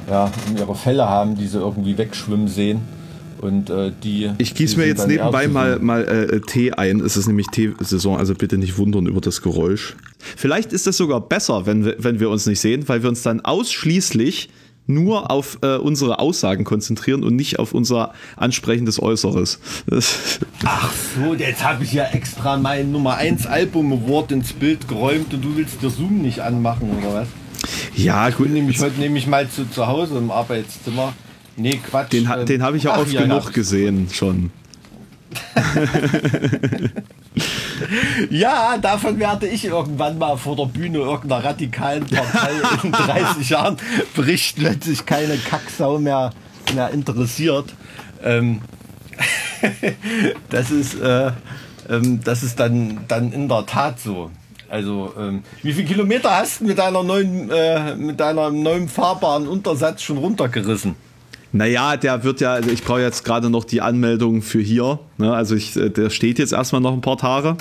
ja, 0.08 0.30
um 0.48 0.56
ihre 0.56 0.74
Fälle 0.74 1.06
haben, 1.06 1.36
die 1.36 1.48
sie 1.48 1.58
irgendwie 1.58 1.98
wegschwimmen 1.98 2.48
sehen. 2.48 2.95
Und 3.40 3.70
äh, 3.70 3.92
die. 4.02 4.30
Ich 4.38 4.54
gieße 4.54 4.76
mir 4.76 4.86
jetzt 4.86 5.06
nebenbei 5.06 5.48
mal, 5.48 5.78
mal 5.78 6.04
äh, 6.04 6.40
Tee 6.40 6.72
ein. 6.72 7.00
Es 7.00 7.16
ist 7.16 7.26
nämlich 7.26 7.46
Teesaison, 7.48 8.16
also 8.16 8.34
bitte 8.34 8.58
nicht 8.58 8.78
wundern 8.78 9.06
über 9.06 9.20
das 9.20 9.42
Geräusch. 9.42 9.96
Vielleicht 10.36 10.72
ist 10.72 10.86
es 10.86 10.96
sogar 10.96 11.20
besser, 11.20 11.66
wenn 11.66 11.84
wir, 11.84 11.96
wenn 11.98 12.20
wir 12.20 12.30
uns 12.30 12.46
nicht 12.46 12.60
sehen, 12.60 12.88
weil 12.88 13.02
wir 13.02 13.08
uns 13.08 13.22
dann 13.22 13.40
ausschließlich 13.40 14.48
nur 14.88 15.30
auf 15.32 15.58
äh, 15.62 15.76
unsere 15.76 16.20
Aussagen 16.20 16.64
konzentrieren 16.64 17.24
und 17.24 17.34
nicht 17.34 17.58
auf 17.58 17.72
unser 17.74 18.12
ansprechendes 18.36 19.02
Äußeres. 19.02 19.58
Ach 20.64 20.92
so, 21.16 21.34
jetzt 21.34 21.64
habe 21.64 21.82
ich 21.82 21.92
ja 21.92 22.04
extra 22.04 22.56
mein 22.56 22.92
Nummer 22.92 23.16
1 23.16 23.46
Album 23.46 23.92
Award 23.92 24.30
ins 24.32 24.52
Bild 24.52 24.86
geräumt 24.86 25.34
und 25.34 25.44
du 25.44 25.56
willst 25.56 25.82
dir 25.82 25.90
Zoom 25.90 26.22
nicht 26.22 26.40
anmachen, 26.40 26.90
oder 26.98 27.12
was? 27.14 27.28
ja, 27.96 28.28
Ich 28.28 28.36
gut. 28.36 28.46
bin 28.46 28.54
nämlich 28.54 28.78
heute 28.80 29.00
nämlich 29.00 29.26
mal 29.26 29.48
zu, 29.48 29.68
zu 29.68 29.86
Hause 29.88 30.18
im 30.18 30.30
Arbeitszimmer. 30.30 31.14
Nee, 31.56 31.80
Quatsch. 31.84 32.12
Den, 32.12 32.30
ähm, 32.30 32.46
den 32.46 32.62
habe 32.62 32.76
ich 32.76 32.84
ja 32.84 32.92
ach, 32.92 32.98
oft 32.98 33.12
ja, 33.12 33.22
genug 33.22 33.44
ja. 33.44 33.50
gesehen 33.50 34.08
schon. 34.12 34.50
Ja, 38.30 38.78
davon 38.78 39.18
werde 39.18 39.46
ich 39.46 39.64
irgendwann 39.64 40.18
mal 40.18 40.36
vor 40.36 40.56
der 40.56 40.66
Bühne 40.66 40.98
irgendeiner 40.98 41.44
radikalen 41.44 42.06
Partei 42.06 42.50
in 42.82 42.92
30 42.92 43.50
Jahren 43.50 43.76
berichten, 44.14 44.64
wenn 44.64 44.80
sich 44.80 45.04
keine 45.04 45.36
Kacksau 45.36 45.98
mehr, 45.98 46.30
mehr 46.74 46.90
interessiert. 46.90 47.74
Ähm, 48.22 48.62
das 50.50 50.70
ist, 50.70 50.98
äh, 51.00 51.32
ähm, 51.88 52.20
das 52.24 52.42
ist 52.42 52.58
dann, 52.58 53.04
dann 53.08 53.32
in 53.32 53.48
der 53.48 53.66
Tat 53.66 54.00
so. 54.00 54.30
Also, 54.68 55.12
ähm, 55.18 55.44
wie 55.62 55.72
viele 55.72 55.86
Kilometer 55.86 56.36
hast 56.36 56.60
du 56.60 56.64
mit 56.64 56.78
deiner 56.78 57.02
neuen, 57.02 57.50
äh, 57.50 57.94
mit 57.94 58.18
deiner 58.18 58.50
neuen 58.50 58.88
fahrbaren 58.88 59.46
Untersatz 59.46 60.02
schon 60.02 60.18
runtergerissen? 60.18 60.96
Naja, 61.56 61.96
der 61.96 62.22
wird 62.22 62.40
ja, 62.40 62.52
also 62.54 62.70
ich 62.70 62.82
brauche 62.82 63.00
jetzt 63.00 63.24
gerade 63.24 63.48
noch 63.48 63.64
die 63.64 63.80
Anmeldung 63.80 64.42
für 64.42 64.60
hier. 64.60 64.98
Ne? 65.18 65.32
Also 65.32 65.54
ich, 65.54 65.74
äh, 65.76 65.88
der 65.90 66.10
steht 66.10 66.38
jetzt 66.38 66.52
erstmal 66.52 66.80
noch 66.82 66.92
ein 66.92 67.00
paar 67.00 67.16
Tage. 67.16 67.56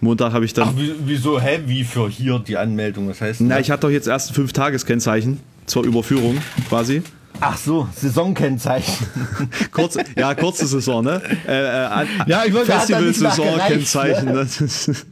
Montag 0.00 0.32
habe 0.32 0.46
ich 0.46 0.54
dann. 0.54 0.68
Ach, 0.70 0.76
wie, 0.80 0.94
wieso, 1.04 1.38
hä, 1.38 1.60
wie 1.66 1.84
für 1.84 2.08
hier 2.08 2.38
die 2.38 2.56
Anmeldung? 2.56 3.08
Was 3.08 3.20
heißt 3.20 3.42
Na, 3.42 3.60
ich 3.60 3.70
hatte 3.70 3.82
doch 3.82 3.90
jetzt 3.90 4.08
erst 4.08 4.30
ein 4.30 4.34
Fünf-Tages-Kennzeichen 4.34 5.38
zur 5.66 5.84
Überführung 5.84 6.38
quasi. 6.68 7.02
Ach 7.38 7.56
so, 7.58 7.86
Saisonkennzeichen. 7.94 9.06
Kurz, 9.72 9.96
ja, 10.16 10.34
kurze 10.34 10.66
Saison, 10.66 11.04
ne? 11.04 11.22
Äh, 11.46 11.52
äh, 11.52 12.06
Ja, 12.26 12.42
ich 12.46 12.52
wollte, 12.52 12.76
hat 12.76 12.90
da 12.90 13.00
nicht 13.00 13.16
Festival-Saison, 13.18 13.46
nachgereicht, 13.46 13.72
Kennzeichen. 13.72 14.32
Ne? 14.32 14.40
Ist- 14.40 15.06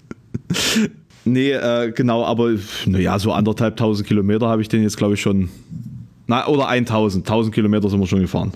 nee, 1.25 1.53
äh, 1.53 1.93
genau, 1.93 2.25
aber 2.25 2.51
naja, 2.87 3.19
so 3.19 3.33
anderthalb 3.33 3.77
tausend 3.77 4.09
Kilometer 4.09 4.49
habe 4.49 4.63
ich 4.63 4.69
den 4.69 4.83
jetzt, 4.83 4.97
glaube 4.97 5.15
ich, 5.15 5.21
schon. 5.21 5.49
Na, 6.29 6.47
oder 6.47 6.68
1000. 6.68 7.26
1000 7.26 7.55
Kilometer 7.55 7.89
sind 7.89 7.99
wir 8.01 8.07
schon 8.07 8.20
gefahren. 8.20 8.53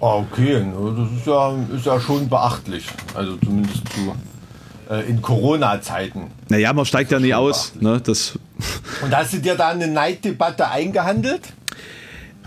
Ah, 0.00 0.16
Okay, 0.16 0.64
das 0.96 1.10
ist 1.18 1.26
ja, 1.26 1.54
ist 1.74 1.86
ja 1.86 2.00
schon 2.00 2.28
beachtlich. 2.28 2.86
Also 3.14 3.36
zumindest 3.36 3.82
zu, 3.92 4.14
äh, 4.92 5.08
in 5.08 5.22
Corona-Zeiten. 5.22 6.22
Naja, 6.48 6.72
man 6.72 6.84
steigt 6.84 7.12
ja 7.12 7.20
nie 7.20 7.34
aus. 7.34 7.72
Ne? 7.80 8.00
Das, 8.00 8.38
Und 9.02 9.16
hast 9.16 9.32
du 9.34 9.38
dir 9.38 9.54
da 9.54 9.68
eine 9.68 9.86
Neiddebatte 9.86 10.68
eingehandelt? 10.68 11.52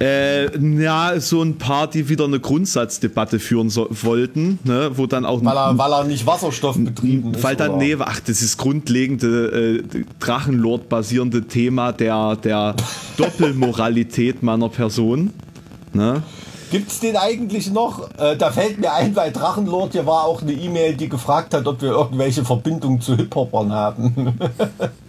Äh, 0.03 0.57
ja, 0.81 1.17
so 1.19 1.41
ein 1.41 1.57
paar, 1.57 1.87
die 1.87 2.09
wieder 2.09 2.25
eine 2.25 2.41
Grundsatzdebatte 2.41 3.39
führen 3.39 3.69
so, 3.69 3.87
wollten, 3.89 4.59
ne, 4.65 4.91
wo 4.95 5.05
dann 5.05 5.25
auch 5.25 5.43
Weil 5.45 5.55
er, 5.55 5.77
weil 5.77 5.93
er 5.93 6.03
nicht 6.03 6.27
wasserstoffbetrieben 6.27 7.35
ist? 7.35 7.43
weil 7.43 7.55
dann, 7.55 7.71
oder? 7.71 7.77
nee, 7.77 7.95
ach, 7.97 8.19
das 8.19 8.41
ist 8.41 8.57
grundlegende 8.57 9.81
äh, 9.93 10.03
Drachenlord-basierende 10.19 11.47
Thema 11.47 11.93
der, 11.93 12.35
der 12.35 12.75
Doppelmoralität 13.17 14.43
meiner 14.43 14.67
Person. 14.67 15.31
Ne? 15.93 16.21
Gibt's 16.69 16.99
den 16.99 17.15
eigentlich 17.15 17.71
noch? 17.71 18.09
Äh, 18.17 18.35
da 18.35 18.51
fällt 18.51 18.79
mir 18.79 18.91
ein, 18.91 19.13
bei 19.13 19.29
Drachenlord 19.29 19.93
hier 19.93 20.05
war 20.05 20.25
auch 20.25 20.41
eine 20.41 20.51
E-Mail, 20.51 20.95
die 20.95 21.07
gefragt 21.07 21.53
hat, 21.53 21.65
ob 21.65 21.81
wir 21.81 21.91
irgendwelche 21.91 22.43
Verbindungen 22.43 22.99
zu 22.99 23.15
Hip-Hopern 23.15 23.71
haben. 23.71 24.37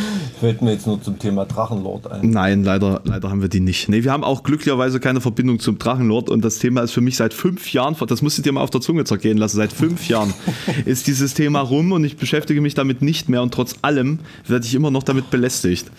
fällt 0.40 0.62
mir 0.62 0.72
jetzt 0.72 0.86
nur 0.86 1.00
zum 1.02 1.18
Thema 1.18 1.44
Drachenlord 1.44 2.10
ein. 2.10 2.30
Nein, 2.30 2.64
leider, 2.64 3.00
leider 3.04 3.30
haben 3.30 3.42
wir 3.42 3.48
die 3.48 3.60
nicht. 3.60 3.88
Nee, 3.88 4.04
wir 4.04 4.12
haben 4.12 4.24
auch 4.24 4.42
glücklicherweise 4.42 5.00
keine 5.00 5.20
Verbindung 5.20 5.58
zum 5.58 5.78
Drachenlord 5.78 6.30
und 6.30 6.44
das 6.44 6.58
Thema 6.58 6.82
ist 6.82 6.92
für 6.92 7.00
mich 7.00 7.16
seit 7.16 7.34
fünf 7.34 7.72
Jahren, 7.72 7.96
das 8.06 8.22
musst 8.22 8.38
du 8.38 8.42
dir 8.42 8.52
mal 8.52 8.62
auf 8.62 8.70
der 8.70 8.80
Zunge 8.80 9.04
zergehen 9.04 9.38
lassen, 9.38 9.56
seit 9.56 9.72
fünf 9.72 10.08
Jahren 10.08 10.32
ist 10.84 11.06
dieses 11.06 11.34
Thema 11.34 11.60
rum 11.60 11.92
und 11.92 12.04
ich 12.04 12.16
beschäftige 12.16 12.60
mich 12.60 12.74
damit 12.74 13.02
nicht 13.02 13.28
mehr 13.28 13.42
und 13.42 13.52
trotz 13.52 13.76
allem 13.82 14.18
werde 14.46 14.66
ich 14.66 14.74
immer 14.74 14.90
noch 14.90 15.02
damit 15.02 15.30
belästigt. 15.30 15.90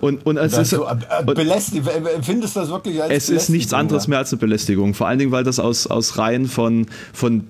Und, 0.00 0.26
und 0.26 0.36
es 0.36 0.56
ist, 0.58 0.70
so, 0.70 0.84
äh, 0.84 0.96
äh, 1.20 1.24
belästigt. 1.24 1.86
Empfindest 1.86 2.56
du 2.56 2.60
das 2.60 2.68
wirklich 2.68 3.02
als 3.02 3.10
es 3.10 3.30
ist 3.30 3.48
nichts 3.48 3.72
anderes 3.72 4.06
mehr 4.06 4.18
als 4.18 4.32
eine 4.32 4.40
Belästigung. 4.40 4.92
Vor 4.92 5.08
allen 5.08 5.18
Dingen, 5.18 5.32
weil 5.32 5.44
das 5.44 5.58
aus, 5.58 5.86
aus 5.86 6.18
Reihen 6.18 6.46
von, 6.46 6.86
von 7.14 7.44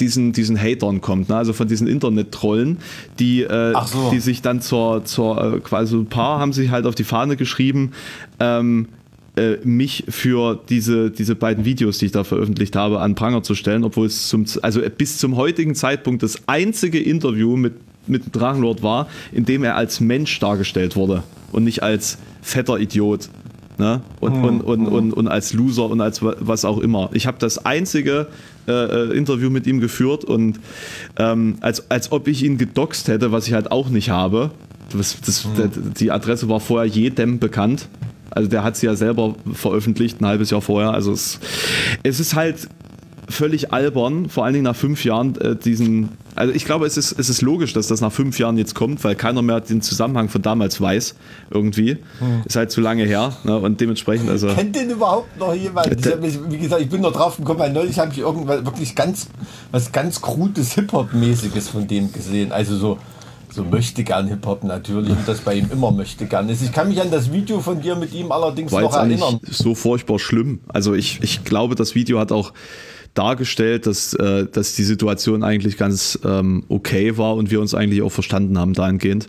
diesen, 0.00 0.32
diesen 0.32 0.58
Hatern 0.58 1.00
kommt, 1.00 1.28
ne? 1.28 1.36
also 1.36 1.52
von 1.52 1.68
diesen 1.68 1.86
Internet-Trollen, 1.86 2.78
die, 3.18 3.42
äh, 3.42 3.74
so. 3.86 4.10
die 4.10 4.20
sich 4.20 4.42
dann 4.42 4.60
zur, 4.60 5.04
zur 5.04 5.56
äh, 5.56 5.60
quasi 5.60 5.96
ein 5.96 6.06
paar 6.06 6.40
haben 6.40 6.52
sich 6.52 6.70
halt 6.70 6.86
auf 6.86 6.94
die 6.94 7.04
Fahne 7.04 7.36
geschrieben, 7.36 7.92
ähm, 8.40 8.88
äh, 9.36 9.56
mich 9.64 10.04
für 10.08 10.60
diese, 10.68 11.10
diese 11.10 11.34
beiden 11.34 11.64
Videos, 11.64 11.98
die 11.98 12.06
ich 12.06 12.12
da 12.12 12.24
veröffentlicht 12.24 12.76
habe, 12.76 13.00
an 13.00 13.14
Pranger 13.14 13.42
zu 13.42 13.54
stellen, 13.54 13.84
obwohl 13.84 14.06
es 14.06 14.28
zum, 14.28 14.46
also 14.62 14.80
bis 14.96 15.18
zum 15.18 15.36
heutigen 15.36 15.74
Zeitpunkt 15.74 16.22
das 16.22 16.46
einzige 16.46 17.00
Interview 17.00 17.56
mit, 17.56 17.74
mit 18.06 18.26
dem 18.26 18.32
Drachenlord 18.32 18.82
war, 18.82 19.08
in 19.32 19.44
dem 19.44 19.64
er 19.64 19.76
als 19.76 20.00
Mensch 20.00 20.38
dargestellt 20.38 20.94
wurde 20.94 21.24
und 21.50 21.64
nicht 21.64 21.82
als 21.82 22.18
fetter 22.42 22.78
Idiot. 22.78 23.28
Ne? 23.76 24.02
Und, 24.20 24.34
und, 24.44 24.60
und, 24.60 24.86
und, 24.86 25.12
und 25.12 25.28
als 25.28 25.52
Loser 25.52 25.90
und 25.90 26.00
als 26.00 26.22
wa- 26.22 26.36
was 26.38 26.64
auch 26.64 26.78
immer. 26.78 27.10
Ich 27.12 27.26
habe 27.26 27.38
das 27.40 27.66
einzige 27.66 28.28
äh, 28.68 28.72
äh, 28.72 29.16
Interview 29.16 29.50
mit 29.50 29.66
ihm 29.66 29.80
geführt 29.80 30.24
und 30.24 30.60
ähm, 31.18 31.56
als, 31.60 31.90
als 31.90 32.12
ob 32.12 32.28
ich 32.28 32.44
ihn 32.44 32.56
gedoxt 32.56 33.08
hätte, 33.08 33.32
was 33.32 33.48
ich 33.48 33.52
halt 33.52 33.72
auch 33.72 33.88
nicht 33.88 34.10
habe. 34.10 34.52
Das, 34.96 35.20
das, 35.20 35.48
der, 35.58 35.68
die 35.68 36.12
Adresse 36.12 36.48
war 36.48 36.60
vorher 36.60 36.86
jedem 36.88 37.40
bekannt. 37.40 37.88
Also 38.30 38.48
der 38.48 38.62
hat 38.62 38.76
sie 38.76 38.86
ja 38.86 38.94
selber 38.94 39.34
veröffentlicht, 39.52 40.20
ein 40.20 40.26
halbes 40.26 40.50
Jahr 40.50 40.60
vorher. 40.60 40.92
Also 40.92 41.12
es, 41.12 41.40
es 42.04 42.20
ist 42.20 42.34
halt 42.36 42.68
völlig 43.28 43.72
albern, 43.72 44.28
vor 44.28 44.44
allen 44.44 44.54
Dingen 44.54 44.64
nach 44.64 44.76
fünf 44.76 45.04
Jahren 45.04 45.36
äh, 45.40 45.56
diesen. 45.56 46.10
Also 46.34 46.52
ich 46.52 46.64
glaube, 46.64 46.86
es 46.86 46.96
ist, 46.96 47.18
es 47.18 47.28
ist 47.28 47.42
logisch, 47.42 47.72
dass 47.72 47.86
das 47.86 48.00
nach 48.00 48.12
fünf 48.12 48.38
Jahren 48.38 48.58
jetzt 48.58 48.74
kommt, 48.74 49.04
weil 49.04 49.14
keiner 49.14 49.42
mehr 49.42 49.60
den 49.60 49.82
Zusammenhang 49.82 50.28
von 50.28 50.42
damals 50.42 50.80
weiß. 50.80 51.14
Irgendwie. 51.50 51.98
Ist 52.44 52.56
halt 52.56 52.70
zu 52.70 52.80
lange 52.80 53.04
her. 53.04 53.36
Ne? 53.44 53.56
Und 53.56 53.80
dementsprechend, 53.80 54.28
also. 54.30 54.48
Kennt 54.48 54.74
den 54.74 54.90
überhaupt 54.90 55.38
noch 55.38 55.54
jemand? 55.54 55.88
Mich, 56.20 56.38
wie 56.48 56.58
gesagt, 56.58 56.82
ich 56.82 56.88
bin 56.88 57.00
noch 57.02 57.12
drauf 57.12 57.36
gekommen, 57.36 57.60
weil 57.60 57.72
neulich 57.72 57.98
habe 57.98 58.12
ich 58.12 58.18
irgendwas 58.18 58.64
wirklich 58.64 58.94
ganz, 58.94 59.28
was 59.70 59.92
ganz 59.92 60.20
Krudes 60.20 60.72
Hip-Hop-mäßiges 60.74 61.68
von 61.68 61.86
dem 61.86 62.12
gesehen. 62.12 62.50
Also 62.50 62.76
so, 62.76 62.98
so 63.50 63.62
möchte 63.62 64.02
gern 64.02 64.26
Hip-Hop 64.26 64.64
natürlich 64.64 65.10
und 65.10 65.26
das 65.28 65.40
bei 65.40 65.54
ihm 65.54 65.70
immer 65.70 65.92
möchte 65.92 66.26
gern 66.26 66.48
ist. 66.48 66.62
Ich 66.62 66.72
kann 66.72 66.88
mich 66.88 67.00
an 67.00 67.10
das 67.10 67.32
Video 67.32 67.60
von 67.60 67.80
dir 67.80 67.94
mit 67.94 68.12
ihm 68.12 68.32
allerdings 68.32 68.72
war 68.72 68.82
noch 68.82 68.96
erinnern. 68.96 69.38
so 69.48 69.74
furchtbar 69.76 70.18
schlimm. 70.18 70.60
Also 70.66 70.94
ich, 70.94 71.20
ich 71.22 71.44
glaube, 71.44 71.76
das 71.76 71.94
Video 71.94 72.18
hat 72.18 72.32
auch 72.32 72.52
dargestellt, 73.14 73.86
dass, 73.86 74.12
äh, 74.14 74.46
dass 74.46 74.74
die 74.74 74.82
Situation 74.82 75.42
eigentlich 75.42 75.76
ganz 75.76 76.18
ähm, 76.24 76.64
okay 76.68 77.16
war 77.16 77.36
und 77.36 77.50
wir 77.50 77.60
uns 77.60 77.74
eigentlich 77.74 78.02
auch 78.02 78.12
verstanden 78.12 78.58
haben 78.58 78.74
dahingehend. 78.74 79.28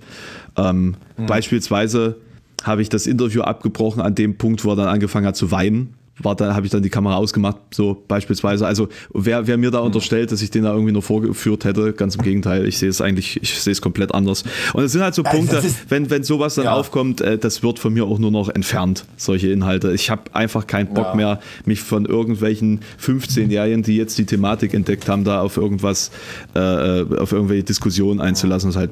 Ähm, 0.58 0.96
Beispielsweise 1.28 2.18
habe 2.64 2.82
ich 2.82 2.90
das 2.90 3.08
Interview 3.08 3.42
abgebrochen 3.42 4.02
an 4.02 4.16
dem 4.16 4.38
Punkt, 4.38 4.66
wo 4.66 4.72
er 4.72 4.76
dann 4.76 4.88
angefangen 4.88 5.28
hat 5.28 5.36
zu 5.36 5.52
weinen. 5.52 5.94
War 6.22 6.34
da, 6.36 6.56
habe 6.56 6.66
ich 6.66 6.72
dann 6.72 6.82
die 6.82 6.90
Kamera 6.90 7.16
ausgemacht, 7.18 7.58
so 7.74 8.02
beispielsweise. 8.08 8.66
Also 8.66 8.88
wer, 9.14 9.48
wer 9.48 9.58
mir 9.58 9.70
da 9.72 9.80
unterstellt, 9.80 10.32
dass 10.32 10.42
ich 10.42 10.50
den 10.50 10.64
da 10.64 10.72
irgendwie 10.72 10.94
nur 10.94 11.02
vorgeführt 11.02 11.66
hätte, 11.66 11.92
ganz 11.92 12.16
im 12.16 12.22
Gegenteil, 12.22 12.66
ich 12.66 12.78
sehe 12.78 12.88
es 12.90 13.02
eigentlich, 13.02 13.42
ich 13.44 13.60
sehe 13.60 13.72
es 13.74 13.82
komplett 13.82 14.14
anders. 14.16 14.44
Und 14.74 14.84
es 14.86 14.94
sind 14.94 15.02
halt 15.02 15.14
so 15.14 15.24
Also 15.24 15.38
Punkte, 15.38 15.56
das 15.58 15.66
ist- 15.66 15.92
wenn, 15.92 16.10
wenn 16.10 16.24
sowas 16.24 16.56
dann 16.56 16.66
Ja. 16.66 16.74
aufkommt, 16.76 17.20
äh, 17.20 17.38
das 17.38 17.64
wird 17.64 17.80
von 17.80 17.94
mir 17.94 18.06
auch 18.06 18.18
nur 18.18 18.32
noch 18.32 18.48
entfernt, 18.48 19.06
solche 19.18 19.50
Inhalte. 19.52 19.92
Ich 19.92 20.10
habe 20.10 20.24
einfach 20.34 20.68
keinen 20.68 20.94
Bock 20.94 21.08
Ja. 21.08 21.16
mehr, 21.16 21.40
mich 21.66 21.82
von 21.82 22.06
irgendwelchen 22.06 22.80
15-Jährigen, 22.98 23.84
die 23.84 23.98
jetzt 23.98 24.18
die 24.18 24.26
Thematik 24.26 24.74
entdeckt 24.74 25.10
haben, 25.10 25.26
da 25.26 25.42
auf 25.42 25.58
irgendwas, 25.58 26.12
äh, 26.54 26.60
auf 26.60 27.34
irgendwelche 27.34 27.64
Diskussionen 27.64 28.22
einzulassen. 28.22 28.70
Das 28.70 28.76
ist 28.76 28.80
halt, 28.80 28.92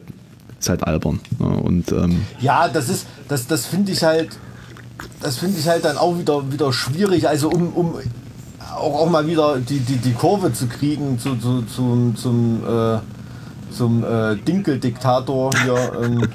ist 0.59 0.69
halt 0.69 0.84
albern. 0.84 1.19
Ja, 1.39 1.45
und 1.45 1.91
ähm, 1.93 2.21
Ja, 2.41 2.67
das 2.67 2.89
ist, 2.89 3.05
das, 3.30 3.47
das 3.47 3.65
finde 3.65 3.93
ich 3.93 4.03
halt, 4.03 4.30
das 5.22 5.38
finde 5.38 5.60
ich 5.60 5.68
halt 5.68 5.86
dann 5.86 5.97
auch 5.97 6.18
wieder, 6.18 6.51
wieder 6.51 6.74
schwierig. 6.74 7.28
Also 7.28 7.49
um, 7.49 7.74
um 7.74 7.95
auch, 8.76 9.01
auch 9.01 9.10
mal 9.10 9.28
wieder 9.28 9.58
die, 9.58 9.80
die, 9.80 9.97
die 9.97 10.14
Kurve 10.14 10.54
zu 10.54 10.68
kriegen 10.68 11.20
zu, 11.20 11.36
zu, 11.36 11.64
zum, 11.64 12.16
zum, 12.16 12.64
äh, 12.68 12.99
zum 13.72 14.04
äh, 14.04 14.36
Dinkel-Diktator 14.36 15.51
hier. 15.64 15.91
Ähm, 16.04 16.28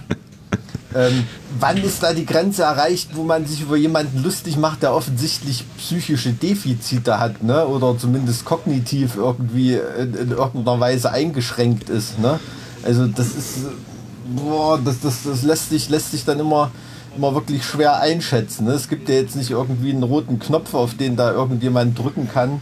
ähm, 0.95 1.25
wann 1.61 1.77
ist 1.77 2.03
da 2.03 2.14
die 2.14 2.25
Grenze 2.25 2.62
erreicht, 2.62 3.11
wo 3.12 3.23
man 3.23 3.45
sich 3.45 3.61
über 3.61 3.77
jemanden 3.77 4.23
lustig 4.23 4.57
macht, 4.57 4.83
der 4.83 4.95
offensichtlich 4.95 5.64
psychische 5.77 6.33
Defizite 6.33 7.21
hat, 7.21 7.43
ne? 7.43 7.66
Oder 7.66 7.99
zumindest 7.99 8.47
kognitiv 8.47 9.16
irgendwie 9.16 9.75
in, 9.75 10.14
in 10.14 10.31
irgendeiner 10.31 10.81
Weise 10.81 11.12
eingeschränkt 11.12 11.91
ist, 11.91 12.19
ne? 12.19 12.41
Also 12.83 13.07
das 13.07 13.29
ist, 13.29 13.59
äh, 13.59 14.35
boah, 14.35 14.81
das, 14.83 15.01
das, 15.01 15.25
das 15.25 15.43
lässt 15.43 15.69
sich, 15.69 15.91
lässt 15.91 16.12
sich 16.12 16.25
dann 16.25 16.41
immer, 16.41 16.71
immer 17.16 17.34
wirklich 17.34 17.64
schwer 17.64 18.00
einschätzen. 18.00 18.66
Ne? 18.66 18.72
Es 18.72 18.88
gibt 18.88 19.09
ja 19.09 19.16
jetzt 19.16 19.36
nicht 19.36 19.50
irgendwie 19.50 19.90
einen 19.90 20.02
roten 20.02 20.38
Knopf, 20.38 20.74
auf 20.74 20.96
den 20.96 21.16
da 21.16 21.32
irgendjemand 21.32 21.98
drücken 21.98 22.28
kann 22.32 22.61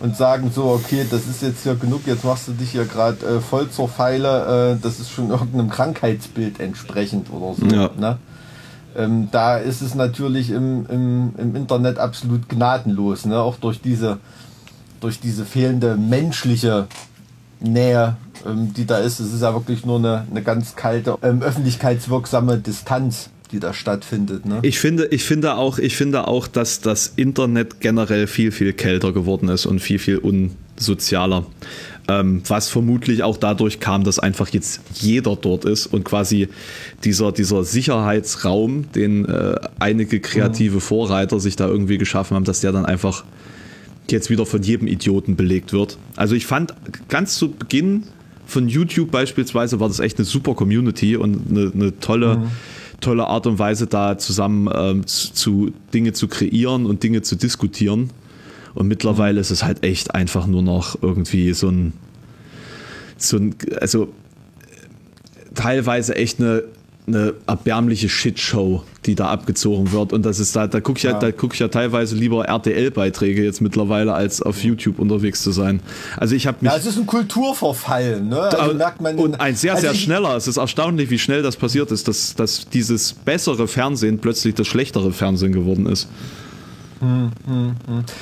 und 0.00 0.16
sagen 0.16 0.50
so, 0.54 0.64
okay, 0.66 1.06
das 1.10 1.26
ist 1.26 1.42
jetzt 1.42 1.62
hier 1.62 1.74
genug, 1.74 2.06
jetzt 2.06 2.24
machst 2.24 2.48
du 2.48 2.52
dich 2.52 2.70
hier 2.70 2.84
gerade 2.84 3.24
äh, 3.26 3.40
voll 3.40 3.70
zur 3.70 3.88
Pfeile, 3.88 4.74
äh, 4.74 4.82
das 4.82 5.00
ist 5.00 5.10
schon 5.10 5.30
irgendeinem 5.30 5.70
Krankheitsbild 5.70 6.60
entsprechend 6.60 7.30
oder 7.32 7.54
so. 7.54 7.66
Ja. 7.66 7.90
Ne? 7.98 8.18
Ähm, 8.96 9.28
da 9.30 9.58
ist 9.58 9.82
es 9.82 9.94
natürlich 9.94 10.50
im, 10.50 10.86
im, 10.86 11.34
im 11.36 11.56
Internet 11.56 11.98
absolut 11.98 12.48
gnadenlos, 12.48 13.26
ne? 13.26 13.38
auch 13.38 13.56
durch 13.56 13.80
diese, 13.80 14.18
durch 15.00 15.20
diese 15.20 15.44
fehlende 15.44 15.96
menschliche 15.96 16.86
Nähe, 17.60 18.16
ähm, 18.46 18.72
die 18.74 18.86
da 18.86 18.98
ist. 18.98 19.20
Es 19.20 19.32
ist 19.32 19.42
ja 19.42 19.52
wirklich 19.54 19.84
nur 19.84 19.98
eine, 19.98 20.26
eine 20.30 20.42
ganz 20.42 20.76
kalte, 20.76 21.16
ähm, 21.22 21.42
öffentlichkeitswirksame 21.42 22.58
Distanz, 22.58 23.30
die 23.52 23.60
da 23.60 23.72
stattfindet. 23.72 24.46
Ne? 24.46 24.60
Ich 24.62 24.78
finde, 24.78 25.06
ich 25.06 25.24
finde 25.24 25.56
auch, 25.56 25.78
ich 25.78 25.96
finde 25.96 26.26
auch, 26.28 26.46
dass 26.48 26.80
das 26.80 27.12
Internet 27.16 27.80
generell 27.80 28.26
viel, 28.26 28.52
viel 28.52 28.72
kälter 28.72 29.12
geworden 29.12 29.48
ist 29.48 29.66
und 29.66 29.80
viel, 29.80 29.98
viel 29.98 30.18
unsozialer. 30.18 31.46
Ähm, 32.08 32.42
was 32.46 32.68
vermutlich 32.68 33.24
auch 33.24 33.36
dadurch 33.36 33.80
kam, 33.80 34.04
dass 34.04 34.20
einfach 34.20 34.48
jetzt 34.50 34.80
jeder 34.94 35.34
dort 35.34 35.64
ist 35.64 35.86
und 35.86 36.04
quasi 36.04 36.48
dieser, 37.02 37.32
dieser 37.32 37.64
Sicherheitsraum, 37.64 38.92
den 38.92 39.24
äh, 39.24 39.56
einige 39.80 40.20
kreative 40.20 40.80
Vorreiter 40.80 41.40
sich 41.40 41.56
da 41.56 41.66
irgendwie 41.66 41.98
geschaffen 41.98 42.36
haben, 42.36 42.44
dass 42.44 42.60
der 42.60 42.70
dann 42.70 42.86
einfach 42.86 43.24
jetzt 44.08 44.30
wieder 44.30 44.46
von 44.46 44.62
jedem 44.62 44.86
Idioten 44.86 45.34
belegt 45.34 45.72
wird. 45.72 45.98
Also 46.14 46.36
ich 46.36 46.46
fand 46.46 46.74
ganz 47.08 47.36
zu 47.36 47.50
Beginn 47.50 48.04
von 48.46 48.68
YouTube 48.68 49.10
beispielsweise 49.10 49.80
war 49.80 49.88
das 49.88 49.98
echt 49.98 50.18
eine 50.18 50.24
super 50.24 50.54
Community 50.54 51.16
und 51.16 51.50
eine, 51.50 51.72
eine 51.74 51.98
tolle, 51.98 52.42
tolle 53.06 53.28
Art 53.28 53.46
und 53.46 53.60
Weise, 53.60 53.86
da 53.86 54.18
zusammen 54.18 54.68
ähm, 54.74 55.06
zu, 55.06 55.32
zu 55.32 55.72
Dinge 55.94 56.12
zu 56.12 56.26
kreieren 56.26 56.86
und 56.86 57.04
Dinge 57.04 57.22
zu 57.22 57.36
diskutieren. 57.36 58.10
Und 58.74 58.88
mittlerweile 58.88 59.40
ist 59.40 59.52
es 59.52 59.62
halt 59.62 59.84
echt 59.84 60.14
einfach 60.14 60.46
nur 60.48 60.62
noch 60.62 61.00
irgendwie 61.00 61.52
so 61.54 61.68
ein, 61.68 61.92
so 63.16 63.36
ein 63.36 63.54
also 63.80 64.08
teilweise 65.54 66.16
echt 66.16 66.40
eine, 66.40 66.64
eine 67.08 67.34
erbärmliche 67.46 68.08
Shitshow, 68.08 68.82
die 69.04 69.14
da 69.14 69.28
abgezogen 69.28 69.92
wird. 69.92 70.12
Und 70.12 70.26
das 70.26 70.40
ist 70.40 70.56
da, 70.56 70.66
da 70.66 70.80
gucke 70.80 70.98
ich, 70.98 71.04
ja. 71.04 71.12
Ja. 71.12 71.18
da 71.20 71.30
guck 71.30 71.54
ich 71.54 71.60
ja 71.60 71.68
teilweise 71.68 72.16
lieber 72.16 72.44
RTL-Beiträge 72.46 73.44
jetzt 73.44 73.60
mittlerweile, 73.60 74.12
als 74.12 74.42
auf 74.42 74.64
YouTube 74.64 74.98
unterwegs 74.98 75.40
zu 75.42 75.52
sein. 75.52 75.80
Also 76.16 76.34
ich 76.34 76.48
habe 76.48 76.58
mich. 76.62 76.72
Ja, 76.72 76.76
es 76.76 76.84
ist 76.86 76.98
ein 76.98 77.06
Kulturverfall, 77.06 78.22
ne? 78.22 78.40
Also 78.40 78.74
merkt 78.74 79.00
man 79.00 79.16
und 79.18 79.40
ein 79.40 79.54
sehr, 79.54 79.72
also 79.74 79.82
sehr 79.82 79.92
ich- 79.92 80.02
schneller. 80.02 80.36
Es 80.36 80.48
ist 80.48 80.56
erstaunlich, 80.56 81.08
wie 81.10 81.18
schnell 81.18 81.42
das 81.42 81.56
passiert 81.56 81.92
ist, 81.92 82.08
dass, 82.08 82.34
dass 82.34 82.68
dieses 82.68 83.12
bessere 83.12 83.68
Fernsehen 83.68 84.18
plötzlich 84.18 84.54
das 84.56 84.66
schlechtere 84.66 85.12
Fernsehen 85.12 85.52
geworden 85.52 85.86
ist. 85.86 86.08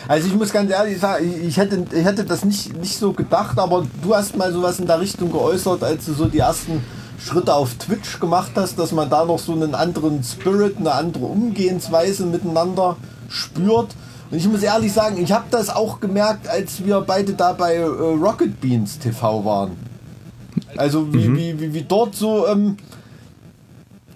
Also 0.09 0.27
ich 0.29 0.35
muss 0.35 0.53
ganz 0.53 0.71
ehrlich 0.71 0.99
sagen, 0.99 1.25
ich- 1.41 1.47
ich 1.49 1.57
hätte, 1.57 1.85
ich 1.97 2.05
hätte 2.05 2.25
das 2.25 2.45
nicht, 2.45 2.77
nicht 2.77 2.97
so 2.97 3.13
gedacht, 3.13 3.59
aber 3.59 3.87
du 4.03 4.15
hast 4.15 4.37
mal 4.37 4.53
sowas 4.53 4.79
in 4.81 4.87
der 4.87 5.01
Richtung 5.01 5.31
geäußert, 5.31 5.83
als 5.83 6.07
du 6.07 6.13
so 6.13 6.27
die 6.27 6.39
ersten 6.39 6.83
Schritte 7.19 7.55
auf 7.55 7.75
Twitch 7.75 8.21
gemacht 8.21 8.53
hast, 8.57 8.79
dass 8.79 8.93
man 8.93 9.09
da 9.11 9.25
noch 9.25 9.39
so 9.39 9.53
einen 9.53 9.75
anderen 9.75 10.23
Spirit, 10.23 10.77
eine 10.79 10.93
andere 10.93 11.27
Umgehensweise 11.27 12.27
miteinander 12.27 12.97
spürt. 13.29 13.95
Und 14.31 14.39
ich 14.39 14.49
muss 14.49 14.63
ehrlich 14.63 14.93
sagen, 14.93 15.23
ich 15.23 15.33
habe 15.33 15.45
das 15.51 15.71
auch 15.71 16.01
gemerkt, 16.01 16.49
als 16.49 16.85
wir 16.85 17.01
beide 17.01 17.35
da 17.35 17.53
bei 17.53 17.75
äh, 17.75 17.85
Rocket 17.85 18.61
Beans 18.61 18.99
TV 18.99 19.45
waren. 19.45 19.73
Also 20.77 21.13
wie, 21.13 21.35
wie, 21.37 21.61
wie, 21.61 21.75
wie 21.75 21.83
dort 21.83 22.15
so, 22.15 22.47
ähm, 22.47 22.77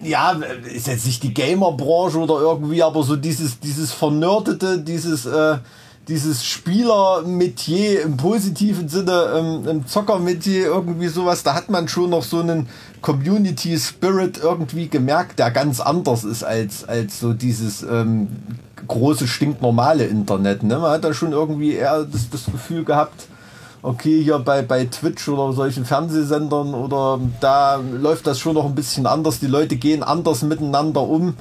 ja, 0.02 0.38
ist 0.72 0.86
jetzt 0.86 1.06
nicht 1.06 1.22
die 1.22 1.34
Gamer-Branche 1.34 2.18
oder 2.18 2.40
irgendwie, 2.40 2.82
aber 2.82 3.02
so 3.02 3.16
dieses, 3.16 3.58
dieses 3.60 3.92
Vernördete, 3.92 4.78
dieses, 4.78 5.26
äh, 5.26 5.58
dieses 6.08 6.44
Spieler-Metier 6.44 8.02
im 8.02 8.16
positiven 8.16 8.88
Sinne, 8.88 9.32
ähm, 9.36 9.68
im 9.68 9.86
Zocker-Metier, 9.86 10.66
irgendwie 10.66 11.08
sowas, 11.08 11.42
da 11.42 11.54
hat 11.54 11.68
man 11.68 11.88
schon 11.88 12.10
noch 12.10 12.22
so 12.22 12.40
einen 12.40 12.68
Community-Spirit 13.00 14.38
irgendwie 14.42 14.88
gemerkt, 14.88 15.38
der 15.38 15.50
ganz 15.50 15.80
anders 15.80 16.24
ist 16.24 16.42
als, 16.42 16.88
als 16.88 17.20
so 17.20 17.32
dieses 17.32 17.82
ähm, 17.82 18.28
große, 18.86 19.26
stinknormale 19.26 20.04
Internet. 20.04 20.62
Ne? 20.62 20.78
Man 20.78 20.90
hat 20.90 21.04
da 21.04 21.12
schon 21.12 21.32
irgendwie 21.32 21.74
eher 21.74 22.04
das, 22.04 22.30
das 22.30 22.46
Gefühl 22.46 22.84
gehabt, 22.84 23.26
okay, 23.82 24.22
hier 24.22 24.38
bei, 24.38 24.62
bei 24.62 24.86
Twitch 24.86 25.28
oder 25.28 25.52
solchen 25.52 25.84
Fernsehsendern 25.84 26.74
oder 26.74 27.20
da 27.40 27.76
läuft 27.76 28.26
das 28.26 28.38
schon 28.38 28.54
noch 28.54 28.66
ein 28.66 28.74
bisschen 28.74 29.06
anders. 29.06 29.40
Die 29.40 29.46
Leute 29.46 29.76
gehen 29.76 30.02
anders 30.02 30.42
miteinander 30.42 31.02
um. 31.02 31.34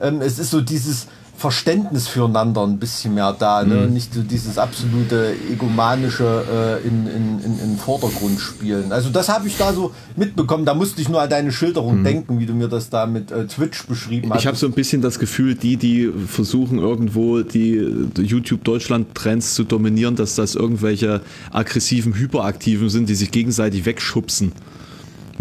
Ähm, 0.00 0.20
es 0.20 0.38
ist 0.38 0.50
so 0.50 0.60
dieses 0.60 1.06
Verständnis 1.42 2.06
füreinander 2.06 2.62
ein 2.62 2.78
bisschen 2.78 3.14
mehr 3.14 3.34
da, 3.36 3.64
ne? 3.64 3.88
nicht 3.88 4.14
so 4.14 4.22
dieses 4.22 4.58
absolute 4.58 5.34
egomanische 5.50 6.78
äh, 6.84 6.86
in, 6.86 7.08
in, 7.08 7.40
in, 7.40 7.58
in 7.58 7.76
Vordergrund 7.76 8.38
spielen. 8.38 8.92
Also 8.92 9.10
das 9.10 9.28
habe 9.28 9.48
ich 9.48 9.56
da 9.56 9.72
so 9.72 9.92
mitbekommen. 10.14 10.64
Da 10.64 10.72
musste 10.74 11.02
ich 11.02 11.08
nur 11.08 11.20
an 11.20 11.28
deine 11.28 11.50
Schilderung 11.50 12.04
denken, 12.04 12.38
wie 12.38 12.46
du 12.46 12.54
mir 12.54 12.68
das 12.68 12.90
da 12.90 13.06
mit 13.06 13.32
äh, 13.32 13.48
Twitch 13.48 13.86
beschrieben 13.86 14.30
hast. 14.30 14.38
Ich 14.38 14.46
habe 14.46 14.56
so 14.56 14.66
ein 14.66 14.72
bisschen 14.72 15.02
das 15.02 15.18
Gefühl, 15.18 15.56
die, 15.56 15.76
die 15.76 16.12
versuchen 16.28 16.78
irgendwo 16.78 17.42
die 17.42 17.72
YouTube 18.18 18.62
Deutschland 18.62 19.12
Trends 19.16 19.54
zu 19.54 19.64
dominieren, 19.64 20.14
dass 20.14 20.36
das 20.36 20.54
irgendwelche 20.54 21.22
aggressiven 21.50 22.14
Hyperaktiven 22.14 22.88
sind, 22.88 23.08
die 23.08 23.16
sich 23.16 23.32
gegenseitig 23.32 23.84
wegschubsen. 23.84 24.52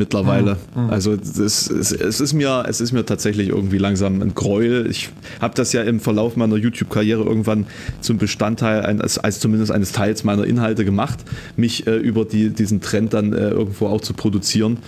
Mittlerweile. 0.02 0.58
Also 0.90 1.16
das, 1.16 1.70
es, 1.70 1.92
es, 1.92 2.20
ist 2.20 2.34
mir, 2.34 2.66
es 2.68 2.82
ist 2.82 2.92
mir 2.92 3.06
tatsächlich 3.06 3.50
irgendwie 3.50 3.78
langsam 3.78 4.20
ein 4.24 4.34
Gräuel. 4.34 4.88
Ich 4.90 5.10
habe 5.40 5.54
das 5.54 5.74
ja 5.74 5.84
im 5.84 6.00
Verlauf 6.00 6.36
meiner 6.36 6.56
YouTube-Karriere 6.56 7.22
irgendwann 7.22 7.68
zum 8.00 8.18
Bestandteil, 8.18 8.84
eines, 8.84 9.20
als 9.20 9.40
zumindest 9.40 9.72
eines 9.72 9.92
Teils 9.92 10.24
meiner 10.24 10.46
Inhalte 10.46 10.86
gemacht, 10.86 11.20
mich 11.56 11.86
äh, 11.86 11.98
über 11.98 12.26
die, 12.26 12.50
diesen 12.50 12.82
Trend 12.82 13.14
dann 13.14 13.32
äh, 13.32 13.50
irgendwo 13.50 13.86
auch 13.90 14.02
zu 14.02 14.16
produzieren 14.16 14.80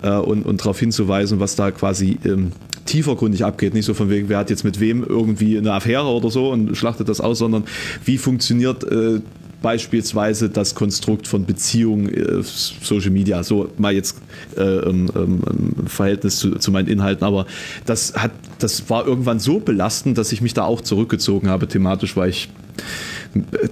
äh, 0.00 0.10
und, 0.10 0.46
und 0.46 0.62
darauf 0.62 0.80
hinzuweisen, 0.80 1.38
was 1.38 1.54
da 1.54 1.70
quasi 1.70 2.18
ähm, 2.24 2.52
tiefergründig 2.86 3.44
abgeht. 3.44 3.74
Nicht 3.74 3.84
so 3.84 3.92
von 3.92 4.08
wegen, 4.08 4.30
wer 4.30 4.38
hat 4.38 4.48
jetzt 4.48 4.64
mit 4.64 4.80
wem 4.80 5.04
irgendwie 5.04 5.58
eine 5.58 5.74
Affäre 5.74 6.06
oder 6.06 6.30
so 6.30 6.50
und 6.50 6.74
schlachtet 6.78 7.10
das 7.10 7.20
aus, 7.20 7.38
sondern 7.38 7.64
wie 8.06 8.16
funktioniert 8.16 8.84
äh, 8.84 9.20
beispielsweise 9.62 10.48
das 10.50 10.74
Konstrukt 10.74 11.26
von 11.28 11.46
Beziehungen, 11.46 12.12
äh, 12.12 12.42
Social 12.42 13.10
Media, 13.10 13.42
so 13.42 13.70
mal 13.78 13.92
jetzt 13.92 14.18
äh, 14.56 14.60
ähm, 14.62 15.10
ähm, 15.14 15.40
im 15.78 15.86
Verhältnis 15.86 16.38
zu, 16.38 16.56
zu 16.56 16.70
meinen 16.72 16.88
Inhalten, 16.88 17.24
aber 17.24 17.46
das 17.86 18.14
hat, 18.14 18.32
das 18.58 18.90
war 18.90 19.06
irgendwann 19.06 19.38
so 19.40 19.60
belastend, 19.60 20.18
dass 20.18 20.32
ich 20.32 20.40
mich 20.40 20.54
da 20.54 20.64
auch 20.64 20.80
zurückgezogen 20.80 21.48
habe 21.48 21.66
thematisch, 21.68 22.16
weil 22.16 22.30
ich 22.30 22.48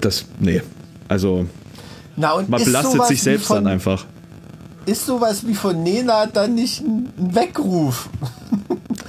das, 0.01 0.25
nee, 0.39 0.63
also 1.09 1.47
Na, 2.17 2.43
man 2.49 2.63
belastet 2.65 3.05
sich 3.07 3.23
selbst 3.23 3.47
von- 3.47 3.57
dann 3.57 3.67
einfach. 3.67 4.07
ist 4.87 5.05
sowas 5.07 5.47
wie 5.47 5.55
von 5.55 5.83
Nena 5.83 6.27
dann 6.27 6.55
nicht 6.55 6.81
ein 6.81 7.09
ein 7.19 7.35
Weckruf? 7.35 8.09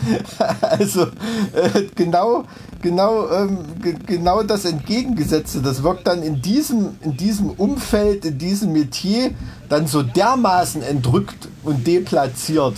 also 0.61 1.03
äh, 1.03 1.83
genau, 1.95 2.45
genau, 2.81 3.29
ähm, 3.29 3.57
ge 3.81 3.95
genau 4.05 4.43
das 4.43 4.65
Entgegengesetzte. 4.65 5.61
Das 5.61 5.83
wirkt 5.83 6.07
dann 6.07 6.23
in 6.23 6.41
diesem, 6.41 6.97
in 7.01 7.15
diesem 7.17 7.51
Umfeld, 7.51 8.25
in 8.25 8.37
diesem 8.37 8.73
Metier 8.73 9.31
dann 9.69 9.87
so 9.87 10.03
dermaßen 10.03 10.81
entrückt 10.81 11.47
und 11.63 11.85
deplatziert. 11.85 12.75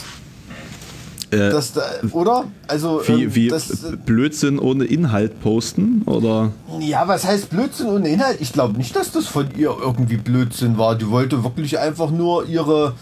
das, 1.32 1.74
oder? 2.12 2.46
Also, 2.68 3.02
Wie, 3.06 3.24
ähm, 3.24 3.36
wie 3.36 3.48
das, 3.48 3.86
Blödsinn 4.06 4.60
ohne 4.60 4.86
Inhalt 4.86 5.42
posten? 5.42 6.04
Oder? 6.06 6.52
Ja, 6.80 7.08
was 7.08 7.26
heißt 7.26 7.50
Blödsinn 7.50 7.88
ohne 7.88 8.10
Inhalt? 8.10 8.38
Ich 8.40 8.54
glaube 8.54 8.78
nicht, 8.78 8.96
dass 8.96 9.12
das 9.12 9.28
von 9.28 9.48
ihr 9.58 9.76
irgendwie 9.82 10.18
Blödsinn 10.18 10.78
war. 10.78 10.96
Die 10.96 11.10
wollte 11.10 11.44
wirklich 11.44 11.80
einfach 11.80 12.12
nur 12.12 12.48
ihre, 12.48 12.94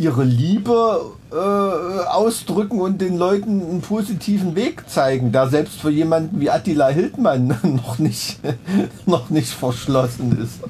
ihre 0.00 0.24
Liebe 0.24 1.02
äh, 1.30 1.34
ausdrücken 1.36 2.80
und 2.80 3.00
den 3.00 3.16
Leuten 3.18 3.60
einen 3.60 3.80
positiven 3.82 4.56
Weg 4.56 4.84
zeigen, 4.88 5.30
da 5.30 5.48
selbst 5.48 5.80
für 5.80 5.90
jemanden 5.90 6.40
wie 6.40 6.50
Attila 6.50 6.88
Hildmann 6.88 7.48
noch 7.62 7.98
nicht, 7.98 8.38
noch 9.06 9.30
nicht 9.30 9.50
verschlossen 9.50 10.38
ist. 10.42 10.60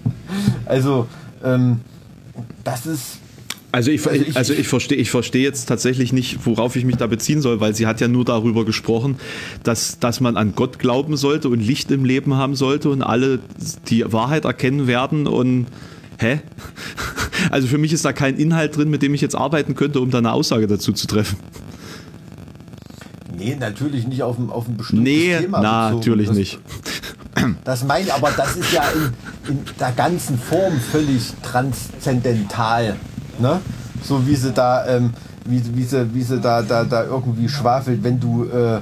Also, 0.67 1.07
ähm, 1.45 1.81
das 2.65 2.87
ist. 2.87 3.19
Also 3.73 3.93
ich, 3.93 4.05
Also 4.05 4.21
ich- 4.25 4.37
also 4.37 4.53
ich 4.53 4.67
verstehe 4.67 4.99
ich 4.99 5.11
verstehe 5.13 5.45
jetzt 5.45 5.67
tatsächlich 5.67 6.13
nicht, 6.13 6.45
worauf 6.45 6.75
ich 6.75 6.85
mich 6.85 6.97
da 6.97 7.07
beziehen 7.07 7.41
soll, 7.41 7.61
weil 7.61 7.73
sie 7.73 7.87
hat 7.87 8.01
ja 8.01 8.09
nur 8.09 8.25
darüber 8.25 8.65
gesprochen, 8.65 9.17
dass, 9.63 10.01
dass 10.01 10.19
man 10.21 10.37
an 10.37 10.55
Gott 10.57 10.81
glauben 10.81 11.17
sollte 11.17 11.49
und 11.49 11.61
Licht 11.61 11.93
im 11.93 12.05
Leben 12.05 12.35
haben 12.35 12.57
sollte 12.57 12.91
und 12.91 13.03
alle 13.05 13.39
die 13.87 14.13
Wahrheit 14.13 14.45
erkennen 14.45 14.89
werden 14.89 15.29
und 15.29 15.67
hä? 16.21 16.41
Also 17.51 17.67
für 17.67 17.79
mich 17.79 17.93
ist 17.93 18.05
da 18.05 18.13
kein 18.13 18.37
Inhalt 18.37 18.77
drin, 18.77 18.91
mit 18.91 19.03
dem 19.03 19.15
ich 19.15 19.21
jetzt 19.21 19.35
arbeiten 19.35 19.75
könnte, 19.75 20.01
um 20.01 20.11
da 20.11 20.19
eine 20.19 20.33
Aussage 20.33 20.67
dazu 20.67 20.93
zu 20.93 21.07
treffen. 21.07 21.39
Nee, 23.37 23.57
natürlich 23.59 24.07
nicht 24.07 24.23
auf 24.23 24.39
ein, 24.39 24.51
auf 24.51 24.69
ein 24.69 24.77
bestimmtes 24.77 25.05
Nee, 25.05 25.39
Thema. 25.39 25.61
na, 25.61 25.85
bezogen. 25.89 26.01
natürlich 26.01 26.29
das, 26.29 26.37
nicht. 26.37 26.59
Das 27.65 27.85
meine 27.85 28.05
ich, 28.05 28.13
aber 28.13 28.31
das 28.37 28.57
ist 28.57 28.71
ja 28.73 28.83
in, 29.47 29.53
in 29.55 29.65
der 29.79 29.93
ganzen 29.93 30.39
Form 30.39 30.79
völlig 30.79 31.33
transzendental. 31.43 32.97
Ne? 33.39 33.61
So 34.03 34.27
wie 34.27 34.35
sie 34.35 34.53
da, 34.53 34.87
ähm, 34.87 35.15
wie, 35.47 35.63
wie 35.75 35.85
sie, 35.85 36.13
wie 36.15 36.23
sie 36.23 36.39
da, 36.39 36.61
da, 36.61 36.85
da 36.85 37.05
irgendwie 37.05 37.49
schwafelt, 37.49 38.03
wenn 38.05 38.21
du, 38.21 38.45
äh, 38.45 38.81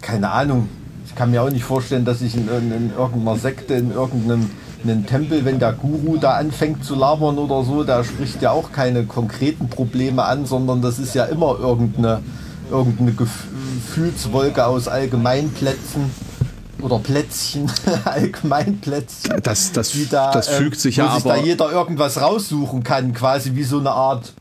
keine 0.00 0.30
Ahnung, 0.30 0.68
ich 1.04 1.14
kann 1.14 1.30
mir 1.30 1.42
auch 1.42 1.50
nicht 1.50 1.64
vorstellen, 1.64 2.06
dass 2.06 2.22
ich 2.22 2.34
in, 2.36 2.48
in, 2.48 2.72
in 2.72 2.90
irgendeiner 2.96 3.36
Sekte, 3.38 3.74
in 3.74 3.90
irgendeinem 3.92 4.48
einen 4.84 5.06
Tempel, 5.06 5.44
wenn 5.44 5.58
der 5.58 5.72
Guru 5.72 6.16
da 6.16 6.34
anfängt 6.34 6.84
zu 6.84 6.94
labern 6.94 7.38
oder 7.38 7.64
so, 7.64 7.84
da 7.84 8.04
spricht 8.04 8.42
ja 8.42 8.52
auch 8.52 8.72
keine 8.72 9.04
konkreten 9.04 9.68
Probleme 9.68 10.24
an, 10.24 10.46
sondern 10.46 10.82
das 10.82 10.98
ist 10.98 11.14
ja 11.14 11.24
immer 11.24 11.58
irgendeine, 11.58 12.20
irgendeine 12.70 13.12
Gef- 13.12 13.48
Gefühlswolke 13.86 14.66
aus 14.66 14.88
Allgemeinplätzen 14.88 16.10
oder 16.80 16.98
Plätzchen, 16.98 17.70
Allgemeinplätzchen. 18.04 19.40
Das, 19.42 19.72
das, 19.72 19.92
da, 20.10 20.32
das 20.32 20.48
fügt 20.48 20.76
ähm, 20.76 20.80
sich 20.80 20.96
ja 20.96 21.14
sich 21.14 21.24
aber. 21.24 21.36
da 21.36 21.42
jeder 21.42 21.70
irgendwas 21.70 22.20
raussuchen 22.20 22.82
kann, 22.82 23.12
quasi 23.12 23.54
wie 23.54 23.64
so 23.64 23.78
eine 23.78 23.90
Art 23.90 24.32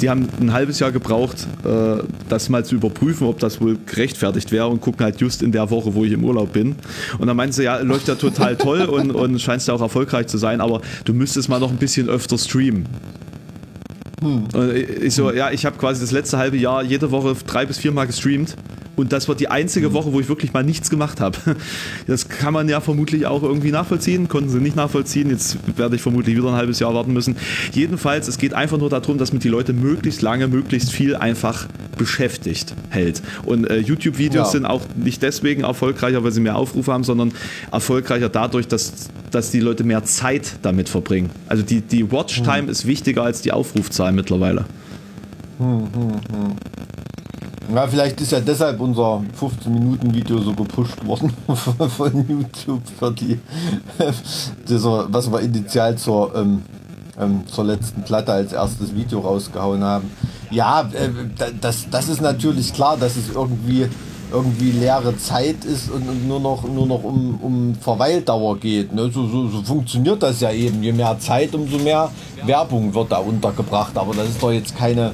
die 0.00 0.08
haben 0.10 0.28
ein 0.40 0.52
halbes 0.52 0.78
Jahr 0.78 0.92
gebraucht, 0.92 1.46
äh, 1.64 2.02
das 2.28 2.48
mal 2.48 2.64
zu 2.64 2.76
überprüfen, 2.76 3.26
ob 3.26 3.38
das 3.40 3.60
wohl 3.60 3.78
gerechtfertigt 3.86 4.52
wäre 4.52 4.68
und 4.68 4.80
gucken 4.80 5.04
halt 5.04 5.20
just 5.20 5.42
in 5.42 5.52
der 5.52 5.70
Woche, 5.70 5.94
wo 5.94 6.04
ich 6.04 6.12
im 6.12 6.24
Urlaub 6.24 6.52
bin. 6.52 6.76
Und 7.18 7.26
dann 7.26 7.36
meinten 7.36 7.52
sie, 7.52 7.64
ja, 7.64 7.78
läuft 7.78 8.08
ja 8.08 8.14
total 8.14 8.56
toll 8.56 8.82
und, 8.82 9.10
und 9.10 9.40
scheinst 9.40 9.68
ja 9.68 9.74
auch 9.74 9.80
erfolgreich 9.80 10.28
zu 10.28 10.38
sein, 10.38 10.60
aber 10.60 10.80
du 11.04 11.14
müsstest 11.14 11.48
mal 11.48 11.58
noch 11.58 11.70
ein 11.70 11.78
bisschen 11.78 12.08
öfter 12.08 12.38
streamen. 12.38 12.86
Und 14.22 14.54
ich 14.74 15.14
so, 15.14 15.32
ja, 15.32 15.50
ich 15.50 15.66
habe 15.66 15.76
quasi 15.78 16.00
das 16.00 16.10
letzte 16.10 16.38
halbe 16.38 16.56
Jahr 16.56 16.82
jede 16.82 17.10
Woche 17.10 17.36
drei 17.46 17.66
bis 17.66 17.78
viermal 17.78 18.06
gestreamt. 18.06 18.56
Und 18.96 19.12
das 19.12 19.28
war 19.28 19.34
die 19.34 19.48
einzige 19.48 19.92
Woche, 19.92 20.12
wo 20.12 20.20
ich 20.20 20.28
wirklich 20.28 20.52
mal 20.52 20.64
nichts 20.64 20.90
gemacht 20.90 21.20
habe. 21.20 21.38
Das 22.06 22.28
kann 22.28 22.52
man 22.54 22.68
ja 22.68 22.80
vermutlich 22.80 23.26
auch 23.26 23.42
irgendwie 23.42 23.70
nachvollziehen. 23.70 24.28
Konnten 24.28 24.48
sie 24.50 24.58
nicht 24.58 24.76
nachvollziehen. 24.76 25.28
Jetzt 25.30 25.58
werde 25.76 25.96
ich 25.96 26.02
vermutlich 26.02 26.36
wieder 26.36 26.48
ein 26.48 26.54
halbes 26.54 26.78
Jahr 26.78 26.94
warten 26.94 27.12
müssen. 27.12 27.36
Jedenfalls, 27.72 28.28
es 28.28 28.38
geht 28.38 28.54
einfach 28.54 28.78
nur 28.78 28.88
darum, 28.90 29.18
dass 29.18 29.32
man 29.32 29.40
die 29.40 29.48
Leute 29.48 29.72
möglichst 29.72 30.22
lange, 30.22 30.48
möglichst 30.48 30.92
viel 30.92 31.14
einfach 31.16 31.66
beschäftigt 31.98 32.74
hält. 32.90 33.22
Und 33.44 33.68
äh, 33.68 33.78
YouTube-Videos 33.78 34.46
Ja. 34.48 34.52
sind 34.52 34.66
auch 34.66 34.82
nicht 34.96 35.22
deswegen 35.22 35.62
erfolgreicher, 35.64 36.22
weil 36.24 36.32
sie 36.32 36.40
mehr 36.40 36.56
Aufrufe 36.56 36.92
haben, 36.92 37.04
sondern 37.04 37.32
erfolgreicher 37.72 38.28
dadurch, 38.28 38.68
dass, 38.68 39.08
dass 39.30 39.50
die 39.50 39.60
Leute 39.60 39.84
mehr 39.84 40.04
Zeit 40.04 40.56
damit 40.62 40.88
verbringen. 40.88 41.30
Also 41.48 41.62
die, 41.62 41.80
die 41.80 42.10
Watchtime 42.12 42.70
ist 42.70 42.86
wichtiger 42.86 43.22
als 43.24 43.42
die 43.42 43.52
Aufrufzahl 43.52 44.12
mittlerweile. 44.12 44.64
Ja, 47.74 47.86
vielleicht 47.86 48.20
ist 48.20 48.30
ja 48.32 48.40
deshalb 48.40 48.80
unser 48.80 49.22
15-Minuten-Video 49.40 50.38
so 50.40 50.52
gepusht 50.52 51.04
worden 51.04 51.32
von 51.96 52.28
YouTube 52.28 52.82
für 52.98 53.10
die, 53.12 53.40
dieser, 54.68 55.12
was 55.12 55.30
wir 55.30 55.40
initial 55.40 55.96
zur, 55.98 56.34
ähm, 56.36 56.62
ähm, 57.18 57.42
zur 57.46 57.64
letzten 57.64 58.02
Platte 58.02 58.32
als 58.32 58.52
erstes 58.52 58.94
Video 58.94 59.18
rausgehauen 59.20 59.82
haben. 59.82 60.10
Ja, 60.50 60.82
äh, 60.92 61.08
da- 61.36 61.46
das, 61.60 61.88
das 61.90 62.08
ist 62.08 62.20
natürlich 62.20 62.72
klar, 62.72 62.96
dass 62.96 63.16
es 63.16 63.30
irgendwie 63.34 63.88
irgendwie 64.32 64.72
leere 64.72 65.16
Zeit 65.18 65.64
ist 65.64 65.90
und, 65.90 66.26
nur 66.26 66.40
noch 66.40 66.64
nur 66.68 66.86
noch 66.86 67.02
um, 67.04 67.38
um 67.40 67.74
Verweildauer 67.80 68.58
geht. 68.58 68.92
Ne? 68.92 69.10
So, 69.12 69.26
so, 69.28 69.48
so 69.48 69.62
funktioniert 69.62 70.22
das 70.22 70.40
ja 70.40 70.50
eben. 70.50 70.82
Je 70.82 70.92
mehr 70.92 71.18
Zeit, 71.18 71.54
umso 71.54 71.78
mehr 71.78 72.10
Werbung 72.44 72.94
wird 72.94 73.12
da 73.12 73.18
untergebracht. 73.18 73.96
Aber 73.96 74.14
das 74.14 74.28
ist 74.28 74.42
doch 74.42 74.52
jetzt 74.52 74.76
keine, 74.76 75.12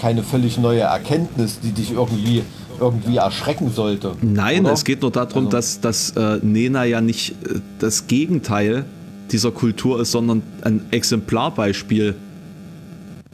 keine 0.00 0.22
völlig 0.22 0.58
neue 0.58 0.80
Erkenntnis, 0.80 1.60
die 1.60 1.72
dich 1.72 1.92
irgendwie 1.92 2.42
irgendwie 2.80 3.16
erschrecken 3.16 3.72
sollte. 3.74 4.12
Nein, 4.22 4.64
oder? 4.64 4.72
es 4.74 4.84
geht 4.84 5.02
nur 5.02 5.10
darum, 5.10 5.46
Also- 5.46 5.50
dass, 5.50 5.80
dass 5.80 6.10
äh, 6.10 6.38
Nena 6.42 6.84
ja 6.84 7.00
nicht 7.00 7.32
äh, 7.32 7.60
das 7.80 8.06
Gegenteil 8.06 8.84
dieser 9.32 9.50
Kultur 9.50 10.00
ist, 10.00 10.12
sondern 10.12 10.42
ein 10.62 10.82
Exemplarbeispiel 10.90 12.14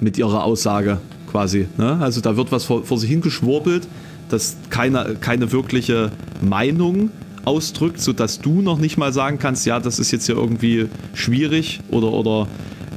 mit 0.01 0.19
ihrer 0.19 0.45
Aussage 0.45 0.99
quasi. 1.31 1.67
Ne? 1.77 1.99
Also 2.01 2.21
da 2.21 2.37
wird 2.37 2.53
was 2.53 2.65
vor, 2.65 2.85
vor 2.85 2.99
sich 2.99 3.11
hingeschwurbelt, 3.11 3.87
das 4.29 4.57
keine, 4.71 5.17
keine 5.21 5.53
wirkliche 5.53 6.11
Meinung 6.41 7.11
ausdrückt, 7.45 8.01
sodass 8.01 8.41
du 8.41 8.63
noch 8.63 8.79
nicht 8.79 8.97
mal 8.97 9.13
sagen 9.13 9.39
kannst, 9.39 9.67
ja, 9.67 9.81
das 9.81 9.99
ist 9.99 10.11
jetzt 10.11 10.27
hier 10.27 10.37
irgendwie 10.37 10.89
schwierig 11.15 11.81
oder, 11.91 12.13
oder 12.13 12.49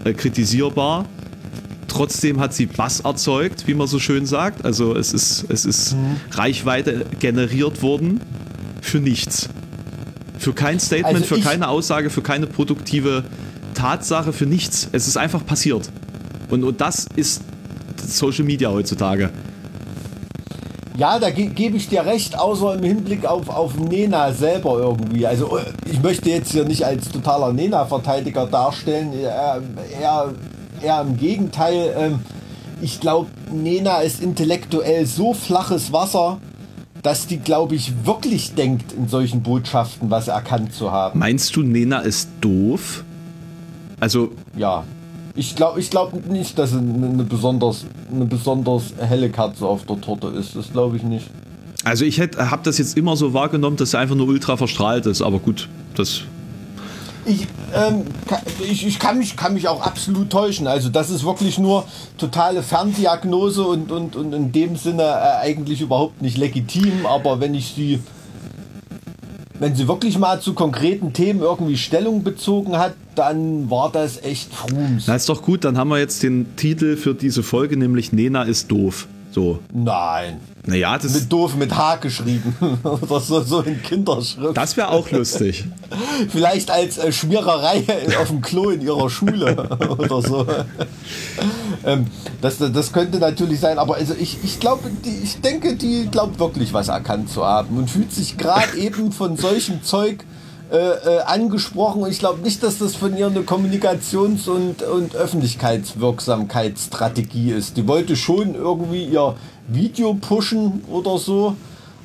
äh, 0.04 0.14
kritisierbar. 0.14 1.06
Trotzdem 1.88 2.40
hat 2.40 2.54
sie 2.54 2.66
Bass 2.66 3.02
erzeugt, 3.02 3.68
wie 3.68 3.74
man 3.74 3.88
so 3.88 4.00
schön 4.00 4.26
sagt. 4.26 4.66
Also 4.66 4.96
es 4.96 5.14
ist, 5.14 5.46
es 5.50 5.66
ist 5.66 5.96
Reichweite 6.32 7.06
generiert 7.20 7.82
worden 7.82 8.22
für 8.82 9.00
nichts. 9.00 9.50
Für 10.38 10.54
kein 10.54 10.80
Statement, 10.80 11.16
Also 11.24 11.36
für 11.36 11.42
keine 11.42 11.68
Aussage, 11.68 12.10
für 12.10 12.22
keine 12.22 12.46
produktive 12.46 13.24
Tatsache, 13.74 14.34
für 14.34 14.46
nichts. 14.46 14.90
Es 14.92 15.08
ist 15.08 15.18
einfach 15.18 15.46
passiert. 15.46 15.90
Und, 16.50 16.64
und 16.64 16.82
das 16.82 17.08
ist 17.16 17.42
Social 18.06 18.46
Media 18.46 18.70
heutzutage. 18.70 19.30
Ja, 20.98 21.20
da 21.20 21.30
ge 21.30 21.46
gebe 21.48 21.78
ich 21.78 21.90
dir 21.90 22.06
recht, 22.06 22.38
außer 22.38 22.74
im 22.74 22.84
Hinblick 22.84 23.24
auf, 23.26 23.50
auf 23.50 23.78
Nena 23.78 24.34
selber 24.34 24.80
irgendwie. 24.80 25.28
Also 25.28 25.58
äh, 25.58 25.62
ich 25.86 26.02
möchte 26.02 26.32
jetzt 26.32 26.52
hier 26.52 26.66
nicht 26.66 26.84
als 26.84 27.10
totaler 27.10 27.54
Nena-Verteidiger 27.54 28.48
darstellen, 28.48 29.14
eher, 29.14 29.62
eher, 30.02 30.34
eher 30.82 31.02
im 31.02 31.16
Gegenteil. 31.16 31.94
Ähm, 31.96 32.20
ich 32.82 33.00
glaube, 33.00 33.30
Nena 33.52 34.00
ist 34.00 34.24
intellektuell 34.24 35.06
so 35.06 35.36
flaches 35.36 35.94
Wasser, 35.94 36.40
dass 37.04 37.28
die, 37.28 37.38
glaube 37.38 37.76
ich, 37.76 38.06
wirklich 38.06 38.56
denkt, 38.56 38.92
in 38.94 39.08
solchen 39.08 39.44
Botschaften 39.44 40.10
was 40.10 40.28
erkannt 40.28 40.74
zu 40.74 40.92
haben. 40.92 41.20
Meinst 41.20 41.56
du, 41.56 41.62
Nena 41.62 42.00
ist 42.00 42.30
doof? 42.42 43.04
Also, 44.00 44.32
Ja. 44.56 44.84
Ich 45.38 45.56
glaube 45.56 45.80
ich 45.80 45.92
glaub 45.92 46.26
nicht, 46.28 46.58
dass 46.58 46.74
eine 46.74 47.24
besonders, 47.24 47.86
eine 48.12 48.26
besonders 48.26 48.86
helle 49.00 49.30
Katze 49.30 49.68
auf 49.68 49.86
der 49.86 50.02
Torte 50.02 50.28
ist. 50.30 50.56
Das 50.56 50.72
glaube 50.72 50.98
ich 50.98 51.04
nicht. 51.04 51.28
also 51.84 52.06
ich 52.06 52.20
habe 52.20 52.62
das 52.64 52.80
jetzt 52.80 52.98
immer 52.98 53.16
so 53.16 53.34
wahrgenommen, 53.34 53.78
dass 53.78 53.92
sie 53.92 54.00
einfach 54.00 54.16
nur 54.16 54.28
ultra 54.28 54.58
verstrahlt 54.58 55.06
ist. 55.06 55.22
Aber 55.22 55.38
gut, 55.38 55.70
das 55.96 56.24
Ich, 57.26 57.46
ähm, 57.76 58.06
ich, 58.68 58.88
ich 58.88 58.98
kann, 58.98 59.20
mich, 59.20 59.36
kann 59.36 59.54
mich 59.54 59.68
auch 59.68 59.82
absolut 59.82 60.32
täuschen. 60.32 60.66
Also 60.66 60.90
das 60.90 61.12
ist 61.12 61.24
wirklich 61.24 61.60
nur 61.60 61.86
totale 62.18 62.64
Ferndiagnose 62.64 63.62
und, 63.62 63.92
und, 63.92 64.16
und 64.16 64.34
in 64.34 64.52
dem 64.52 64.76
Sinne 64.76 65.04
äh, 65.04 65.46
eigentlich 65.46 65.82
überhaupt 65.82 66.20
nicht 66.20 66.38
legitim. 66.38 67.06
Aber 67.06 67.40
wenn 67.40 67.54
ich 67.54 67.74
sie 67.76 68.00
wenn 69.60 69.76
sie 69.76 69.88
wirklich 69.88 70.18
mal 70.18 70.40
zu 70.40 70.54
konkreten 70.54 71.14
Themen 71.14 71.42
irgendwie 71.42 71.78
Stellung 71.78 72.24
bezogen 72.24 72.78
hat, 72.78 72.94
dann 73.16 73.70
war 73.70 73.92
das 73.92 74.24
echt 74.24 74.54
Frums. 74.54 75.06
Na, 75.08 75.16
ist 75.16 75.30
doch 75.30 75.42
gut, 75.42 75.64
dann 75.64 75.78
haben 75.78 75.90
wir 75.90 76.00
jetzt 76.00 76.24
den 76.24 76.56
Titel 76.56 76.96
für 76.96 77.14
diese 77.14 77.44
Folge, 77.44 77.78
nämlich 77.78 78.14
Nena 78.14 78.44
ist 78.44 78.72
doof. 78.72 79.08
So. 79.32 79.60
Nein. 79.74 80.40
Naja, 80.68 80.98
das, 80.98 81.14
Mit 81.14 81.32
doof 81.32 81.56
mit 81.56 81.74
H 81.74 81.96
geschrieben. 81.96 82.54
Oder 82.84 83.22
so, 83.22 83.42
so 83.42 83.62
in 83.62 83.82
Kinderschrift. 83.82 84.56
das 84.56 84.76
wäre 84.76 84.90
auch 84.90 85.10
lustig. 85.12 85.64
Vielleicht 86.30 86.70
als 86.70 86.98
äh, 86.98 87.14
Schmiererei 87.14 87.86
auf 88.20 88.28
dem 88.28 88.42
Klo 88.42 88.70
in 88.72 88.82
ihrer 88.82 89.10
Schule 89.10 89.56
oder 89.90 90.22
so. 90.22 90.46
ähm, 91.86 92.08
das, 92.42 92.58
das 92.58 92.92
könnte 92.92 93.18
natürlich 93.20 93.62
sein, 93.62 93.80
aber 93.80 93.96
also 93.96 94.14
ich, 94.20 94.40
ich 94.44 94.60
glaube, 94.60 94.92
ich 95.24 95.40
denke, 95.40 95.78
die 95.78 96.10
glaubt 96.12 96.38
wirklich 96.40 96.74
was 96.74 96.90
erkannt 96.90 97.30
zu 97.30 97.46
haben 97.46 97.78
und 97.78 97.90
fühlt 97.90 98.12
sich 98.12 98.38
gerade 98.38 98.78
eben 98.78 99.14
von 99.14 99.38
solchem 99.38 99.84
Zeug 99.84 100.26
äh, 100.72 100.78
äh, 100.78 101.20
angesprochen 101.22 102.04
und 102.04 102.12
ich 102.12 102.20
glaube 102.20 102.42
nicht, 102.42 102.62
dass 102.64 102.78
das 102.80 102.96
von 102.96 103.18
ihr 103.18 103.28
eine 103.28 103.42
Kommunikations- 103.42 104.48
und, 104.50 104.82
und 104.84 105.16
Öffentlichkeitswirksamkeitsstrategie 105.16 107.52
ist. 107.52 107.76
Die 107.78 107.88
wollte 107.88 108.16
schon 108.16 108.56
irgendwie 108.56 109.06
ihr 109.06 109.36
Video 109.68 110.14
pushen 110.14 110.84
oder 110.90 111.18
so, 111.18 111.56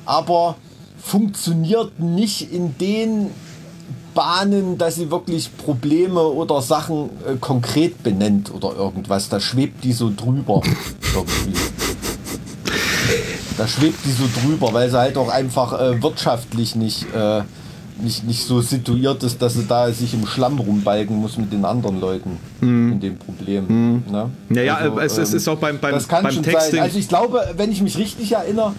aber 0.05 0.55
funktioniert 1.01 1.99
nicht 1.99 2.53
in 2.53 2.77
den 2.77 3.31
Bahnen, 4.13 4.77
dass 4.77 4.95
sie 4.95 5.11
wirklich 5.11 5.55
Probleme 5.57 6.21
oder 6.21 6.61
Sachen 6.61 7.09
äh, 7.27 7.35
konkret 7.39 8.03
benennt 8.03 8.53
oder 8.53 8.75
irgendwas. 8.75 9.29
Da 9.29 9.39
schwebt 9.39 9.83
die 9.83 9.93
so 9.93 10.11
drüber 10.15 10.61
irgendwie. 11.15 11.53
Da 13.57 13.67
schwebt 13.67 13.99
die 14.05 14.11
so 14.11 14.23
drüber, 14.41 14.73
weil 14.73 14.89
sie 14.89 14.97
halt 14.97 15.17
auch 15.17 15.29
einfach 15.29 15.79
äh, 15.79 16.01
wirtschaftlich 16.01 16.75
nicht, 16.75 17.05
äh, 17.13 17.41
nicht, 18.01 18.23
nicht 18.25 18.43
so 18.43 18.61
situiert 18.61 19.23
ist, 19.23 19.41
dass 19.41 19.53
sie 19.53 19.65
da 19.65 19.91
sich 19.91 20.13
im 20.13 20.25
Schlamm 20.25 20.57
rumbalgen 20.59 21.17
muss 21.17 21.37
mit 21.37 21.51
den 21.53 21.65
anderen 21.65 21.99
Leuten 21.99 22.37
in 22.61 22.99
dem 22.99 23.17
Problem. 23.17 24.03
Ne? 24.09 24.29
Naja, 24.49 24.75
Also, 24.77 24.99
es, 24.99 25.17
es 25.17 25.31
ähm, 25.31 25.37
ist 25.37 25.47
auch 25.47 25.57
beim, 25.57 25.79
beim, 25.79 25.93
das 25.93 26.07
kann 26.07 26.23
beim 26.23 26.33
schon 26.33 26.43
Texting. 26.43 26.75
sein. 26.75 26.83
Also 26.83 26.97
ich 26.99 27.07
glaube, 27.07 27.41
wenn 27.57 27.71
ich 27.71 27.81
mich 27.81 27.97
richtig 27.97 28.31
erinnere, 28.31 28.73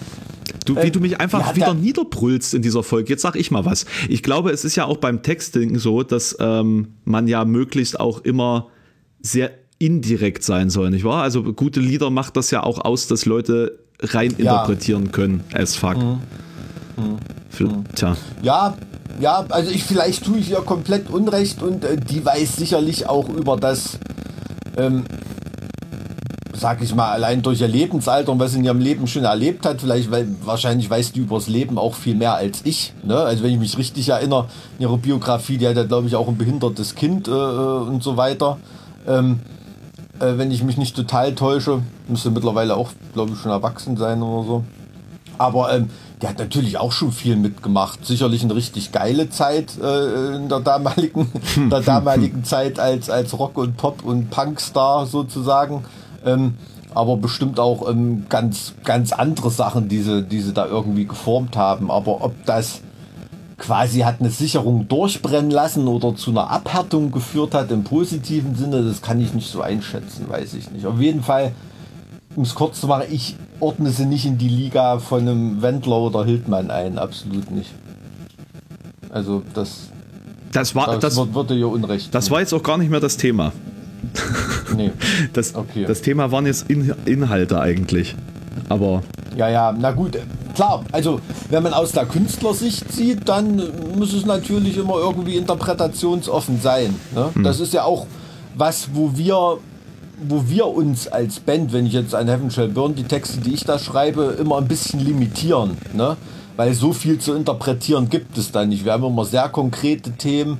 Du, 0.65 0.75
wie 0.81 0.89
du 0.89 0.99
mich 0.99 1.19
einfach 1.19 1.49
ja, 1.49 1.55
wieder 1.55 1.73
niederbrüllst 1.75 2.55
in 2.55 2.63
dieser 2.63 2.81
Folge. 2.81 3.09
Jetzt 3.09 3.21
sag 3.21 3.35
ich 3.35 3.51
mal 3.51 3.65
was. 3.65 3.85
Ich 4.09 4.23
glaube, 4.23 4.49
es 4.49 4.65
ist 4.65 4.75
ja 4.75 4.85
auch 4.85 4.97
beim 4.97 5.21
Texting 5.21 5.77
so, 5.77 6.01
dass 6.01 6.35
ähm, 6.39 6.95
man 7.03 7.27
ja 7.27 7.45
möglichst 7.45 7.99
auch 7.99 8.19
immer 8.21 8.67
sehr 9.21 9.51
indirekt 9.77 10.43
sein 10.43 10.71
soll, 10.71 10.89
nicht 10.89 11.03
wahr? 11.03 11.21
Also 11.21 11.43
gute 11.53 11.79
Lieder 11.81 12.09
macht 12.09 12.35
das 12.35 12.49
ja 12.49 12.63
auch 12.63 12.79
aus, 12.83 13.05
dass 13.07 13.25
Leute 13.25 13.77
rein 13.99 14.33
Ja. 14.39 14.53
interpretieren 14.63 15.11
können 15.11 15.43
as 15.53 15.75
fuck. 15.75 15.97
Für, 17.49 17.83
tja. 17.93 18.17
Ja, 18.41 18.75
ja, 19.19 19.45
also 19.49 19.71
ich 19.71 19.83
vielleicht 19.83 20.25
tue 20.25 20.37
ich 20.37 20.51
ihr 20.51 20.61
komplett 20.61 21.09
Unrecht 21.09 21.61
und 21.61 21.83
äh, 21.83 21.97
die 21.97 22.25
weiß 22.25 22.55
sicherlich 22.55 23.07
auch 23.07 23.29
über 23.29 23.57
das, 23.57 23.99
ähm, 24.77 25.05
sag 26.53 26.81
ich 26.81 26.93
mal, 26.95 27.11
allein 27.11 27.41
durch 27.41 27.61
ihr 27.61 27.67
Lebensalter 27.67 28.31
und 28.31 28.39
was 28.39 28.51
sie 28.51 28.59
in 28.59 28.65
ihrem 28.65 28.79
Leben 28.79 29.07
schon 29.07 29.23
erlebt 29.23 29.65
hat, 29.65 29.81
vielleicht, 29.81 30.11
weil 30.11 30.27
wahrscheinlich 30.43 30.89
weiß 30.89 31.11
die 31.13 31.19
übers 31.19 31.47
Leben 31.47 31.77
auch 31.77 31.95
viel 31.95 32.15
mehr 32.15 32.35
als 32.35 32.61
ich. 32.63 32.93
Ne? 33.03 33.17
Also 33.17 33.43
wenn 33.43 33.51
ich 33.51 33.59
mich 33.59 33.77
richtig 33.77 34.09
erinnere, 34.09 34.47
in 34.77 34.83
ihrer 34.83 34.97
Biografie, 34.97 35.57
die 35.57 35.67
hat 35.67 35.75
ja, 35.75 35.83
glaube 35.83 36.07
ich, 36.07 36.15
auch 36.15 36.27
ein 36.27 36.37
behindertes 36.37 36.95
Kind 36.95 37.27
äh, 37.27 37.31
und 37.31 38.03
so 38.03 38.17
weiter. 38.17 38.57
Ähm, 39.07 39.39
äh, 40.19 40.37
wenn 40.37 40.51
ich 40.51 40.63
mich 40.63 40.77
nicht 40.77 40.95
total 40.95 41.35
täusche, 41.35 41.81
müsste 42.07 42.31
mittlerweile 42.31 42.75
auch, 42.75 42.91
glaube 43.13 43.33
ich, 43.33 43.39
schon 43.39 43.51
erwachsen 43.51 43.97
sein 43.97 44.21
oder 44.21 44.47
so. 44.47 44.63
Aber 45.37 45.73
ähm, 45.73 45.89
der 46.21 46.29
hat 46.29 46.39
natürlich 46.39 46.77
auch 46.77 46.91
schon 46.91 47.11
viel 47.11 47.35
mitgemacht. 47.35 48.05
Sicherlich 48.05 48.43
eine 48.43 48.55
richtig 48.55 48.91
geile 48.91 49.29
Zeit 49.29 49.77
äh, 49.81 50.35
in 50.35 50.49
der 50.49 50.61
damaligen, 50.61 51.31
der 51.69 51.81
damaligen 51.81 52.43
Zeit 52.43 52.79
als, 52.79 53.09
als 53.09 53.37
Rock- 53.37 53.57
und 53.57 53.77
Pop- 53.77 54.03
und 54.03 54.29
Punkstar 54.29 55.05
sozusagen. 55.05 55.83
Ähm, 56.25 56.55
aber 56.93 57.17
bestimmt 57.17 57.59
auch 57.59 57.89
ähm, 57.89 58.25
ganz, 58.29 58.73
ganz 58.85 59.11
andere 59.11 59.51
Sachen, 59.51 59.89
die 59.89 60.01
sie, 60.01 60.23
die 60.23 60.39
sie 60.39 60.53
da 60.53 60.65
irgendwie 60.65 61.05
geformt 61.05 61.57
haben. 61.57 61.91
Aber 61.91 62.23
ob 62.23 62.33
das 62.45 62.81
quasi 63.57 63.99
hat 63.99 64.19
eine 64.19 64.29
Sicherung 64.29 64.87
durchbrennen 64.87 65.51
lassen 65.51 65.87
oder 65.87 66.15
zu 66.15 66.31
einer 66.31 66.49
Abhärtung 66.49 67.11
geführt 67.11 67.53
hat 67.53 67.71
im 67.71 67.83
positiven 67.83 68.55
Sinne, 68.55 68.83
das 68.83 69.01
kann 69.01 69.19
ich 69.19 69.33
nicht 69.33 69.49
so 69.49 69.61
einschätzen, 69.61 70.29
weiß 70.29 70.53
ich 70.53 70.71
nicht. 70.71 70.85
Auf 70.85 70.99
jeden 70.99 71.23
Fall, 71.23 71.53
um 72.35 72.43
es 72.43 72.55
kurz 72.55 72.81
zu 72.81 72.87
machen, 72.87 73.05
ich 73.11 73.35
ordne 73.59 73.89
sie 73.91 74.05
nicht 74.05 74.25
in 74.25 74.37
die 74.37 74.49
Liga 74.49 74.99
von 74.99 75.21
einem 75.21 75.61
Wendler 75.61 75.97
oder 75.97 76.25
Hildmann 76.25 76.69
ein, 76.71 76.97
absolut 76.97 77.51
nicht. 77.51 77.71
Also 79.09 79.43
das, 79.53 79.89
Das 80.51 80.75
war, 80.75 80.97
das, 80.99 81.15
das, 81.15 81.33
würde 81.33 81.55
ihr 81.55 81.67
Unrecht. 81.69 82.13
das 82.13 82.29
war 82.31 82.39
jetzt 82.41 82.53
auch 82.53 82.63
gar 82.63 82.77
nicht 82.77 82.91
mehr 82.91 82.99
das 82.99 83.17
Thema. 83.17 83.51
nee. 84.75 84.91
Das, 85.33 85.55
Okay. 85.55 85.85
das 85.87 86.01
Thema 86.01 86.31
waren 86.31 86.45
jetzt 86.45 86.69
In 86.69 86.93
Inhalte 87.05 87.59
eigentlich. 87.59 88.15
Aber 88.69 89.01
Ja, 89.37 89.49
ja, 89.49 89.73
na 89.77 89.91
gut, 89.91 90.17
klar, 90.53 90.83
also 90.91 91.19
wenn 91.49 91.63
man 91.63 91.73
aus 91.73 91.91
der 91.91 92.05
Künstlersicht 92.05 92.91
sieht, 92.91 93.27
dann 93.29 93.61
muss 93.97 94.13
es 94.13 94.25
natürlich 94.25 94.77
immer 94.77 94.97
irgendwie 94.97 95.35
interpretationsoffen 95.37 96.61
sein. 96.61 96.95
Ne? 97.13 97.29
Das 97.43 97.59
ist 97.59 97.73
ja 97.73 97.83
auch 97.83 98.07
was, 98.55 98.89
wo 98.93 99.11
wir, 99.17 99.57
wo 100.27 100.47
wir 100.47 100.67
uns 100.67 101.07
als 101.07 101.39
Band, 101.39 101.73
wenn 101.73 101.85
ich 101.85 101.93
jetzt 101.93 102.15
an 102.15 102.27
Heaven 102.27 102.49
Shall 102.51 102.69
Burn 102.69 102.95
die 102.95 103.03
Texte, 103.03 103.39
die 103.39 103.53
ich 103.53 103.63
da 103.63 103.77
schreibe, 103.79 104.37
immer 104.39 104.57
ein 104.57 104.67
bisschen 104.67 104.99
limitieren. 104.99 105.77
Ne? 105.93 106.15
Weil 106.55 106.73
so 106.73 106.93
viel 106.93 107.19
zu 107.19 107.33
interpretieren 107.33 108.09
gibt 108.09 108.37
es 108.37 108.51
da 108.51 108.65
nicht. 108.65 108.85
Wir 108.85 108.93
haben 108.93 109.03
immer 109.03 109.25
sehr 109.25 109.49
konkrete 109.49 110.11
Themen, 110.13 110.57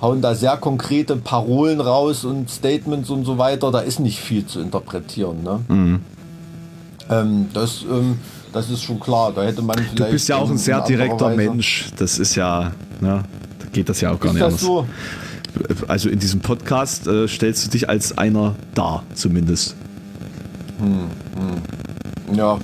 hauen 0.00 0.20
da 0.20 0.34
sehr 0.34 0.56
konkrete 0.56 1.16
Parolen 1.16 1.80
raus 1.80 2.24
und 2.24 2.50
Statements 2.50 3.10
und 3.10 3.24
so 3.24 3.38
weiter. 3.38 3.70
Da 3.70 3.80
ist 3.80 4.00
nicht 4.00 4.18
viel 4.18 4.44
zu 4.46 4.60
interpretieren. 4.60 5.42
Ne? 5.44 6.00
Ähm, 7.08 7.46
das, 7.54 7.84
ähm, 7.88 8.18
das 8.52 8.70
ist 8.70 8.82
schon 8.82 8.98
klar. 8.98 9.32
Da 9.34 9.42
hätte 9.44 9.62
man 9.62 9.76
vielleicht. 9.78 9.98
du 10.00 10.10
bist 10.12 10.28
ja 10.28 10.36
auch 10.36 10.46
ein 10.46 10.52
in 10.52 10.58
sehr 10.58 10.80
direkter 10.80 11.26
Weise- 11.26 11.36
Mensch. 11.36 11.86
Das 11.96 12.18
ist 12.18 12.34
ja, 12.34 12.72
ne, 13.00 13.22
da 13.60 13.66
geht 13.72 13.88
das 13.88 14.00
ja 14.00 14.10
auch 14.12 14.18
gar 14.18 14.30
Ist 14.30 14.34
nicht 14.34 14.44
anders. 14.44 14.60
so? 14.60 14.86
Also 15.88 16.08
in 16.08 16.18
diesem 16.18 16.40
Podcast 16.40 17.06
äh, 17.06 17.28
stellst 17.28 17.66
du 17.66 17.70
dich 17.70 17.88
als 17.88 18.16
einer 18.16 18.54
dar, 18.74 19.04
zumindest. 19.14 19.74
Ja, 22.34 22.58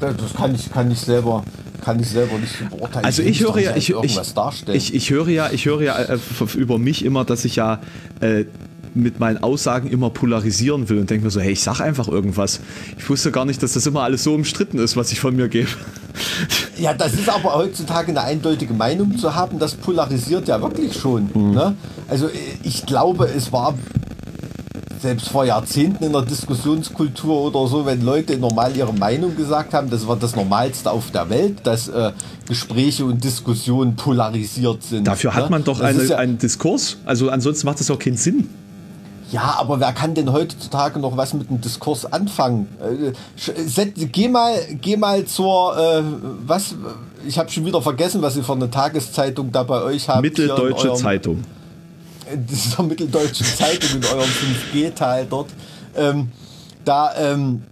das 0.00 0.34
kann 0.34 0.54
ich, 0.54 0.70
kann 0.70 0.90
ich 0.90 1.00
selber. 1.00 1.44
Kann 1.80 2.00
ich 2.00 2.08
selber 2.08 2.38
nicht 2.38 2.68
beurteilen. 2.70 3.04
Also 3.04 3.22
ich 3.22 3.38
doch 3.38 3.54
höre 3.54 3.62
ja, 3.62 3.76
ich, 3.76 3.90
ich, 3.90 4.18
ich, 4.68 4.94
ich 4.94 5.10
höre 5.10 5.28
ja, 5.28 5.50
ich 5.50 5.64
höre 5.64 5.80
ja 5.80 5.96
äh, 5.96 6.18
über 6.56 6.78
mich 6.78 7.04
immer, 7.04 7.24
dass 7.24 7.44
ich 7.44 7.56
ja 7.56 7.80
äh, 8.20 8.44
mit 8.96 9.20
meinen 9.20 9.42
Aussagen 9.42 9.88
immer 9.88 10.10
polarisieren 10.10 10.88
will 10.88 10.98
und 10.98 11.10
denke 11.10 11.24
mir 11.24 11.30
so, 11.30 11.40
hey, 11.40 11.52
ich 11.52 11.62
sag 11.62 11.80
einfach 11.80 12.08
irgendwas. 12.08 12.60
Ich 12.98 13.08
wusste 13.08 13.30
gar 13.30 13.44
nicht, 13.44 13.62
dass 13.62 13.74
das 13.74 13.86
immer 13.86 14.02
alles 14.02 14.24
so 14.24 14.34
umstritten 14.34 14.78
ist, 14.78 14.96
was 14.96 15.12
ich 15.12 15.20
von 15.20 15.36
mir 15.36 15.48
gebe. 15.48 15.68
Ja, 16.78 16.94
das 16.94 17.14
ist 17.14 17.28
aber 17.28 17.54
heutzutage 17.54 18.10
eine 18.10 18.22
eindeutige 18.22 18.74
Meinung 18.74 19.18
zu 19.18 19.34
haben, 19.34 19.58
das 19.58 19.74
polarisiert 19.74 20.48
ja 20.48 20.60
wirklich 20.60 20.96
schon. 20.96 21.30
Ne? 21.34 21.74
Also 22.08 22.26
äh, 22.26 22.30
ich 22.62 22.86
glaube, 22.86 23.26
es 23.26 23.52
war 23.52 23.74
selbst 25.00 25.28
vor 25.28 25.44
Jahrzehnten 25.44 26.04
in 26.04 26.12
der 26.12 26.22
Diskussionskultur 26.22 27.42
oder 27.42 27.68
so, 27.68 27.86
wenn 27.86 28.02
Leute 28.02 28.36
normal 28.36 28.76
ihre 28.76 28.92
Meinung 28.92 29.36
gesagt 29.36 29.74
haben, 29.74 29.90
das 29.90 30.06
war 30.06 30.16
das 30.16 30.34
Normalste 30.36 30.90
auf 30.90 31.10
der 31.10 31.30
Welt, 31.30 31.58
dass 31.64 31.88
äh, 31.88 32.12
Gespräche 32.46 33.04
und 33.04 33.22
Diskussionen 33.22 33.96
polarisiert 33.96 34.82
sind. 34.82 35.06
Dafür 35.06 35.34
hat 35.34 35.44
ne? 35.44 35.50
man 35.50 35.64
doch 35.64 35.80
eine, 35.80 36.04
ja, 36.04 36.16
einen 36.16 36.38
Diskurs. 36.38 36.98
Also 37.04 37.30
ansonsten 37.30 37.66
macht 37.66 37.80
das 37.80 37.90
auch 37.90 37.98
keinen 37.98 38.16
Sinn. 38.16 38.48
Ja, 39.30 39.56
aber 39.58 39.78
wer 39.78 39.92
kann 39.92 40.14
denn 40.14 40.32
heutzutage 40.32 40.98
noch 40.98 41.16
was 41.16 41.34
mit 41.34 41.50
dem 41.50 41.60
Diskurs 41.60 42.06
anfangen? 42.10 42.66
Äh, 42.80 43.12
set- 43.36 44.12
Geh 44.12 44.28
mal, 44.28 44.54
geh 44.80 44.96
mal 44.96 45.24
zur, 45.26 45.76
äh, 45.76 46.02
was, 46.46 46.74
ich 47.26 47.38
habe 47.38 47.50
schon 47.50 47.66
wieder 47.66 47.82
vergessen, 47.82 48.22
was 48.22 48.36
ihr 48.36 48.44
für 48.44 48.52
eine 48.54 48.70
Tageszeitung 48.70 49.52
da 49.52 49.64
bei 49.64 49.82
euch 49.82 50.08
habt. 50.08 50.22
Mitteldeutsche 50.22 50.88
eurem- 50.92 50.96
Zeitung. 51.02 51.44
in 52.32 52.46
dieser 52.46 52.82
mitteldeutschen 52.82 53.46
Zeitung 53.46 54.00
in 54.00 54.04
eurem 54.06 54.28
5G-Teil 54.28 55.26
dort. 55.28 55.48
Ähm, 55.96 56.30
da 56.84 57.14
ähm, 57.16 57.62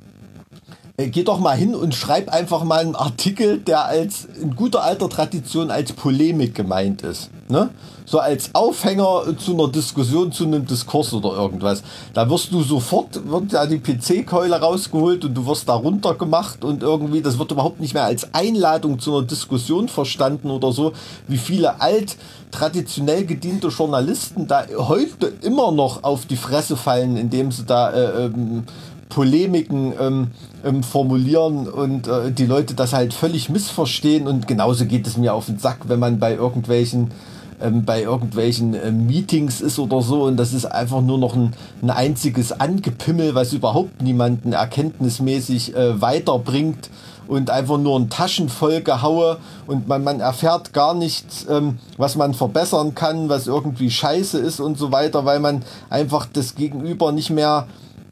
äh, 0.97 1.09
geh 1.09 1.25
doch 1.25 1.39
mal 1.39 1.57
hin 1.57 1.75
und 1.75 1.95
schreib 1.95 2.29
einfach 2.29 2.65
mal 2.65 2.81
einen 2.81 2.97
Artikel, 2.97 3.59
der 3.59 3.85
als 3.85 4.27
in 4.41 4.57
guter 4.57 4.83
alter 4.83 5.09
Tradition 5.09 5.71
als 5.71 5.93
Polemik 5.93 6.55
gemeint 6.55 7.03
ist. 7.03 7.31
Ne? 7.49 7.71
So 8.07 8.19
als 8.19 8.55
Aufhänger 8.55 9.37
zu 9.37 9.53
einer 9.53 9.69
Diskussion, 9.69 10.33
zu 10.33 10.45
einem 10.45 10.65
Diskurs 10.65 11.13
oder 11.13 11.33
irgendwas. 11.33 11.83
Da 12.15 12.29
wirst 12.31 12.53
du 12.53 12.63
sofort, 12.63 13.29
wird 13.29 13.53
ja 13.53 13.67
die 13.67 13.79
PC-Keule 13.79 14.57
rausgeholt 14.57 15.25
und 15.25 15.35
du 15.35 15.47
wirst 15.47 15.69
da 15.69 15.75
runtergemacht 15.75 16.65
und 16.65 16.83
irgendwie, 16.83 17.21
das 17.21 17.39
wird 17.39 17.51
überhaupt 17.51 17.81
nicht 17.81 17.95
mehr 17.95 18.05
als 18.05 18.33
Einladung 18.33 19.01
zu 19.01 19.17
einer 19.17 19.27
Diskussion 19.27 19.89
verstanden 19.89 20.51
oder 20.51 20.73
so, 20.73 20.93
wie 21.27 21.39
viele 21.39 21.81
alt 21.81 22.17
traditionell 22.53 23.27
gediente 23.27 23.69
Journalisten 23.69 24.47
da 24.47 24.65
heute 24.77 25.33
immer 25.43 25.73
noch 25.73 26.05
auf 26.05 26.27
die 26.27 26.37
Fresse 26.37 26.77
fallen, 26.77 27.17
indem 27.17 27.51
sie 27.51 27.65
da 27.65 27.91
äh, 27.91 28.27
ähm, 28.27 28.65
Polemiken 29.09 29.95
ähm, 30.01 30.31
ähm, 30.67 30.83
formulieren 30.83 31.69
und 31.69 32.09
äh, 32.09 32.33
die 32.33 32.47
Leute 32.47 32.75
das 32.75 32.93
halt 32.93 33.15
völlig 33.15 33.49
missverstehen 33.49 34.27
und 34.27 34.47
genauso 34.49 34.85
geht 34.85 35.07
es 35.07 35.17
mir 35.17 35.33
auf 35.35 35.47
den 35.47 35.59
Sack, 35.59 35.89
wenn 35.89 36.01
man 36.01 36.19
bei 36.19 36.35
irgendwelchen 36.35 37.13
ähm, 37.61 37.85
bei 37.85 38.03
irgendwelchen 38.03 38.75
äh, 38.75 38.91
Meetings 38.91 39.61
ist 39.61 39.79
oder 39.79 40.03
so 40.03 40.25
und 40.25 40.37
das 40.37 40.53
ist 40.53 40.67
einfach 40.67 41.01
nur 41.01 41.19
noch 41.19 41.35
ein, 41.35 41.55
ein 41.83 41.91
einziges 41.91 42.53
Angepimmel, 42.53 43.35
was 43.35 43.53
überhaupt 43.53 44.03
niemanden 44.03 44.53
erkenntnismäßig 44.53 45.75
äh, 45.75 46.01
weiterbringt 46.01 46.91
und 47.29 47.51
einfach 47.51 47.79
nur 47.79 47.99
ein 47.99 48.11
Taschen 48.11 48.49
voll 48.49 48.83
gehaue 48.83 49.39
und 49.67 49.89
man, 49.89 50.05
man 50.05 50.21
erfährt 50.21 50.73
gar 50.73 50.95
nichts, 50.95 51.47
ähm, 51.49 51.79
was 51.97 52.17
man 52.17 52.35
verbessern 52.35 52.95
kann, 52.95 53.29
was 53.29 53.47
irgendwie 53.47 53.91
scheiße 53.91 54.39
ist 54.39 54.61
und 54.61 54.79
so 54.79 54.93
weiter, 54.93 55.25
weil 55.25 55.41
man 55.41 55.63
einfach 55.91 56.27
das 56.33 56.55
Gegenüber 56.55 57.13
nicht 57.13 57.31
mehr 57.31 57.67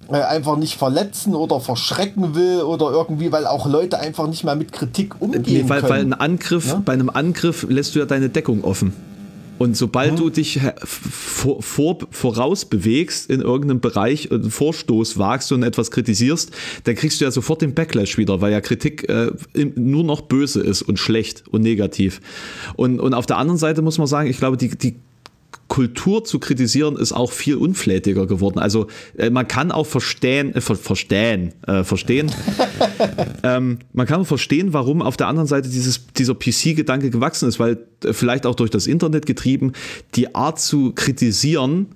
einfach 0.09 0.57
nicht 0.57 0.77
verletzen 0.77 1.35
oder 1.35 1.61
verschrecken 1.61 2.35
will 2.35 2.63
oder 2.63 2.91
irgendwie, 2.91 3.33
weil 3.33 3.47
auch 3.47 3.67
Leute 3.67 3.99
einfach 3.99 4.27
nicht 4.27 4.45
mehr 4.45 4.57
mit 4.57 4.73
Kritik 4.73 5.21
umgehen 5.21 5.43
nee, 5.47 5.65
weil, 5.69 5.81
können. 5.81 5.93
Weil 5.93 6.01
ein 6.01 6.13
Angriff, 6.13 6.69
ja? 6.69 6.83
bei 6.85 6.93
einem 6.93 7.11
Angriff 7.11 7.67
lässt 7.69 7.95
du 7.95 8.01
ja 8.01 8.07
deine 8.07 8.29
Deckung 8.29 8.65
offen. 8.65 8.93
Und 9.57 9.77
sobald 9.77 10.11
hm. 10.11 10.17
du 10.17 10.31
dich 10.31 10.61
vor, 10.85 11.63
vor, 11.63 11.99
voraus 12.11 12.65
bewegst 12.65 13.31
in 13.31 13.41
irgendeinem 13.41 13.81
Bereich, 13.81 14.31
einen 14.33 14.51
Vorstoß 14.51 15.17
wagst 15.19 15.53
und 15.53 15.63
etwas 15.63 15.91
kritisierst, 15.91 16.51
dann 16.85 16.97
kriegst 16.97 17.21
du 17.21 17.25
ja 17.25 17.31
sofort 17.31 17.63
den 17.63 17.73
Backlash 17.75 18.19
wieder, 18.19 18.41
weil 18.41 18.53
ja 18.53 18.61
Kritik 18.61 19.09
äh, 19.09 19.31
nur 19.77 20.03
noch 20.03 20.23
böse 20.23 20.61
ist 20.61 20.83
und 20.83 20.99
schlecht 20.99 21.45
und 21.51 21.63
negativ. 21.63 22.21
Und, 22.75 22.99
und 22.99 23.15
auf 23.15 23.27
der 23.27 23.39
anderen 23.39 23.59
Seite 23.59 23.81
muss 23.83 23.97
man 23.97 24.09
sagen, 24.09 24.29
ich 24.29 24.39
glaube, 24.39 24.57
die, 24.57 24.77
die 24.77 24.97
Kultur 25.69 26.25
zu 26.25 26.39
kritisieren 26.39 26.97
ist 26.97 27.13
auch 27.13 27.33
viel 27.33 27.57
unflätiger 27.57 28.27
geworden. 28.27 28.59
Also 28.59 28.87
äh, 29.17 29.31
man 29.31 29.49
kann 29.49 29.73
auch 29.73 29.87
verstehen, 29.87 30.55
äh, 30.55 30.61
ver 30.61 30.77
verstehen, 30.77 31.53
äh, 31.67 31.85
verstehen. 31.85 32.31
ähm, 33.43 33.79
man 33.93 34.07
kann 34.07 34.21
auch 34.21 34.27
verstehen, 34.27 34.73
warum 34.73 35.03
auf 35.03 35.17
der 35.17 35.29
anderen 35.29 35.49
Seite 35.49 35.69
dieses, 35.69 36.07
dieser 36.17 36.35
PC-Gedanke 36.35 37.11
gewachsen 37.11 37.49
ist, 37.49 37.59
weil 37.59 37.79
äh, 38.05 38.13
vielleicht 38.13 38.47
auch 38.47 38.55
durch 38.55 38.71
das 38.71 38.87
Internet 38.87 39.27
getrieben, 39.27 39.73
die 40.15 40.35
Art 40.35 40.61
zu 40.61 40.93
kritisieren 40.93 41.87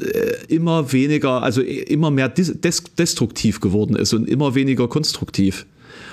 äh, 0.00 0.46
immer 0.48 0.92
weniger, 0.92 1.42
also 1.42 1.60
äh, 1.60 1.82
immer 1.82 2.10
mehr 2.10 2.28
des 2.28 2.60
destruktiv 2.60 3.60
geworden 3.60 3.96
ist 3.96 4.12
und 4.14 4.28
immer 4.28 4.54
weniger 4.54 4.88
konstruktiv. 4.88 5.66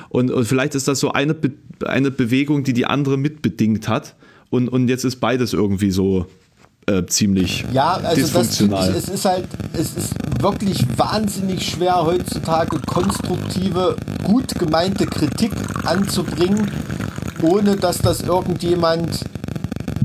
Und, 0.09 0.31
und 0.31 0.45
vielleicht 0.45 0.75
ist 0.75 0.87
das 0.87 0.99
so 0.99 1.11
eine, 1.11 1.33
Be 1.33 1.51
eine 1.85 2.11
Bewegung, 2.11 2.63
die 2.63 2.73
die 2.73 2.85
andere 2.85 3.15
mitbedingt 3.17 3.87
hat. 3.87 4.15
Und, 4.49 4.67
und 4.67 4.89
jetzt 4.89 5.05
ist 5.05 5.17
beides 5.17 5.53
irgendwie 5.53 5.91
so 5.91 6.25
äh, 6.89 7.05
ziemlich 7.05 7.65
ja, 7.71 7.93
also 7.93 8.21
dysfunktional. 8.21 8.93
Das, 8.93 9.03
es 9.03 9.09
ist 9.09 9.25
halt, 9.25 9.47
es 9.73 9.93
ist 9.95 10.13
wirklich 10.41 10.85
wahnsinnig 10.97 11.69
schwer 11.69 12.03
heutzutage 12.03 12.79
konstruktive, 12.79 13.95
gut 14.23 14.55
gemeinte 14.55 15.05
Kritik 15.05 15.51
anzubringen, 15.85 16.71
ohne 17.41 17.75
dass 17.75 17.99
das 17.99 18.21
irgendjemand 18.21 19.21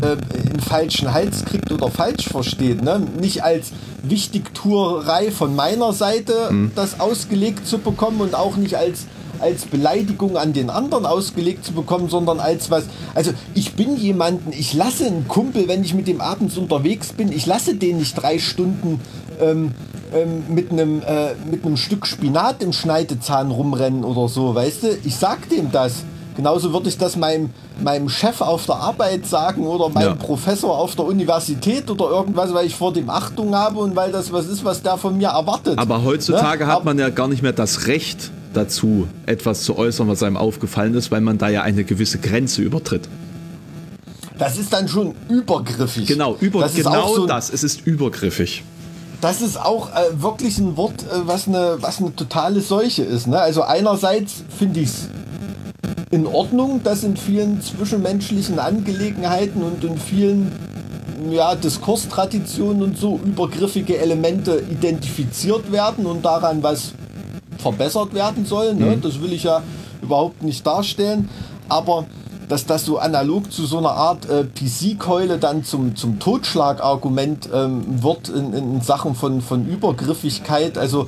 äh, 0.03 0.17
in 0.51 0.61
falschen 0.61 1.13
Hals 1.13 1.45
kriegt 1.45 1.73
oder 1.73 1.91
falsch 1.91 2.29
versteht. 2.29 2.83
Ne? 2.83 3.01
Nicht 3.21 3.43
als 3.43 3.73
Wichtigtuerei 4.03 5.31
von 5.31 5.55
meiner 5.57 5.93
Seite 5.93 6.51
mhm. 6.51 6.73
das 6.75 7.01
ausgelegt 7.01 7.67
zu 7.67 7.79
bekommen 7.79 8.21
und 8.21 8.35
auch 8.35 8.57
nicht 8.57 8.77
als 8.77 9.07
als 9.45 9.67
Beleidigung 9.67 10.37
an 10.37 10.53
den 10.53 10.71
anderen 10.71 11.07
ausgelegt 11.07 11.65
zu 11.65 11.73
bekommen, 11.73 12.09
sondern 12.09 12.41
als 12.41 12.71
was. 12.71 12.85
Also 13.15 13.33
ich 13.55 13.75
bin 13.75 13.97
jemanden, 13.97 14.53
ich 14.53 14.73
lasse 14.75 15.07
einen 15.07 15.29
Kumpel, 15.29 15.69
wenn 15.69 15.85
ich 15.85 15.95
mit 15.95 16.09
dem 16.09 16.21
abends 16.21 16.57
unterwegs 16.57 17.13
bin, 17.13 17.31
ich 17.31 17.47
lasse 17.47 17.75
den 17.75 17.99
nicht 17.99 18.15
drei 18.15 18.39
Stunden 18.39 19.01
ähm, 19.41 19.73
ähm, 20.15 20.45
mit 20.49 20.73
einem 20.73 21.03
äh, 21.03 21.35
mit 21.51 21.65
einem 21.65 21.77
Stück 21.77 22.07
Spinat 22.07 22.63
im 22.63 22.73
Schneidezahn 22.73 23.51
rumrennen 23.51 24.05
oder 24.05 24.29
so, 24.29 24.55
weißt 24.55 24.83
du? 24.83 24.89
Ich 25.05 25.17
sag 25.17 25.49
dem 25.51 25.71
das. 25.71 26.05
Genauso 26.37 26.73
würde 26.73 26.89
ich 26.89 26.99
das 26.99 27.17
meinem, 27.17 27.51
meinem 27.81 28.09
Chef 28.09 28.41
auf 28.41 28.67
der 28.67 28.77
Arbeit 28.77 29.25
sagen 29.27 29.67
oder 29.67 29.89
meinem 29.89 30.05
ja. 30.07 30.15
Professor 30.15 30.77
auf 30.77 30.97
der 30.97 31.05
Universität 31.05 31.89
oder 31.89 32.11
irgendwas, 32.11 32.53
weil 32.53 32.67
ich 32.67 32.75
vor 32.75 32.93
dem 32.93 33.09
Achtung 33.09 33.55
habe 33.55 33.79
und 33.79 33.95
weil 33.95 34.11
das 34.11 34.33
was 34.33 34.47
ist, 34.47 34.65
was 34.65 34.83
der 34.83 34.97
von 34.97 35.17
mir 35.17 35.29
erwartet. 35.29 35.79
Aber 35.79 36.03
heutzutage 36.03 36.65
ne? 36.65 36.73
hat 36.73 36.85
man 36.85 36.99
ja 36.99 37.11
gar 37.11 37.29
nicht 37.29 37.43
mehr 37.43 37.53
das 37.53 37.87
Recht, 37.87 38.33
dazu, 38.57 39.09
etwas 39.27 39.63
zu 39.63 39.77
äußern, 39.77 40.09
was 40.09 40.23
einem 40.23 40.37
aufgefallen 40.37 40.95
ist, 40.95 41.11
weil 41.11 41.21
man 41.21 41.39
da 41.39 41.49
ja 41.49 41.63
eine 41.63 41.85
gewisse 41.85 42.19
Grenze 42.19 42.63
übertritt. 42.63 43.09
Das 44.39 44.59
ist 44.59 44.73
dann 44.73 44.89
schon 44.89 45.15
übergriffig. 45.29 46.07
Genau, 46.07 46.37
über, 46.41 46.61
das 46.61 46.75
genau 46.75 47.15
so 47.15 47.27
das. 47.27 47.53
Es 47.53 47.63
ist 47.63 47.87
übergriffig. 47.87 48.65
Das 49.21 49.41
ist 49.41 49.57
auch 49.57 49.91
äh, 49.91 50.21
wirklich 50.21 50.59
ein 50.59 50.77
Wort, 50.77 51.03
äh, 51.05 51.27
was, 51.27 51.47
eine, 51.47 51.79
was 51.81 52.01
eine 52.01 52.15
totale 52.15 52.61
Seuche 52.61 53.03
ist. 53.05 53.27
Ne? 53.27 53.39
Also 53.39 53.63
einerseits 53.63 54.45
finde 54.59 54.81
ich 54.81 54.89
es 54.89 55.09
in 56.11 56.27
Ordnung, 56.27 56.83
dass 56.83 57.05
in 57.05 57.17
vielen 57.17 57.61
zwischenmenschlichen 57.63 58.59
Angelegenheiten 58.59 59.63
und 59.63 59.83
in 59.85 59.99
vielen 59.99 60.53
ja, 61.31 61.55
Diskurstraditionen 61.55 62.83
und 62.83 62.99
so 62.99 63.21
übergriffige 63.25 63.99
Elemente 63.99 64.63
identifiziert 64.71 65.73
werden 65.73 66.07
und 66.07 66.25
daran 66.25 66.63
was 66.63 66.93
verbessert 67.65 68.13
werden 68.15 68.45
soll. 68.45 68.75
Ne? 68.75 68.97
Mhm. 68.97 69.01
Das 69.01 69.21
will 69.23 69.33
ich 69.33 69.45
ja 69.45 69.63
überhaupt 70.03 70.43
nicht 70.43 70.67
darstellen. 70.67 71.31
Aber 71.69 72.05
dass 72.49 72.67
das 72.67 72.85
so 72.85 72.99
analog 72.99 73.51
zu 73.51 73.65
so 73.65 73.79
einer 73.79 73.93
Art 73.93 74.29
äh, 74.29 74.45
PC-Keule 74.45 75.39
dann 75.39 75.65
zum, 75.65 75.97
zum 75.97 76.19
Totschlagargument 76.19 77.49
ähm, 77.53 78.03
wird 78.03 78.29
in, 78.29 78.53
in 78.53 78.81
Sachen 78.83 79.15
von, 79.15 79.41
von 79.41 79.67
Übergriffigkeit. 79.67 80.77
Also 80.77 81.07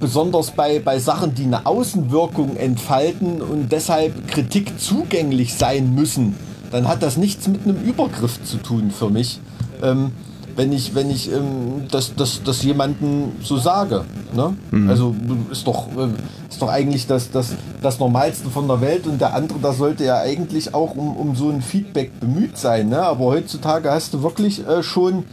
besonders 0.00 0.50
bei, 0.50 0.80
bei 0.80 0.98
Sachen, 0.98 1.34
die 1.34 1.44
eine 1.44 1.64
Außenwirkung 1.64 2.56
entfalten 2.56 3.40
und 3.40 3.72
deshalb 3.72 4.28
Kritik 4.28 4.78
zugänglich 4.78 5.54
sein 5.54 5.94
müssen, 5.94 6.36
dann 6.70 6.88
hat 6.88 7.02
das 7.02 7.16
nichts 7.16 7.48
mit 7.48 7.62
einem 7.64 7.82
Übergriff 7.82 8.42
zu 8.44 8.58
tun 8.58 8.90
für 8.90 9.08
mich. 9.08 9.40
Ähm, 9.82 10.12
wenn 10.56 10.72
ich, 10.72 10.94
wenn 10.94 11.10
ich 11.10 11.30
ähm, 11.30 11.86
das, 11.90 12.14
das, 12.14 12.42
das 12.44 12.62
jemandem 12.62 13.32
so 13.42 13.56
sage. 13.56 14.04
Ne? 14.32 14.56
Mhm. 14.70 14.88
Also 14.88 15.14
ist 15.50 15.66
doch, 15.66 15.88
äh, 15.88 16.08
ist 16.48 16.60
doch 16.60 16.68
eigentlich 16.68 17.06
das, 17.06 17.30
das, 17.30 17.54
das 17.82 17.98
Normalste 17.98 18.48
von 18.50 18.68
der 18.68 18.80
Welt 18.80 19.06
und 19.06 19.20
der 19.20 19.34
andere, 19.34 19.58
da 19.60 19.72
sollte 19.72 20.04
ja 20.04 20.18
eigentlich 20.18 20.74
auch 20.74 20.94
um, 20.96 21.16
um 21.16 21.36
so 21.36 21.50
ein 21.50 21.62
Feedback 21.62 22.18
bemüht 22.20 22.56
sein. 22.56 22.88
Ne? 22.88 23.02
Aber 23.02 23.24
heutzutage 23.26 23.90
hast 23.90 24.14
du 24.14 24.22
wirklich 24.22 24.66
äh, 24.66 24.82
schon 24.82 25.24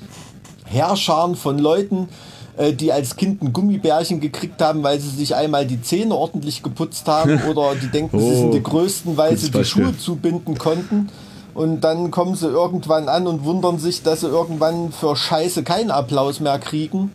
Herrscharen 0.65 1.35
von 1.35 1.59
Leuten, 1.59 2.09
äh, 2.57 2.73
die 2.73 2.91
als 2.91 3.15
Kind 3.15 3.41
ein 3.41 3.53
Gummibärchen 3.53 4.19
gekriegt 4.19 4.61
haben, 4.61 4.83
weil 4.83 4.99
sie 4.99 5.09
sich 5.09 5.35
einmal 5.35 5.65
die 5.65 5.81
Zähne 5.81 6.15
ordentlich 6.15 6.63
geputzt 6.63 7.07
haben 7.07 7.41
oder 7.49 7.75
die 7.75 7.87
denken, 7.87 8.17
oh, 8.17 8.19
sie 8.19 8.37
sind 8.37 8.53
die 8.53 8.63
Größten, 8.63 9.17
weil 9.17 9.37
sie 9.37 9.51
die 9.51 9.65
Schuhe 9.65 9.97
zubinden 9.97 10.57
konnten 10.57 11.09
und 11.53 11.81
dann 11.81 12.11
kommen 12.11 12.35
sie 12.35 12.47
irgendwann 12.47 13.09
an 13.09 13.27
und 13.27 13.43
wundern 13.43 13.77
sich, 13.77 14.03
dass 14.03 14.21
sie 14.21 14.27
irgendwann 14.27 14.91
für 14.91 15.15
Scheiße 15.15 15.63
keinen 15.63 15.91
Applaus 15.91 16.39
mehr 16.39 16.59
kriegen. 16.59 17.11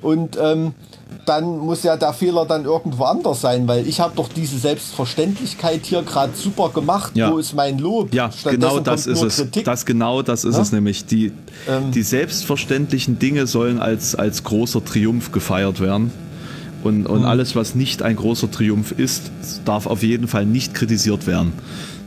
Und 0.00 0.38
ähm, 0.40 0.74
dann 1.24 1.58
muss 1.58 1.82
ja 1.82 1.96
der 1.96 2.12
Fehler 2.12 2.44
dann 2.44 2.64
irgendwo 2.64 3.04
anders 3.04 3.40
sein, 3.40 3.66
weil 3.66 3.86
ich 3.86 4.00
habe 4.00 4.14
doch 4.16 4.28
diese 4.28 4.58
Selbstverständlichkeit 4.58 5.86
hier 5.86 6.02
gerade 6.02 6.32
super 6.34 6.70
gemacht. 6.70 7.12
Ja. 7.14 7.32
Wo 7.32 7.38
ist 7.38 7.54
mein 7.54 7.78
Lob? 7.78 8.12
Ja, 8.12 8.30
genau 8.44 8.80
das 8.80 9.06
ist 9.06 9.22
es. 9.22 9.36
Kritik. 9.36 9.64
Das 9.64 9.86
genau 9.86 10.22
das 10.22 10.44
ist 10.44 10.56
ja? 10.56 10.62
es 10.62 10.72
nämlich. 10.72 11.06
Die, 11.06 11.32
ähm. 11.68 11.90
die 11.92 12.02
selbstverständlichen 12.02 13.18
Dinge 13.18 13.46
sollen 13.46 13.80
als, 13.80 14.14
als 14.14 14.44
großer 14.44 14.84
Triumph 14.84 15.32
gefeiert 15.32 15.80
werden. 15.80 16.12
Und, 16.82 17.06
und 17.06 17.20
mhm. 17.20 17.26
alles, 17.26 17.56
was 17.56 17.74
nicht 17.74 18.02
ein 18.02 18.16
großer 18.16 18.50
Triumph 18.50 18.92
ist, 18.92 19.30
darf 19.64 19.86
auf 19.86 20.02
jeden 20.02 20.28
Fall 20.28 20.44
nicht 20.44 20.74
kritisiert 20.74 21.26
werden. 21.26 21.54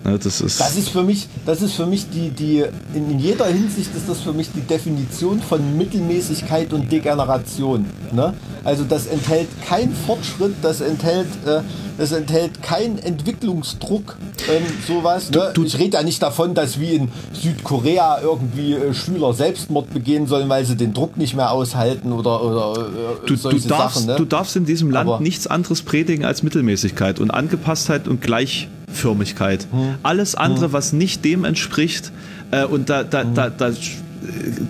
Ne, 0.08 0.18
das, 0.18 0.40
ist 0.40 0.62
das 0.62 0.78
ist 0.78 0.88
für 0.88 1.04
mich, 1.04 1.28
das 1.46 1.62
ist 1.62 1.74
für 1.74 1.86
mich 1.86 2.10
die, 2.10 2.30
die, 2.30 2.64
in 2.94 3.20
jeder 3.20 3.46
Hinsicht 3.48 3.94
ist 3.94 4.08
das 4.08 4.22
für 4.22 4.32
mich 4.32 4.50
die 4.56 4.62
Definition 4.62 5.42
von 5.42 5.78
Mittelmäßigkeit 5.78 6.72
und 6.72 6.90
Degeneration. 6.90 7.86
Ne? 8.14 8.34
Also 8.64 8.86
das 8.86 9.06
enthält 9.08 9.50
keinen 9.68 9.94
Fortschritt, 9.94 10.56
das 10.62 10.80
enthält, 10.80 11.28
äh, 11.46 11.60
das 11.98 12.14
enthält 12.14 12.64
keinen 12.64 13.00
Entwicklungsdruck, 13.00 14.16
ähm, 14.50 14.64
sowas. 14.88 15.30
Ne? 15.30 15.52
Du, 15.54 15.64
du, 15.64 15.68
ich 15.68 15.78
rede 15.78 15.98
ja 15.98 16.04
nicht 16.04 16.24
davon, 16.24 16.54
dass 16.54 16.80
wie 16.80 16.94
in 16.94 17.10
Südkorea 17.34 18.22
irgendwie 18.22 18.76
äh, 18.76 18.94
Schüler 18.94 19.34
Selbstmord 19.34 19.94
begehen 19.94 20.26
sollen, 20.26 20.48
weil 20.48 20.64
sie 20.64 20.78
den 20.78 20.94
Druck 20.94 21.18
nicht 21.18 21.36
mehr 21.36 21.52
aushalten 21.52 22.14
oder, 22.14 22.42
oder 22.46 22.82
äh, 22.82 23.28
du, 23.28 23.36
solche 23.36 23.64
du 23.64 23.68
darfst, 23.68 23.96
Sachen. 23.98 24.08
Ne? 24.08 24.16
Du 24.16 24.24
darfst 24.24 24.56
in 24.56 24.64
diesem 24.64 24.90
Land 24.90 25.10
Aber 25.10 25.20
nichts 25.20 25.48
anderes 25.48 25.82
predigen 25.82 26.24
als 26.24 26.44
Mittelmäßigkeit 26.44 27.20
und 27.20 27.30
Angepasstheit 27.32 28.08
und 28.08 28.22
gleich 28.22 28.70
Förmigkeit. 28.88 29.68
Hm. 29.72 29.96
Alles 30.04 30.36
andere, 30.36 30.66
hm. 30.66 30.74
was 30.74 30.94
nicht 30.94 31.26
dem 31.26 31.46
entspricht, 31.46 32.12
äh, 32.52 32.66
und 32.66 32.90
da, 32.90 33.04
da, 33.04 33.24
hm. 33.24 33.34
da, 33.34 33.50
da, 33.50 33.72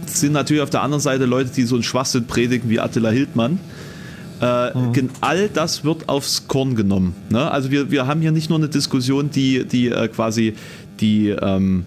sind 0.05 0.33
natürlich 0.33 0.61
auf 0.61 0.69
der 0.69 0.81
anderen 0.81 1.01
Seite 1.01 1.25
Leute, 1.25 1.51
die 1.51 1.63
so 1.63 1.75
einen 1.75 1.83
Schwachsinn 1.83 2.25
predigen 2.25 2.69
wie 2.69 2.79
Attila 2.79 3.09
Hildmann. 3.09 3.59
Äh, 4.39 4.73
hm. 4.73 5.09
All 5.21 5.49
das 5.49 5.83
wird 5.83 6.09
aufs 6.09 6.47
Korn 6.47 6.75
genommen. 6.75 7.15
Ne? 7.29 7.49
Also 7.49 7.71
wir, 7.71 7.89
wir 7.89 8.05
haben 8.05 8.21
hier 8.21 8.31
nicht 8.31 8.49
nur 8.49 8.59
eine 8.59 8.69
Diskussion, 8.69 9.31
die, 9.31 9.65
die 9.65 9.87
äh, 9.87 10.07
quasi 10.09 10.53
die 10.99 11.29
ähm, 11.29 11.85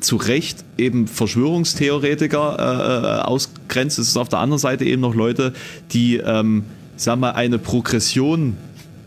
zu 0.00 0.16
Recht 0.16 0.64
eben 0.78 1.06
Verschwörungstheoretiker 1.06 2.56
äh, 2.58 3.06
äh 3.06 3.22
ausgrenzt. 3.22 3.98
Es 3.98 4.08
ist 4.08 4.16
auf 4.16 4.28
der 4.28 4.38
anderen 4.38 4.60
Seite 4.60 4.84
eben 4.84 5.00
noch 5.00 5.14
Leute, 5.14 5.52
die 5.92 6.16
ähm, 6.16 6.64
sag 6.96 7.18
mal, 7.18 7.32
eine 7.32 7.58
Progression 7.58 8.56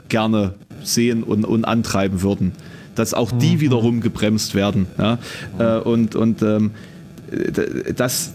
gerne 0.10 0.54
sehen 0.88 1.24
und, 1.24 1.46
und 1.46 1.66
antreiben 1.66 2.22
würden. 2.22 2.54
Dass 2.96 3.14
auch 3.14 3.32
die 3.32 3.56
mhm. 3.56 3.60
wiederum 3.62 4.02
gebremst 4.02 4.56
werden. 4.56 4.88
Ja? 4.98 5.20
Äh, 5.60 5.80
und 5.80 6.16
und 6.16 6.42
ähm, 6.42 6.72
das, 7.96 8.34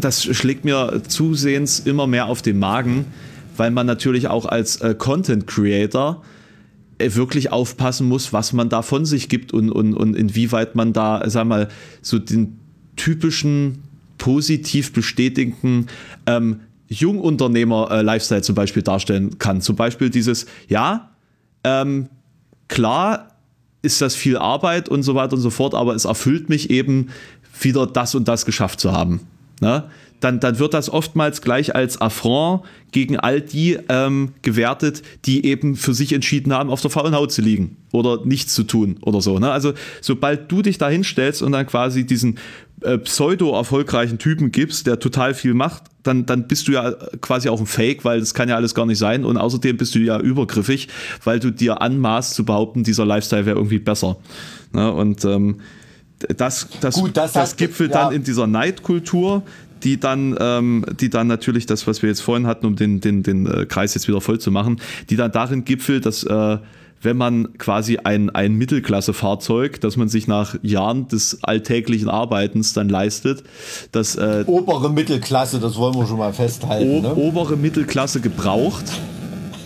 das 0.00 0.24
schlägt 0.24 0.64
mir 0.64 1.02
zusehends 1.08 1.80
immer 1.80 2.06
mehr 2.06 2.26
auf 2.26 2.42
den 2.42 2.58
Magen, 2.58 3.06
weil 3.56 3.70
man 3.70 3.86
natürlich 3.86 4.28
auch 4.28 4.46
als 4.46 4.76
äh, 4.76 4.94
Content 4.96 5.46
Creator 5.46 6.22
äh, 6.98 7.14
wirklich 7.14 7.52
aufpassen 7.52 8.08
muss, 8.08 8.32
was 8.32 8.52
man 8.52 8.68
da 8.68 8.82
von 8.82 9.04
sich 9.04 9.28
gibt 9.28 9.52
und, 9.52 9.70
und, 9.70 9.94
und 9.94 10.14
inwieweit 10.14 10.74
man 10.74 10.92
da, 10.92 11.22
sag 11.26 11.46
mal, 11.46 11.68
so 12.02 12.18
den 12.18 12.58
typischen 12.96 13.82
positiv 14.18 14.92
bestätigten 14.92 15.86
ähm, 16.26 16.60
Jungunternehmer-Lifestyle 16.88 18.40
äh, 18.40 18.42
zum 18.42 18.54
Beispiel 18.54 18.82
darstellen 18.82 19.38
kann. 19.38 19.60
Zum 19.60 19.76
Beispiel 19.76 20.10
dieses, 20.10 20.46
ja, 20.68 21.10
ähm, 21.66 22.08
klar 22.68 23.32
ist 23.82 24.00
das 24.00 24.14
viel 24.14 24.36
Arbeit 24.36 24.88
und 24.88 25.02
so 25.02 25.14
weiter 25.14 25.34
und 25.34 25.42
so 25.42 25.50
fort, 25.50 25.74
aber 25.74 25.94
es 25.94 26.04
erfüllt 26.04 26.48
mich 26.48 26.70
eben, 26.70 27.08
wieder 27.60 27.86
das 27.86 28.14
und 28.14 28.28
das 28.28 28.44
geschafft 28.44 28.80
zu 28.80 28.92
haben. 28.92 29.20
Ne? 29.60 29.84
Dann, 30.20 30.40
dann 30.40 30.58
wird 30.58 30.74
das 30.74 30.88
oftmals 30.90 31.42
gleich 31.42 31.74
als 31.74 32.00
Affront 32.00 32.62
gegen 32.90 33.18
all 33.18 33.40
die 33.40 33.78
ähm, 33.88 34.32
gewertet, 34.42 35.02
die 35.24 35.44
eben 35.44 35.76
für 35.76 35.94
sich 35.94 36.12
entschieden 36.12 36.52
haben, 36.52 36.70
auf 36.70 36.80
der 36.80 36.90
faulen 36.90 37.14
Haut 37.14 37.32
zu 37.32 37.42
liegen 37.42 37.76
oder 37.92 38.24
nichts 38.24 38.54
zu 38.54 38.64
tun 38.64 38.98
oder 39.02 39.20
so. 39.20 39.38
Ne? 39.38 39.50
Also 39.50 39.72
sobald 40.00 40.50
du 40.50 40.62
dich 40.62 40.78
da 40.78 40.88
hinstellst 40.88 41.42
und 41.42 41.52
dann 41.52 41.66
quasi 41.66 42.06
diesen 42.06 42.38
äh, 42.82 42.98
pseudo-erfolgreichen 42.98 44.18
Typen 44.18 44.52
gibst, 44.52 44.86
der 44.86 44.98
total 44.98 45.34
viel 45.34 45.54
macht, 45.54 45.84
dann, 46.06 46.26
dann 46.26 46.46
bist 46.46 46.68
du 46.68 46.72
ja 46.72 46.92
quasi 47.20 47.48
auch 47.48 47.60
ein 47.60 47.66
Fake, 47.66 48.04
weil 48.04 48.20
das 48.20 48.34
kann 48.34 48.48
ja 48.48 48.56
alles 48.56 48.74
gar 48.74 48.86
nicht 48.86 48.98
sein. 48.98 49.24
Und 49.24 49.36
außerdem 49.36 49.76
bist 49.76 49.94
du 49.94 49.98
ja 49.98 50.18
übergriffig, 50.18 50.88
weil 51.24 51.40
du 51.40 51.50
dir 51.50 51.80
anmaßt 51.80 52.34
zu 52.34 52.44
behaupten, 52.44 52.84
dieser 52.84 53.04
Lifestyle 53.04 53.46
wäre 53.46 53.56
irgendwie 53.56 53.78
besser. 53.78 54.16
Ne? 54.72 54.90
Und 54.92 55.24
ähm, 55.24 55.60
das, 56.18 56.68
das, 56.80 56.94
Gut, 56.94 57.16
das, 57.16 57.32
das 57.32 57.56
gipfelt 57.56 57.92
ja. 57.92 58.04
dann 58.04 58.14
in 58.14 58.24
dieser 58.24 58.46
Neidkultur, 58.46 59.42
die 59.82 60.00
dann, 60.00 60.36
ähm, 60.40 60.84
die 60.98 61.10
dann 61.10 61.26
natürlich 61.26 61.66
das, 61.66 61.86
was 61.86 62.02
wir 62.02 62.08
jetzt 62.08 62.20
vorhin 62.20 62.46
hatten, 62.46 62.66
um 62.66 62.76
den, 62.76 63.00
den, 63.00 63.22
den 63.22 63.46
äh, 63.46 63.66
Kreis 63.66 63.94
jetzt 63.94 64.08
wieder 64.08 64.20
voll 64.20 64.38
zu 64.38 64.50
machen, 64.50 64.80
die 65.10 65.16
dann 65.16 65.32
darin 65.32 65.64
gipfelt, 65.64 66.06
dass 66.06 66.24
äh, 66.24 66.58
wenn 67.02 67.16
man 67.16 67.56
quasi 67.58 67.98
ein, 67.98 68.30
ein 68.30 68.54
Mittelklasse-Fahrzeug, 68.54 69.80
das 69.80 69.96
man 69.96 70.08
sich 70.08 70.26
nach 70.26 70.56
Jahren 70.62 71.08
des 71.08 71.42
alltäglichen 71.44 72.08
Arbeitens 72.08 72.72
dann 72.72 72.88
leistet, 72.88 73.44
das 73.92 74.16
äh, 74.16 74.44
obere 74.46 74.90
Mittelklasse, 74.90 75.60
das 75.60 75.76
wollen 75.76 75.94
wir 75.94 76.06
schon 76.06 76.18
mal 76.18 76.32
festhalten. 76.32 77.02
ne? 77.02 77.14
Obere 77.14 77.56
Mittelklasse 77.56 78.20
gebraucht. 78.20 78.84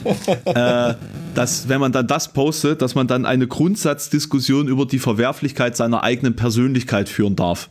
äh, 0.45 0.95
dass 1.35 1.69
wenn 1.69 1.81
man 1.81 1.93
dann 1.93 2.07
das 2.07 2.33
postet, 2.33 2.83
dass 2.83 2.95
man 2.95 3.07
dann 3.07 3.25
eine 3.25 3.47
Grundsatzdiskussion 3.47 4.67
über 4.67 4.87
die 4.87 4.99
Verwerflichkeit 4.99 5.77
seiner 5.77 6.03
eigenen 6.03 6.37
Persönlichkeit 6.37 7.09
führen 7.09 7.37
darf 7.37 7.71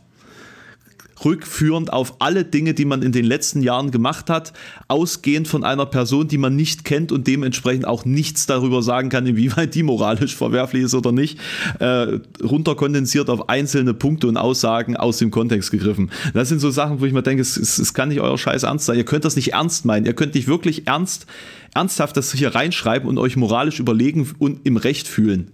rückführend 1.24 1.92
auf 1.92 2.16
alle 2.18 2.44
Dinge, 2.44 2.74
die 2.74 2.84
man 2.84 3.02
in 3.02 3.12
den 3.12 3.24
letzten 3.24 3.62
Jahren 3.62 3.90
gemacht 3.90 4.30
hat, 4.30 4.52
ausgehend 4.88 5.48
von 5.48 5.64
einer 5.64 5.86
Person, 5.86 6.28
die 6.28 6.38
man 6.38 6.56
nicht 6.56 6.84
kennt 6.84 7.12
und 7.12 7.26
dementsprechend 7.26 7.86
auch 7.86 8.04
nichts 8.04 8.46
darüber 8.46 8.82
sagen 8.82 9.08
kann, 9.08 9.26
inwieweit 9.26 9.74
die 9.74 9.82
moralisch 9.82 10.36
verwerflich 10.36 10.84
ist 10.84 10.94
oder 10.94 11.12
nicht, 11.12 11.38
äh, 11.78 12.18
runterkondensiert 12.42 13.30
auf 13.30 13.48
einzelne 13.48 13.94
Punkte 13.94 14.28
und 14.28 14.36
Aussagen 14.36 14.96
aus 14.96 15.18
dem 15.18 15.30
Kontext 15.30 15.70
gegriffen. 15.70 16.10
Das 16.34 16.48
sind 16.48 16.60
so 16.60 16.70
Sachen, 16.70 17.00
wo 17.00 17.04
ich 17.04 17.12
mir 17.12 17.22
denke, 17.22 17.42
es, 17.42 17.56
es, 17.56 17.78
es 17.78 17.94
kann 17.94 18.08
nicht 18.08 18.20
euer 18.20 18.38
Scheiß 18.38 18.62
ernst 18.62 18.86
sein. 18.86 18.96
Ihr 18.96 19.04
könnt 19.04 19.24
das 19.24 19.36
nicht 19.36 19.52
ernst 19.52 19.84
meinen. 19.84 20.06
Ihr 20.06 20.14
könnt 20.14 20.34
nicht 20.34 20.48
wirklich 20.48 20.86
ernst 20.86 21.26
ernsthaft 21.74 22.16
das 22.16 22.32
hier 22.32 22.54
reinschreiben 22.54 23.08
und 23.08 23.18
euch 23.18 23.36
moralisch 23.36 23.78
überlegen 23.78 24.28
und 24.38 24.66
im 24.66 24.76
Recht 24.76 25.06
fühlen. 25.06 25.52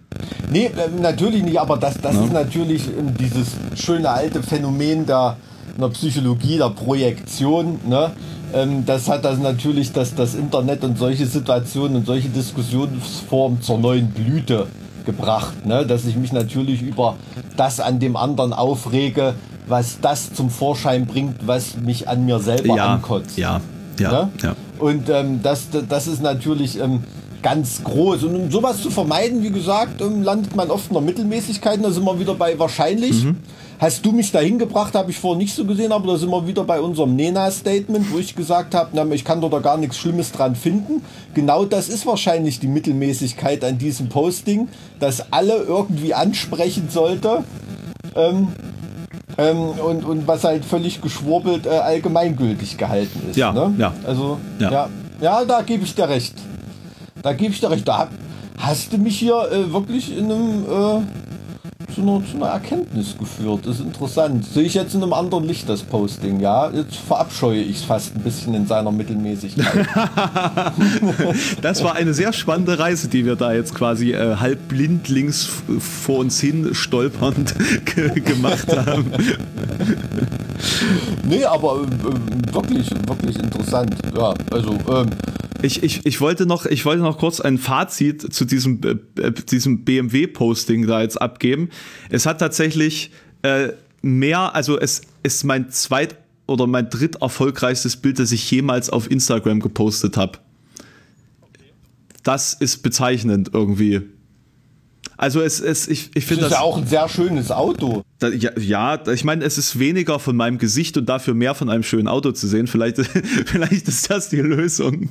Nee, 0.50 0.70
natürlich 1.00 1.42
nicht, 1.42 1.60
aber 1.60 1.76
das, 1.76 2.00
das 2.00 2.14
ja. 2.14 2.24
ist 2.24 2.32
natürlich 2.32 2.82
dieses 3.20 3.48
schöne 3.74 4.08
alte 4.08 4.42
Phänomen 4.42 5.04
der, 5.06 5.36
in 5.76 5.82
der 5.82 5.88
Psychologie 5.88 6.56
der 6.58 6.70
Projektion. 6.70 7.78
Ne? 7.86 8.12
Ähm, 8.54 8.84
das 8.86 9.08
hat 9.08 9.24
das 9.24 9.38
natürlich 9.38 9.92
das, 9.92 10.14
das 10.14 10.34
Internet 10.34 10.82
und 10.84 10.98
solche 10.98 11.26
Situationen 11.26 11.96
und 11.98 12.06
solche 12.06 12.28
Diskussionsformen 12.28 13.62
zur 13.62 13.78
neuen 13.78 14.08
Blüte 14.08 14.66
gebracht. 15.04 15.66
Ne? 15.66 15.86
Dass 15.86 16.04
ich 16.06 16.16
mich 16.16 16.32
natürlich 16.32 16.82
über 16.82 17.16
das 17.56 17.80
an 17.80 18.00
dem 18.00 18.16
anderen 18.16 18.52
aufrege, 18.52 19.34
was 19.68 20.00
das 20.00 20.32
zum 20.32 20.50
Vorschein 20.50 21.06
bringt, 21.06 21.46
was 21.46 21.76
mich 21.76 22.08
an 22.08 22.24
mir 22.24 22.38
selber 22.38 22.76
ja, 22.76 22.94
ankotzt. 22.94 23.36
Ja, 23.36 23.60
ja, 23.98 24.10
ne? 24.10 24.28
ja. 24.42 24.56
Und 24.78 25.08
ähm, 25.08 25.40
das, 25.42 25.68
das 25.88 26.06
ist 26.06 26.22
natürlich 26.22 26.78
ähm, 26.78 27.02
ganz 27.42 27.82
groß. 27.84 28.24
Und 28.24 28.36
um 28.36 28.50
sowas 28.50 28.80
zu 28.80 28.90
vermeiden, 28.90 29.42
wie 29.42 29.50
gesagt, 29.50 30.00
ähm, 30.00 30.22
landet 30.22 30.56
man 30.56 30.70
oft 30.70 30.88
in 30.88 30.94
der 30.94 31.02
Mittelmäßigkeit. 31.02 31.84
Da 31.84 31.90
sind 31.90 32.04
wir 32.04 32.18
wieder 32.18 32.34
bei 32.34 32.58
wahrscheinlich. 32.58 33.24
Mhm. 33.24 33.36
Hast 33.78 34.06
du 34.06 34.12
mich 34.12 34.32
dahin 34.32 34.58
gebracht, 34.58 34.94
habe 34.94 35.10
ich 35.10 35.18
vorher 35.18 35.38
nicht 35.38 35.54
so 35.54 35.64
gesehen, 35.64 35.92
aber 35.92 36.12
da 36.12 36.18
sind 36.18 36.30
wir 36.30 36.46
wieder 36.46 36.64
bei 36.64 36.80
unserem 36.80 37.14
Nena-Statement, 37.14 38.10
wo 38.12 38.18
ich 38.18 38.34
gesagt 38.34 38.74
habe, 38.74 39.14
ich 39.14 39.24
kann 39.24 39.40
da 39.40 39.48
gar 39.58 39.76
nichts 39.76 39.98
Schlimmes 39.98 40.32
dran 40.32 40.56
finden. 40.56 41.02
Genau 41.34 41.64
das 41.64 41.88
ist 41.88 42.06
wahrscheinlich 42.06 42.58
die 42.58 42.68
Mittelmäßigkeit 42.68 43.62
an 43.64 43.76
diesem 43.76 44.08
Posting, 44.08 44.68
dass 44.98 45.30
alle 45.32 45.56
irgendwie 45.56 46.14
ansprechen 46.14 46.88
sollte. 46.90 47.44
Ähm, 48.14 48.48
ähm, 49.38 49.58
und, 49.58 50.04
und 50.04 50.26
was 50.26 50.44
halt 50.44 50.64
völlig 50.64 51.02
geschwurbelt 51.02 51.66
äh, 51.66 51.70
allgemeingültig 51.70 52.78
gehalten 52.78 53.28
ist. 53.30 53.36
Ja, 53.36 53.52
ne? 53.52 53.74
ja. 53.76 53.92
Also, 54.06 54.38
ja, 54.58 54.70
ja, 54.70 54.88
ja 55.20 55.44
da 55.44 55.60
gebe 55.60 55.84
ich 55.84 55.94
dir 55.94 56.08
recht. 56.08 56.34
Da 57.22 57.34
gebe 57.34 57.52
ich 57.52 57.60
dir 57.60 57.70
recht. 57.70 57.86
Da 57.86 58.08
hast 58.58 58.92
du 58.92 58.98
mich 58.98 59.18
hier 59.18 59.50
äh, 59.52 59.72
wirklich 59.72 60.16
in 60.16 60.32
einem 60.32 60.64
äh, 60.64 61.02
zu 61.94 62.02
einer, 62.02 62.22
zu 62.24 62.36
einer 62.36 62.46
Erkenntnis 62.46 63.16
geführt. 63.18 63.60
Das 63.64 63.76
ist 63.76 63.84
interessant. 63.84 64.44
Sehe 64.44 64.64
ich 64.64 64.74
jetzt 64.74 64.94
in 64.94 65.02
einem 65.02 65.12
anderen 65.12 65.44
Licht 65.44 65.68
das 65.68 65.82
Posting, 65.82 66.40
ja? 66.40 66.70
Jetzt 66.70 66.96
verabscheue 66.96 67.60
ich 67.60 67.76
es 67.76 67.82
fast 67.84 68.16
ein 68.16 68.22
bisschen 68.22 68.54
in 68.54 68.66
seiner 68.66 68.92
Mittelmäßigkeit. 68.92 69.86
das 71.62 71.82
war 71.84 71.94
eine 71.94 72.14
sehr 72.14 72.32
spannende 72.32 72.78
Reise, 72.78 73.08
die 73.08 73.24
wir 73.24 73.36
da 73.36 73.52
jetzt 73.52 73.74
quasi 73.74 74.12
äh, 74.12 74.36
halb 74.36 74.68
blindlings 74.68 75.48
vor 75.78 76.18
uns 76.18 76.40
hin 76.40 76.74
stolpernd 76.74 77.54
gemacht 78.24 78.68
haben. 78.76 79.12
nee, 81.28 81.44
aber 81.44 81.82
äh, 81.82 82.54
wirklich, 82.54 82.90
wirklich 83.06 83.38
interessant. 83.38 83.94
Ja, 84.16 84.34
also 84.50 84.72
ähm, 84.88 85.10
ich, 85.62 85.82
ich, 85.82 86.04
ich, 86.04 86.20
wollte 86.20 86.46
noch, 86.46 86.66
ich 86.66 86.84
wollte 86.84 87.02
noch 87.02 87.18
kurz 87.18 87.40
ein 87.40 87.58
Fazit 87.58 88.32
zu 88.32 88.44
diesem, 88.44 88.80
äh, 89.18 89.32
diesem 89.32 89.84
BMW-Posting 89.84 90.86
da 90.86 91.02
jetzt 91.02 91.20
abgeben. 91.20 91.70
Es 92.10 92.26
hat 92.26 92.38
tatsächlich 92.38 93.10
äh, 93.42 93.70
mehr, 94.02 94.54
also 94.54 94.78
es 94.78 95.02
ist 95.22 95.44
mein 95.44 95.70
zweit- 95.70 96.16
oder 96.46 96.66
mein 96.66 96.90
dritt 96.90 97.16
erfolgreichstes 97.16 97.96
Bild, 97.96 98.18
das 98.18 98.32
ich 98.32 98.50
jemals 98.50 98.90
auf 98.90 99.10
Instagram 99.10 99.60
gepostet 99.60 100.16
habe. 100.16 100.38
Das 102.22 102.54
ist 102.54 102.82
bezeichnend 102.82 103.50
irgendwie. 103.52 104.02
Also 105.16 105.40
es, 105.40 105.60
es 105.60 105.88
ich, 105.88 106.10
ich 106.14 106.26
finde 106.26 106.42
das. 106.42 106.50
Das 106.50 106.58
ist 106.58 106.62
ja 106.62 106.68
auch 106.68 106.76
ein 106.76 106.86
sehr 106.86 107.08
schönes 107.08 107.50
Auto. 107.50 108.02
Ja, 108.22 108.50
ja, 108.58 109.08
ich 109.08 109.24
meine, 109.24 109.44
es 109.44 109.58
ist 109.58 109.78
weniger 109.78 110.18
von 110.18 110.36
meinem 110.36 110.56
Gesicht 110.56 110.96
und 110.96 111.06
dafür 111.06 111.34
mehr 111.34 111.54
von 111.54 111.68
einem 111.68 111.82
schönen 111.82 112.08
Auto 112.08 112.32
zu 112.32 112.46
sehen. 112.46 112.66
Vielleicht, 112.66 112.96
vielleicht 113.46 113.88
ist 113.88 114.10
das 114.10 114.30
die 114.30 114.40
Lösung. 114.40 115.10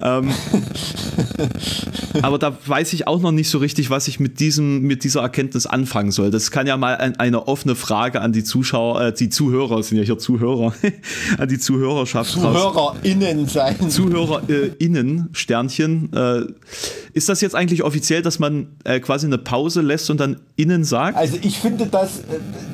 ähm, 0.00 0.32
aber 2.22 2.38
da 2.38 2.56
weiß 2.64 2.94
ich 2.94 3.06
auch 3.06 3.20
noch 3.20 3.30
nicht 3.30 3.50
so 3.50 3.58
richtig, 3.58 3.90
was 3.90 4.08
ich 4.08 4.20
mit 4.20 4.40
diesem, 4.40 4.80
mit 4.82 5.04
dieser 5.04 5.20
Erkenntnis 5.20 5.66
anfangen 5.66 6.12
soll. 6.12 6.30
Das 6.30 6.50
kann 6.50 6.66
ja 6.66 6.78
mal 6.78 6.96
ein, 6.96 7.16
eine 7.16 7.46
offene 7.46 7.74
Frage 7.74 8.22
an 8.22 8.32
die 8.32 8.42
Zuschauer, 8.42 9.02
äh, 9.02 9.12
die 9.12 9.28
Zuhörer 9.28 9.82
sind 9.82 9.98
ja 9.98 10.04
hier 10.04 10.16
Zuhörer, 10.16 10.72
an 11.38 11.48
die 11.48 11.58
Zuhörerschaft. 11.58 12.30
ZuhörerInnen 12.30 13.46
sein. 13.48 13.90
ZuhörerInnen, 13.90 15.28
Sternchen. 15.32 16.10
Äh, 16.14 16.46
ist 17.12 17.28
das 17.28 17.40
jetzt 17.40 17.54
eigentlich 17.54 17.82
offiziell, 17.82 18.22
dass 18.22 18.38
man 18.38 18.68
äh, 18.84 18.98
quasi 19.00 19.26
eine 19.26 19.38
Pause 19.38 19.82
lässt 19.82 20.10
und 20.10 20.18
dann 20.18 20.40
innen 20.56 20.84
sagt? 20.84 21.16
Also 21.16 21.38
ich 21.42 21.58
finde, 21.58 21.86
das, 21.86 22.13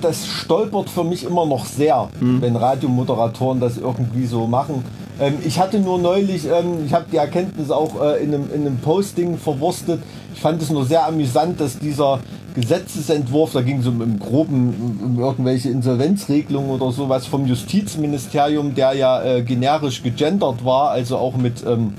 das 0.01 0.27
stolpert 0.27 0.91
für 0.91 1.05
mich 1.05 1.25
immer 1.25 1.47
noch 1.47 1.65
sehr, 1.65 2.09
mhm. 2.21 2.41
wenn 2.41 2.57
Radiomoderatoren 2.57 3.61
das 3.61 3.79
irgendwie 3.79 4.27
so 4.27 4.47
machen. 4.47 4.85
Ähm, 5.21 5.35
ich 5.45 5.61
hatte 5.61 5.79
nur 5.79 5.99
neulich, 5.99 6.47
ähm, 6.47 6.85
ich 6.87 6.95
habe 6.95 7.07
die 7.13 7.17
Erkenntnis 7.17 7.71
auch 7.71 8.01
äh, 8.01 8.23
in, 8.23 8.35
einem, 8.35 8.51
in 8.53 8.63
einem 8.63 8.79
Posting 8.79 9.39
verwurstet. 9.39 10.03
Ich 10.35 10.41
fand 10.41 10.63
es 10.63 10.71
nur 10.71 10.87
sehr 10.87 11.07
amüsant, 11.07 11.61
dass 11.61 11.79
dieser 11.79 12.21
Gesetzesentwurf, 12.55 13.53
da 13.53 13.63
ging 13.63 13.81
es 13.81 13.87
um 13.87 14.03
im 14.03 14.19
Groben 14.19 14.99
um 15.03 15.19
irgendwelche 15.19 15.71
Insolvenzregelungen 15.71 16.71
oder 16.71 16.91
sowas 16.91 17.27
vom 17.27 17.47
Justizministerium, 17.47 18.75
der 18.75 18.95
ja 18.95 19.23
äh, 19.23 19.43
generisch 19.43 20.03
gegendert 20.03 20.65
war, 20.65 20.91
also 20.91 21.17
auch 21.19 21.37
mit 21.37 21.65
ähm, 21.67 21.95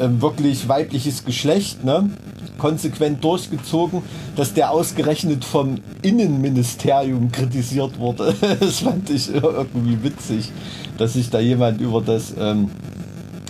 ähm, 0.00 0.22
wirklich 0.22 0.68
weibliches 0.68 1.24
Geschlecht, 1.24 1.84
ne? 1.84 2.08
Konsequent 2.62 3.24
durchgezogen, 3.24 4.02
dass 4.36 4.54
der 4.54 4.70
ausgerechnet 4.70 5.44
vom 5.44 5.78
Innenministerium 6.02 7.32
kritisiert 7.32 7.98
wurde. 7.98 8.32
das 8.60 8.78
fand 8.78 9.10
ich 9.10 9.34
irgendwie 9.34 9.98
witzig, 10.04 10.52
dass 10.96 11.14
sich 11.14 11.28
da 11.28 11.40
jemand 11.40 11.80
über 11.80 12.00
das 12.00 12.32
ähm, 12.38 12.70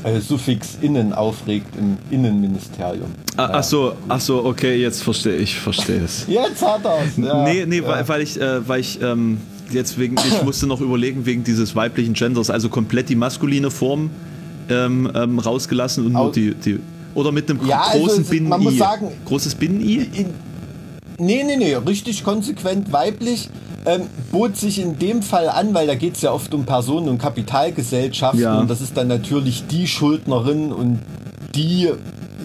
äh, 0.02 0.18
Suffix 0.18 0.78
innen 0.80 1.12
aufregt 1.12 1.76
im 1.76 1.98
Innenministerium. 2.10 3.10
Ah, 3.36 3.50
ach 3.52 3.62
so, 3.62 3.92
ach 4.08 4.20
so, 4.20 4.46
okay, 4.46 4.80
jetzt 4.80 5.02
verstehe 5.02 5.36
ich, 5.36 5.60
verstehe 5.60 6.00
es. 6.02 6.26
Jetzt 6.28 6.62
hat 6.66 6.82
er 6.82 7.04
es. 7.04 7.18
Ja, 7.18 7.44
nee, 7.44 7.66
nee, 7.66 7.80
ja. 7.80 7.88
weil, 7.88 8.08
weil 8.08 8.22
ich, 8.22 8.40
äh, 8.40 8.66
weil 8.66 8.80
ich 8.80 8.98
ähm, 9.02 9.42
jetzt 9.70 9.98
wegen, 9.98 10.16
ich 10.26 10.42
musste 10.44 10.66
noch 10.66 10.80
überlegen 10.80 11.26
wegen 11.26 11.44
dieses 11.44 11.76
weiblichen 11.76 12.14
Genders, 12.14 12.48
also 12.48 12.70
komplett 12.70 13.10
die 13.10 13.16
maskuline 13.16 13.70
Form 13.70 14.08
ähm, 14.70 15.10
ähm, 15.14 15.38
rausgelassen 15.38 16.06
und 16.06 16.12
nur 16.12 16.32
die, 16.32 16.54
die 16.54 16.80
oder 17.14 17.32
mit 17.32 17.48
einem 17.50 17.66
Ja, 17.66 17.82
also 17.82 18.04
großen 18.06 18.22
es- 18.22 18.28
Binnen-I. 18.28 18.48
man 18.48 18.62
muss 18.62 18.78
sagen- 18.78 19.08
großes 19.24 19.54
Binnen-I? 19.56 19.96
In, 20.14 20.26
nee, 21.18 21.42
nee, 21.44 21.56
nee, 21.56 21.74
richtig 21.74 22.24
konsequent 22.24 22.92
weiblich. 22.92 23.48
Ähm, 23.84 24.02
bot 24.30 24.56
sich 24.56 24.78
in 24.80 24.98
dem 25.00 25.22
Fall 25.22 25.48
an, 25.48 25.74
weil 25.74 25.88
da 25.88 25.96
geht 25.96 26.14
es 26.14 26.22
ja 26.22 26.30
oft 26.32 26.54
um 26.54 26.64
Personen- 26.64 27.08
und 27.08 27.18
Kapitalgesellschaften 27.18 28.40
Ja. 28.40 28.60
und 28.60 28.70
das 28.70 28.80
ist 28.80 28.96
dann 28.96 29.08
natürlich 29.08 29.66
die 29.66 29.88
Schuldnerin 29.88 30.72
und 30.72 31.00
die 31.56 31.90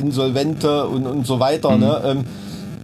Insolvente 0.02 0.88
und, 0.88 1.06
und 1.06 1.28
so 1.28 1.40
weiter. 1.40 1.72
Mhm. 1.72 1.80
Ne? 1.80 2.02
Ähm, 2.06 2.24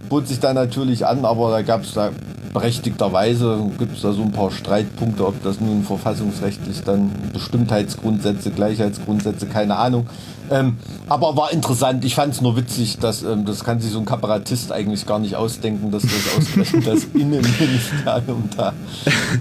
bot 0.08 0.28
sich 0.28 0.38
da 0.38 0.52
natürlich 0.54 1.04
an, 1.06 1.24
aber 1.24 1.50
da 1.50 1.62
gab 1.62 1.82
es 1.82 1.94
da 1.94 2.10
berechtigterweise, 2.54 3.70
gibt 3.78 3.96
es 3.96 4.02
da 4.02 4.12
so 4.12 4.22
ein 4.22 4.32
paar 4.32 4.50
Streitpunkte, 4.50 5.26
ob 5.26 5.42
das 5.42 5.60
nun 5.60 5.82
verfassungsrechtlich 5.82 6.82
dann 6.82 7.10
Bestimmtheitsgrundsätze, 7.32 8.50
Gleichheitsgrundsätze, 8.52 9.46
keine 9.46 9.76
Ahnung. 9.76 10.06
Ähm, 10.50 10.76
aber 11.08 11.36
war 11.36 11.52
interessant. 11.52 12.04
Ich 12.04 12.14
fand 12.14 12.32
es 12.32 12.40
nur 12.40 12.56
witzig, 12.56 12.98
dass 12.98 13.22
ähm, 13.22 13.44
das 13.44 13.64
kann 13.64 13.80
sich 13.80 13.90
so 13.90 13.98
ein 13.98 14.04
Kabarettist 14.04 14.72
eigentlich 14.72 15.04
gar 15.04 15.18
nicht 15.18 15.36
ausdenken, 15.36 15.90
dass 15.90 16.02
das 16.04 16.38
ausgerechnet 16.38 16.86
das 16.86 17.04
Innenministerium 17.12 18.48
da. 18.56 18.72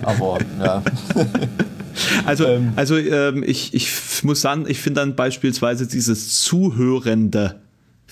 Aber 0.03 0.39
ja. 0.59 0.81
Also, 2.25 2.45
Ähm. 2.47 2.73
also 2.75 2.97
ähm, 2.97 3.43
ich, 3.45 3.71
ich 3.75 4.23
muss 4.23 4.41
sagen, 4.41 4.65
ich 4.67 4.79
finde 4.79 5.01
dann 5.01 5.15
beispielsweise 5.15 5.85
dieses 5.85 6.41
Zuhörende 6.41 7.61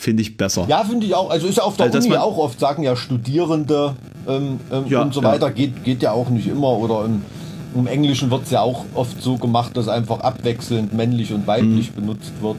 finde 0.02 0.22
ich 0.24 0.36
besser. 0.38 0.66
Ja, 0.68 0.84
finde 0.84 1.06
ich 1.06 1.14
auch. 1.16 1.30
Also 1.30 1.48
ist 1.48 1.58
ja 1.58 1.64
auf 1.64 1.78
der 1.78 1.86
Also, 1.88 1.98
dass 2.00 2.06
Uni 2.08 2.16
auch 2.18 2.38
oft, 2.38 2.60
sagen 2.60 2.84
ja 2.84 2.96
Studierende 2.96 3.96
ähm, 4.28 4.60
ähm, 4.72 4.84
Ja, 4.88 5.02
und 5.04 5.14
so 5.14 5.22
ja. 5.22 5.30
weiter. 5.30 5.52
Geht, 5.52 5.84
geht 5.84 6.02
ja 6.02 6.12
auch 6.12 6.30
nicht 6.30 6.48
immer. 6.48 6.70
Oder 6.78 7.06
im, 7.06 7.22
im 7.76 7.88
Englischen 7.88 8.30
wird 8.32 8.44
es 8.44 8.52
ja 8.52 8.62
auch 8.62 8.86
oft 8.96 9.22
so 9.22 9.38
gemacht, 9.38 9.78
dass 9.78 9.88
einfach 9.88 10.20
abwechselnd 10.22 10.94
männlich 10.94 11.32
und 11.34 11.46
weiblich 11.48 11.92
benutzt 11.92 12.32
wird. 12.42 12.58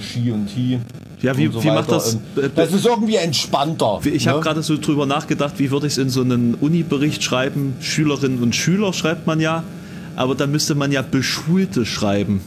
She 0.00 0.30
und 0.30 0.48
he. 0.48 0.76
Mhm. 0.76 0.82
Ja, 1.22 1.36
wie- 1.36 1.46
so 1.50 1.62
wie 1.62 1.68
macht 1.68 1.90
das- 1.90 2.14
Ähm, 2.36 2.50
Das 2.56 2.72
ist 2.72 2.84
irgendwie 2.84 3.16
entspannter. 3.16 4.00
Ich 4.04 4.28
habe 4.28 4.38
ne? 4.38 4.44
gerade 4.44 4.62
so 4.62 4.76
drüber 4.76 5.06
nachgedacht, 5.06 5.54
wie 5.58 5.70
würde 5.70 5.86
ich 5.86 5.92
es 5.94 5.98
in 5.98 6.10
so 6.10 6.20
einen 6.20 6.54
Uni-Bericht 6.54 7.22
schreiben? 7.22 7.74
Schülerinnen 7.80 8.42
und 8.42 8.54
Schüler 8.56 8.92
schreibt 8.92 9.26
man 9.26 9.38
ja, 9.40 9.62
aber 10.16 10.34
da 10.34 10.46
müsste 10.46 10.74
man 10.74 10.90
ja 10.92 11.00
Beschulte 11.02 11.86
schreiben. 11.86 12.40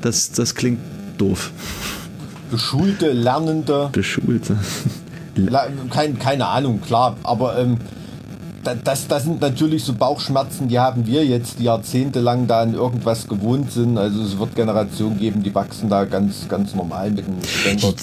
Das, 0.00 0.32
das 0.32 0.54
klingt 0.54 0.80
doof. 1.18 1.50
Geschulte, 2.52 3.12
Lernende. 3.12 3.88
Beschulte. 3.92 4.56
La- 5.36 5.66
Kein, 5.90 6.18
keine 6.18 6.46
Ahnung, 6.46 6.82
klar, 6.82 7.16
aber 7.22 7.58
ähm, 7.58 7.78
da- 8.62 8.74
das, 8.74 9.08
das 9.08 9.24
sind 9.24 9.40
natürlich 9.40 9.82
so 9.84 9.94
Bauchschmerzen, 9.94 10.68
die 10.68 10.78
haben 10.78 11.06
wir 11.06 11.24
jetzt, 11.24 11.58
die 11.58 11.64
jahrzehntelang 11.64 12.46
da 12.46 12.60
an 12.60 12.74
irgendwas 12.74 13.26
gewohnt 13.26 13.72
sind. 13.72 13.96
Also 13.96 14.22
es 14.22 14.38
wird 14.38 14.54
Generationen 14.54 15.18
geben, 15.18 15.42
die 15.42 15.54
wachsen 15.54 15.88
da 15.88 16.04
ganz, 16.04 16.46
ganz 16.48 16.74
normal 16.74 17.10
mit 17.10 17.24
einem 17.26 17.42
Ständer. 17.42 17.94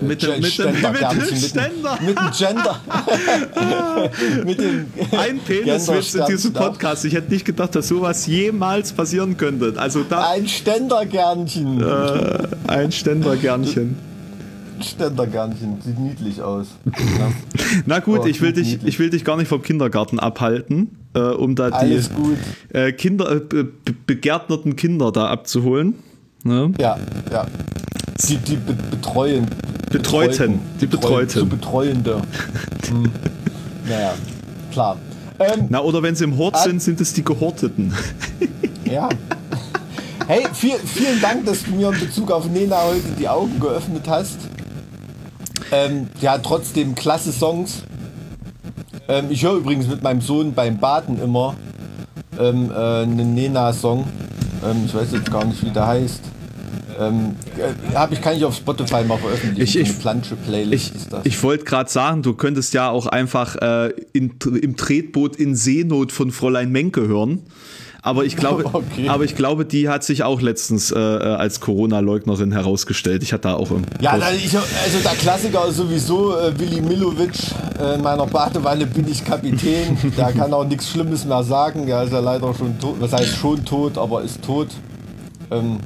Mit 0.00 0.22
dem- 0.22 0.40
mit 0.40 0.58
dem- 0.58 0.72
mit 0.72 1.30
dem 1.30 1.36
Ständer. 1.36 1.98
Mit 2.04 2.18
dem 2.18 2.30
Gender. 2.36 2.80
mit 4.44 4.60
dem 4.60 4.86
Ein 5.18 5.38
Peniswitz 5.40 6.14
in 6.14 6.24
diesem 6.26 6.52
Podcast. 6.52 7.04
Ich 7.04 7.14
hätte 7.14 7.32
nicht 7.32 7.44
gedacht, 7.44 7.74
dass 7.74 7.88
sowas 7.88 8.26
jemals 8.26 8.92
passieren 8.92 9.36
könnte. 9.36 9.74
Also 9.76 10.04
da 10.08 10.30
Ein 10.30 10.46
Ständerkärnchen. 10.48 11.82
Äh. 11.82 12.48
ein 12.68 12.92
Ständergernchen. 12.92 13.96
Ständerkärnchen, 14.80 15.78
sieht 15.84 15.98
niedlich 15.98 16.40
aus. 16.40 16.68
Ja. 16.86 17.32
Na 17.86 17.98
gut, 17.98 18.20
Oh, 18.22 18.26
ich 18.26 18.40
will 18.40 18.52
dich, 18.52 18.68
niedlich. 18.68 18.88
ich 18.94 18.98
will 19.00 19.10
dich 19.10 19.24
gar 19.24 19.36
nicht 19.36 19.48
vom 19.48 19.60
Kindergarten 19.62 20.20
abhalten, 20.20 20.96
äh, 21.14 21.18
um 21.20 21.56
da 21.56 21.82
die 21.84 22.00
äh, 22.72 22.92
Kinder, 22.92 23.28
äh, 23.32 23.40
be 23.40 23.64
be- 23.64 23.94
begärtnerten 24.06 24.76
Kinder 24.76 25.10
da 25.10 25.26
abzuholen. 25.30 25.94
Ne? 26.44 26.72
Ja, 26.80 26.96
ja. 27.32 27.46
Die, 28.26 28.36
die 28.36 28.56
be 28.56 28.72
betreuen. 28.72 29.46
Betreuten. 29.90 30.60
Die 30.80 30.86
Betreuten. 30.86 31.28
Zu 31.28 31.46
Betreuende. 31.46 32.20
Hm. 32.88 33.10
Naja, 33.88 34.14
klar. 34.72 34.96
Ähm, 35.38 35.66
Na, 35.68 35.80
oder 35.80 36.02
wenn 36.02 36.14
sie 36.14 36.24
im 36.24 36.36
Hort 36.36 36.58
sind, 36.58 36.82
sind 36.82 37.00
es 37.00 37.12
die 37.12 37.24
Gehorteten. 37.24 37.94
ja. 38.84 39.08
Hey, 40.26 40.46
viel, 40.52 40.76
vielen 40.84 41.20
Dank, 41.20 41.46
dass 41.46 41.64
du 41.64 41.70
mir 41.70 41.88
in 41.90 42.00
Bezug 42.00 42.30
auf 42.30 42.48
Nena 42.50 42.82
heute 42.82 43.08
die 43.18 43.28
Augen 43.28 43.58
geöffnet 43.60 44.02
hast. 44.08 44.36
Ähm, 45.70 46.08
die 46.20 46.28
hat 46.28 46.42
trotzdem 46.42 46.94
klasse 46.94 47.32
Songs. 47.32 47.82
Ähm, 49.08 49.26
ich 49.30 49.42
höre 49.44 49.54
übrigens 49.54 49.86
mit 49.86 50.02
meinem 50.02 50.20
Sohn 50.20 50.52
beim 50.52 50.78
Baden 50.78 51.20
immer 51.22 51.54
ähm, 52.38 52.70
äh, 52.70 53.02
einen 53.02 53.34
Nena-Song. 53.34 54.04
Ähm, 54.68 54.82
ich 54.84 54.94
weiß 54.94 55.12
jetzt 55.12 55.30
gar 55.30 55.44
nicht, 55.44 55.64
wie 55.64 55.70
der 55.70 55.86
heißt. 55.86 56.20
Ähm, 57.00 57.36
äh, 57.58 58.12
ich, 58.12 58.20
kann 58.20 58.36
ich 58.36 58.44
auf 58.44 58.56
Spotify 58.56 59.04
mal 59.04 59.18
veröffentlichen. 59.18 59.62
Ich- 59.62 59.76
ich- 59.76 59.88
Eine 59.90 59.98
Plansche-Playlist 59.98 60.72
Ich, 60.90 60.94
ist 60.94 61.12
das. 61.12 61.20
ich 61.24 61.42
wollte 61.42 61.64
gerade 61.64 61.88
sagen, 61.90 62.22
du 62.22 62.34
könntest 62.34 62.74
ja 62.74 62.90
auch 62.90 63.06
einfach 63.06 63.56
äh, 63.56 63.92
in, 64.12 64.34
im 64.60 64.76
Tretboot 64.76 65.36
in 65.36 65.54
Seenot 65.54 66.12
von 66.12 66.30
Fräulein 66.32 66.70
Menke 66.72 67.06
hören. 67.06 67.42
Aber 68.00 68.24
ich 68.24 68.36
glaube, 68.36 68.64
Okay. 68.72 69.08
aber 69.08 69.24
ich 69.24 69.34
glaube, 69.34 69.64
die 69.64 69.88
hat 69.88 70.02
sich 70.04 70.22
auch 70.22 70.40
letztens 70.40 70.92
äh, 70.92 70.98
äh, 70.98 71.22
als 71.34 71.60
Corona-Leugnerin 71.60 72.52
herausgestellt. 72.52 73.22
Ich 73.24 73.32
hatte 73.32 73.48
da 73.48 73.54
auch 73.54 73.70
im 73.72 73.82
Ja, 74.00 74.16
da, 74.16 74.30
ich, 74.32 74.56
also 74.56 74.98
der 75.02 75.12
Klassiker 75.12 75.66
ist 75.68 75.76
sowieso 75.76 76.36
äh, 76.36 76.58
Willi 76.58 76.80
Milovic. 76.80 77.32
Äh, 77.80 77.96
in 77.96 78.02
meiner 78.02 78.26
Badewanne 78.26 78.86
bin 78.86 79.06
ich 79.08 79.24
Kapitän. 79.24 79.96
Der 80.16 80.32
kann 80.32 80.52
auch 80.54 80.64
nichts 80.64 80.88
Schlimmes 80.90 81.24
mehr 81.24 81.42
sagen. 81.42 81.86
Der 81.86 82.04
ist 82.04 82.12
ja 82.12 82.20
leider 82.20 82.54
schon 82.54 82.78
tot. 82.78 82.96
Was 83.00 83.12
heißt 83.12 83.36
schon 83.36 83.64
tot, 83.64 83.98
aber 83.98 84.22
ist 84.22 84.42
tot. 84.42 84.68
Ähm, 85.50 85.78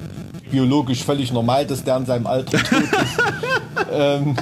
biologisch 0.52 1.02
völlig 1.02 1.32
normal, 1.32 1.66
dass 1.66 1.82
der 1.82 1.96
in 1.96 2.06
seinem 2.06 2.26
Alter 2.28 2.58
tot 2.58 2.82
ist. 2.82 3.18
ähm, 3.92 4.36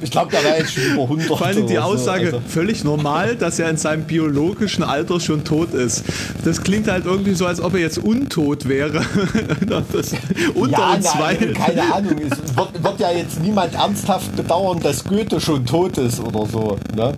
ich 0.00 0.10
glaube, 0.10 0.30
der 0.30 0.44
war 0.44 0.56
jetzt 0.56 0.72
schon 0.72 0.84
über 0.84 1.02
100. 1.02 1.26
Vor 1.26 1.42
allem 1.42 1.66
die 1.66 1.72
oder 1.74 1.82
so. 1.82 1.88
Aussage, 1.92 2.26
Also, 2.26 2.40
völlig 2.46 2.84
normal, 2.84 3.36
dass 3.36 3.58
er 3.58 3.68
in 3.68 3.76
seinem 3.76 4.04
biologischen 4.04 4.84
Alter 4.84 5.18
schon 5.20 5.44
tot 5.44 5.74
ist. 5.74 6.04
Das 6.44 6.62
klingt 6.62 6.88
halt 6.88 7.04
irgendwie 7.04 7.34
so, 7.34 7.46
als 7.46 7.60
ob 7.60 7.74
er 7.74 7.80
jetzt 7.80 7.98
untot 7.98 8.68
wäre. 8.68 9.02
das, 9.66 10.14
unter 10.54 10.78
ja, 10.78 10.94
uns 10.94 11.06
zwei. 11.06 11.34
keine 11.34 11.92
Ahnung. 11.92 12.16
Es 12.30 12.56
wird, 12.56 12.82
wird 12.82 13.00
ja 13.00 13.10
jetzt 13.10 13.42
niemand 13.42 13.74
ernsthaft 13.74 14.34
bedauern, 14.36 14.80
dass 14.80 15.04
Goethe 15.04 15.40
schon 15.40 15.66
tot 15.66 15.98
ist 15.98 16.20
oder 16.20 16.46
so. 16.46 16.78
Ne? 16.94 17.12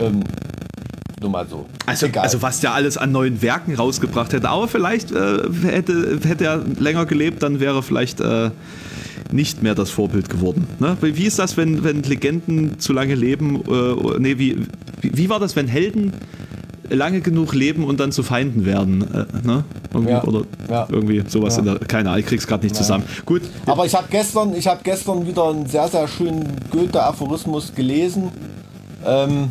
Ähm, 0.00 0.22
nur 1.20 1.30
mal 1.30 1.46
so. 1.48 1.66
Also, 1.86 2.06
Egal. 2.06 2.24
also 2.24 2.42
was 2.42 2.60
der 2.60 2.74
alles 2.74 2.98
an 2.98 3.10
neuen 3.12 3.40
Werken 3.40 3.74
rausgebracht 3.74 4.32
hätte. 4.32 4.48
Aber 4.48 4.68
vielleicht 4.68 5.12
äh, 5.12 5.38
hätte, 5.62 6.18
hätte 6.24 6.44
er 6.44 6.62
länger 6.78 7.06
gelebt, 7.06 7.42
dann 7.42 7.58
wäre 7.58 7.82
vielleicht 7.82 8.20
äh, 8.20 8.50
nicht 9.32 9.62
mehr 9.62 9.74
das 9.74 9.90
Vorbild 9.90 10.28
geworden. 10.28 10.66
Ne? 10.78 10.96
Wie 11.00 11.24
ist 11.24 11.38
das, 11.38 11.56
wenn, 11.56 11.84
wenn 11.84 12.02
Legenden 12.02 12.78
zu 12.78 12.92
lange 12.92 13.14
leben? 13.14 13.62
Äh, 13.66 14.18
nee, 14.18 14.38
wie, 14.38 14.58
wie, 15.00 15.28
war 15.30 15.40
das, 15.40 15.56
wenn 15.56 15.68
Helden 15.68 16.12
lange 16.90 17.20
genug 17.22 17.54
leben 17.54 17.84
und 17.84 17.98
dann 17.98 18.12
zu 18.12 18.22
Feinden 18.22 18.66
werden? 18.66 19.02
Äh, 19.14 19.46
ne? 19.46 19.64
irgendwie, 19.94 20.12
Ja. 20.12 20.22
Oder 20.24 20.42
Ja. 20.68 20.86
irgendwie 20.90 21.22
sowas 21.26 21.54
Ja. 21.56 21.60
in 21.60 21.64
der. 21.64 21.78
Keine 21.78 22.10
Ahnung, 22.10 22.20
ich 22.20 22.26
krieg's 22.26 22.46
gerade 22.46 22.62
nicht 22.64 22.76
zusammen. 22.76 23.04
Gut. 23.24 23.40
Aber 23.64 23.86
ich 23.86 23.94
habe 23.94 24.06
gestern, 24.10 24.54
ich 24.54 24.66
habe 24.66 24.80
gestern 24.84 25.26
wieder 25.26 25.48
einen 25.48 25.66
sehr, 25.66 25.88
sehr 25.88 26.06
schönen 26.08 26.44
Goethe-Aphorismus 26.70 27.74
gelesen. 27.74 28.30
Ähm, 29.04 29.48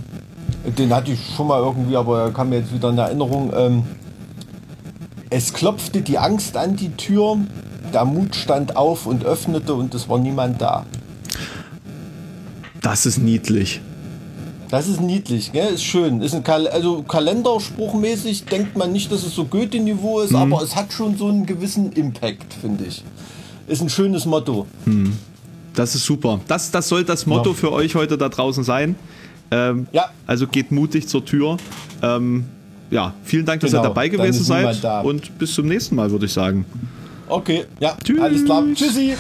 den 0.78 0.94
hatte 0.94 1.12
ich 1.12 1.20
schon 1.36 1.48
mal 1.48 1.60
irgendwie, 1.62 1.96
aber 1.96 2.22
er 2.24 2.32
kam 2.32 2.50
mir 2.50 2.60
jetzt 2.60 2.74
wieder 2.74 2.90
in 2.90 2.98
Erinnerung. 2.98 3.52
Ähm, 3.56 3.84
es 5.30 5.54
klopfte 5.54 6.02
die 6.02 6.18
Angst 6.18 6.58
an 6.58 6.76
die 6.76 6.90
Tür, 6.92 7.38
der 7.94 8.06
Mut 8.06 8.36
stand 8.36 8.76
auf 8.76 9.06
und 9.06 9.26
öffnete 9.26 9.74
und 9.74 9.94
es 9.94 10.08
war 10.10 10.18
niemand 10.18 10.62
da. 10.62 10.86
Das 12.82 13.06
ist 13.06 13.18
niedlich. 13.18 13.82
Das 14.70 14.88
ist 14.88 15.00
niedlich, 15.00 15.52
gell? 15.52 15.74
ist 15.74 15.84
schön. 15.84 16.22
Ist 16.22 16.34
ein 16.34 16.44
Kal 16.44 16.68
also 16.68 17.04
Kalenderspruchmäßig 17.04 18.46
denkt 18.46 18.76
man 18.78 18.92
nicht, 18.92 19.12
dass 19.12 19.24
es 19.24 19.34
so 19.36 19.46
Goethe-Niveau 19.46 20.22
ist, 20.22 20.34
aber 20.34 20.62
es 20.62 20.76
hat 20.76 20.92
schon 20.92 21.18
so 21.18 21.28
einen 21.28 21.46
gewissen 21.46 21.92
Impact, 21.94 22.54
finde 22.54 22.86
ich. 22.86 23.04
Ist 23.68 23.82
ein 23.82 23.90
schönes 23.90 24.26
Motto. 24.26 24.66
Das 25.74 25.96
ist 25.96 26.06
super. 26.06 26.40
Das, 26.48 26.72
das 26.72 26.88
soll 26.90 27.04
das 27.04 27.26
Motto 27.26 27.52
Ja. 27.52 27.56
für 27.56 27.72
euch 27.72 27.96
heute 27.96 28.18
da 28.18 28.30
draußen 28.30 28.64
sein. 28.64 28.96
Ähm, 29.52 29.88
Ja. 29.92 30.06
Also 30.28 30.48
geht 30.48 30.72
mutig 30.72 31.08
zur 31.08 31.24
Tür. 31.26 31.58
Ähm, 32.02 32.46
ja, 32.92 33.14
vielen 33.24 33.46
Dank, 33.46 33.62
dass 33.62 33.72
Genau, 33.72 33.84
ihr 33.84 33.88
dabei 33.88 34.08
dann 34.10 34.18
gewesen 34.18 34.44
seid. 34.44 34.84
da. 34.84 35.02
Und 35.02 35.38
bis 35.40 35.54
zum 35.54 35.68
nächsten 35.68 35.96
Mal, 35.96 36.12
würde 36.12 36.26
ich 36.26 36.34
sagen. 36.34 36.66
Okay, 37.28 37.66
ja, 37.80 37.96
Tschüss. 38.04 38.20
alles 38.22 38.46
klar. 38.46 38.64
Tschüssi. 38.76 39.16